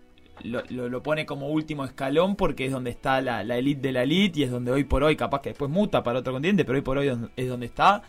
lo, 0.44 1.04
pone 1.04 1.26
como 1.26 1.50
último 1.50 1.86
escalón 1.86 2.36
porque 2.36 2.66
es 2.66 2.72
donde 2.72 2.92
está 2.92 3.22
la, 3.22 3.44
la 3.44 3.58
elite 3.58 3.82
de 3.82 3.92
la 3.92 4.04
elite 4.04 4.40
y 4.40 4.44
es 4.44 4.52
donde 4.52 4.72
hoy 4.72 4.84
por 4.84 5.04
hoy, 5.04 5.16
capaz 5.16 5.42
que 5.42 5.50
después 5.50 5.70
muta 5.72 6.04
para 6.04 6.20
otro 6.20 6.34
continente, 6.34 6.66
pero 6.66 6.78
hoy 6.78 6.84
por 6.84 6.98
hoy 6.98 7.12
es 7.36 7.50
donde 7.50 7.66
está. 7.66 8.04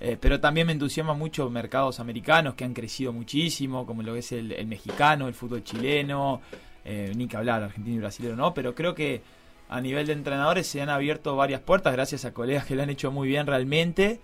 Eh, 0.00 0.16
pero 0.20 0.38
también 0.38 0.66
me 0.66 0.72
entusiasma 0.72 1.14
mucho 1.14 1.50
mercados 1.50 1.98
americanos 1.98 2.54
que 2.54 2.64
han 2.64 2.72
crecido 2.72 3.12
muchísimo, 3.12 3.84
como 3.84 4.02
lo 4.02 4.14
es 4.14 4.30
el, 4.30 4.52
el 4.52 4.66
mexicano, 4.68 5.26
el 5.26 5.34
fútbol 5.34 5.64
chileno, 5.64 6.40
eh, 6.84 7.12
ni 7.16 7.26
que 7.26 7.36
hablar, 7.36 7.64
argentino 7.64 7.96
y 7.96 7.98
brasileño 7.98 8.36
no, 8.36 8.54
pero 8.54 8.74
creo 8.74 8.94
que 8.94 9.22
a 9.68 9.80
nivel 9.80 10.06
de 10.06 10.12
entrenadores 10.12 10.68
se 10.68 10.80
han 10.80 10.88
abierto 10.88 11.34
varias 11.34 11.60
puertas 11.60 11.92
gracias 11.92 12.24
a 12.24 12.32
colegas 12.32 12.64
que 12.64 12.76
lo 12.76 12.82
han 12.84 12.90
hecho 12.90 13.10
muy 13.10 13.26
bien 13.26 13.46
realmente, 13.46 14.20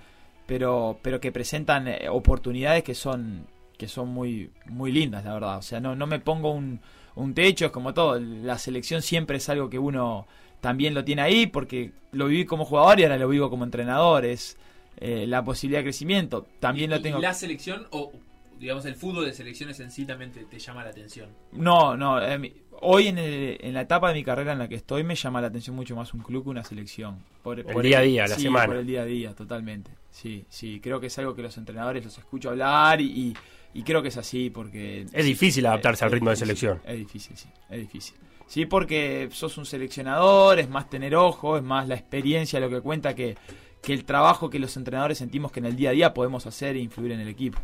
pero, 0.46 0.98
pero 1.02 1.20
que 1.20 1.32
presentan 1.32 1.88
eh, 1.88 2.08
oportunidades 2.08 2.84
que 2.84 2.94
son 2.94 3.46
que 3.76 3.88
son 3.88 4.08
muy 4.08 4.50
muy 4.66 4.92
lindas, 4.92 5.24
la 5.24 5.34
verdad. 5.34 5.58
O 5.58 5.62
sea, 5.62 5.80
no, 5.80 5.96
no 5.96 6.06
me 6.06 6.20
pongo 6.20 6.52
un, 6.52 6.80
un 7.16 7.34
techo, 7.34 7.66
es 7.66 7.70
como 7.70 7.94
todo. 7.94 8.18
La 8.18 8.58
selección 8.58 9.02
siempre 9.02 9.36
es 9.38 9.48
algo 9.48 9.70
que 9.70 9.78
uno 9.78 10.26
también 10.60 10.94
lo 10.94 11.04
tiene 11.04 11.22
ahí 11.22 11.46
porque 11.46 11.92
lo 12.12 12.26
viví 12.26 12.44
como 12.44 12.64
jugador 12.64 12.98
y 13.00 13.04
ahora 13.04 13.18
lo 13.18 13.28
vivo 13.28 13.50
como 13.50 13.64
entrenador. 13.64 14.24
Es 14.24 14.56
eh, 14.98 15.26
la 15.26 15.44
posibilidad 15.44 15.80
de 15.80 15.84
crecimiento. 15.84 16.46
También 16.60 16.90
¿Y- 16.90 16.94
lo 16.94 17.00
tengo. 17.02 17.18
y 17.18 17.22
la 17.22 17.34
selección 17.34 17.86
o, 17.90 18.12
digamos, 18.58 18.84
el 18.86 18.94
fútbol 18.94 19.26
de 19.26 19.32
selecciones 19.32 19.78
en 19.80 19.90
sí 19.90 20.06
también 20.06 20.32
te, 20.32 20.44
te 20.44 20.58
llama 20.58 20.84
la 20.84 20.90
atención? 20.90 21.28
No, 21.52 21.96
no. 21.96 22.20
eh, 22.22 22.52
hoy 22.80 23.08
en, 23.08 23.18
el- 23.18 23.58
en 23.60 23.74
la 23.74 23.82
etapa 23.82 24.08
de 24.08 24.14
mi 24.14 24.24
carrera 24.24 24.52
en 24.52 24.58
la 24.58 24.68
que 24.68 24.74
estoy 24.76 25.02
me 25.04 25.14
llama 25.16 25.40
la 25.40 25.48
atención 25.48 25.74
mucho 25.76 25.94
más 25.96 26.14
un 26.14 26.20
club 26.20 26.44
que 26.44 26.50
una 26.50 26.64
selección. 26.64 27.18
Por, 27.42 27.60
El 27.60 27.82
día 27.82 27.98
a 27.98 28.02
día, 28.02 28.26
la 28.26 28.36
sí, 28.36 28.42
semana. 28.42 28.66
Por 28.66 28.76
el 28.76 28.86
día 28.86 29.02
a 29.02 29.04
día, 29.04 29.34
totalmente. 29.34 29.90
Sí, 30.10 30.44
sí. 30.48 30.80
Creo 30.80 31.00
que 31.00 31.08
es 31.08 31.18
algo 31.18 31.34
que 31.34 31.42
los 31.42 31.58
entrenadores 31.58 32.04
los 32.04 32.16
escucho 32.16 32.50
hablar 32.50 33.00
y, 33.00 33.04
y- 33.06 33.34
y 33.74 33.82
creo 33.82 34.00
que 34.00 34.08
es 34.08 34.16
así 34.16 34.50
porque... 34.50 35.06
Es 35.12 35.24
difícil 35.24 35.66
adaptarse 35.66 36.04
al 36.04 36.12
ritmo 36.12 36.30
de 36.30 36.36
selección. 36.36 36.80
Es 36.86 36.96
difícil, 36.96 37.36
sí. 37.36 37.48
Es 37.68 37.80
difícil. 37.80 38.14
Sí, 38.46 38.66
porque 38.66 39.28
sos 39.32 39.58
un 39.58 39.66
seleccionador, 39.66 40.58
es 40.60 40.68
más 40.68 40.88
tener 40.88 41.16
ojo, 41.16 41.56
es 41.56 41.62
más 41.62 41.88
la 41.88 41.94
experiencia 41.94 42.60
lo 42.60 42.70
que 42.70 42.80
cuenta 42.80 43.14
que, 43.14 43.36
que 43.82 43.92
el 43.92 44.04
trabajo 44.04 44.48
que 44.48 44.58
los 44.58 44.76
entrenadores 44.76 45.18
sentimos 45.18 45.50
que 45.50 45.60
en 45.60 45.66
el 45.66 45.76
día 45.76 45.90
a 45.90 45.92
día 45.92 46.14
podemos 46.14 46.46
hacer 46.46 46.76
e 46.76 46.78
influir 46.78 47.12
en 47.12 47.20
el 47.20 47.28
equipo. 47.28 47.58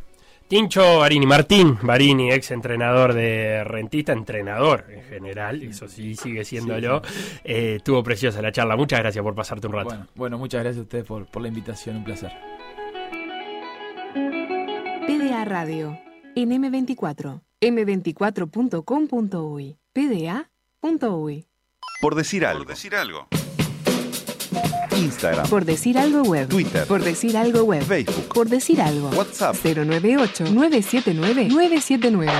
Tincho 0.49 0.99
Barini, 0.99 1.27
Martín 1.27 1.79
Barini, 1.81 2.33
ex 2.33 2.51
entrenador 2.51 3.15
de 3.15 3.63
Rentista, 3.63 4.13
entrenador 4.13 4.85
en 4.91 5.05
general, 5.05 5.63
eso 5.63 5.87
sí 5.87 6.17
sigue 6.17 6.45
siéndolo. 6.45 7.03
Eh, 7.45 7.75
estuvo 7.77 8.03
preciosa 8.03 8.43
la 8.43 8.51
charla, 8.51 8.75
muchas 8.75 8.99
gracias 8.99 9.23
por 9.23 9.33
pasarte 9.37 9.69
un 9.69 9.75
rato. 9.75 9.91
Bueno, 9.91 10.07
bueno, 10.17 10.39
muchas 10.39 10.63
gracias 10.63 10.81
a 10.81 10.83
ustedes 10.83 11.05
por, 11.05 11.27
por 11.27 11.41
la 11.41 11.47
invitación, 11.47 11.99
un 11.99 12.05
placer. 12.05 12.33
PDA 15.31 15.45
Radio, 15.45 15.97
en 16.35 16.51
M24, 16.51 17.41
m24.com.uy, 17.61 19.77
pda.uy. 19.93 21.47
Por 22.03 22.15
decir 22.17 22.45
algo. 22.45 22.65
decir 22.65 22.97
algo. 22.97 23.29
Instagram, 24.97 25.49
Por 25.49 25.65
decir 25.65 25.99
algo 25.99 26.23
web. 26.23 26.49
Twitter. 26.49 26.85
Por 26.89 27.05
decir 27.05 27.37
algo 27.37 27.63
web. 27.63 27.85
Facebook, 27.85 28.35
Por 28.35 28.49
decir 28.49 28.83
algo. 28.83 29.11
WhatsApp. 29.11 29.55
098 29.65 30.47
979 30.51 31.47
979. 31.49 32.33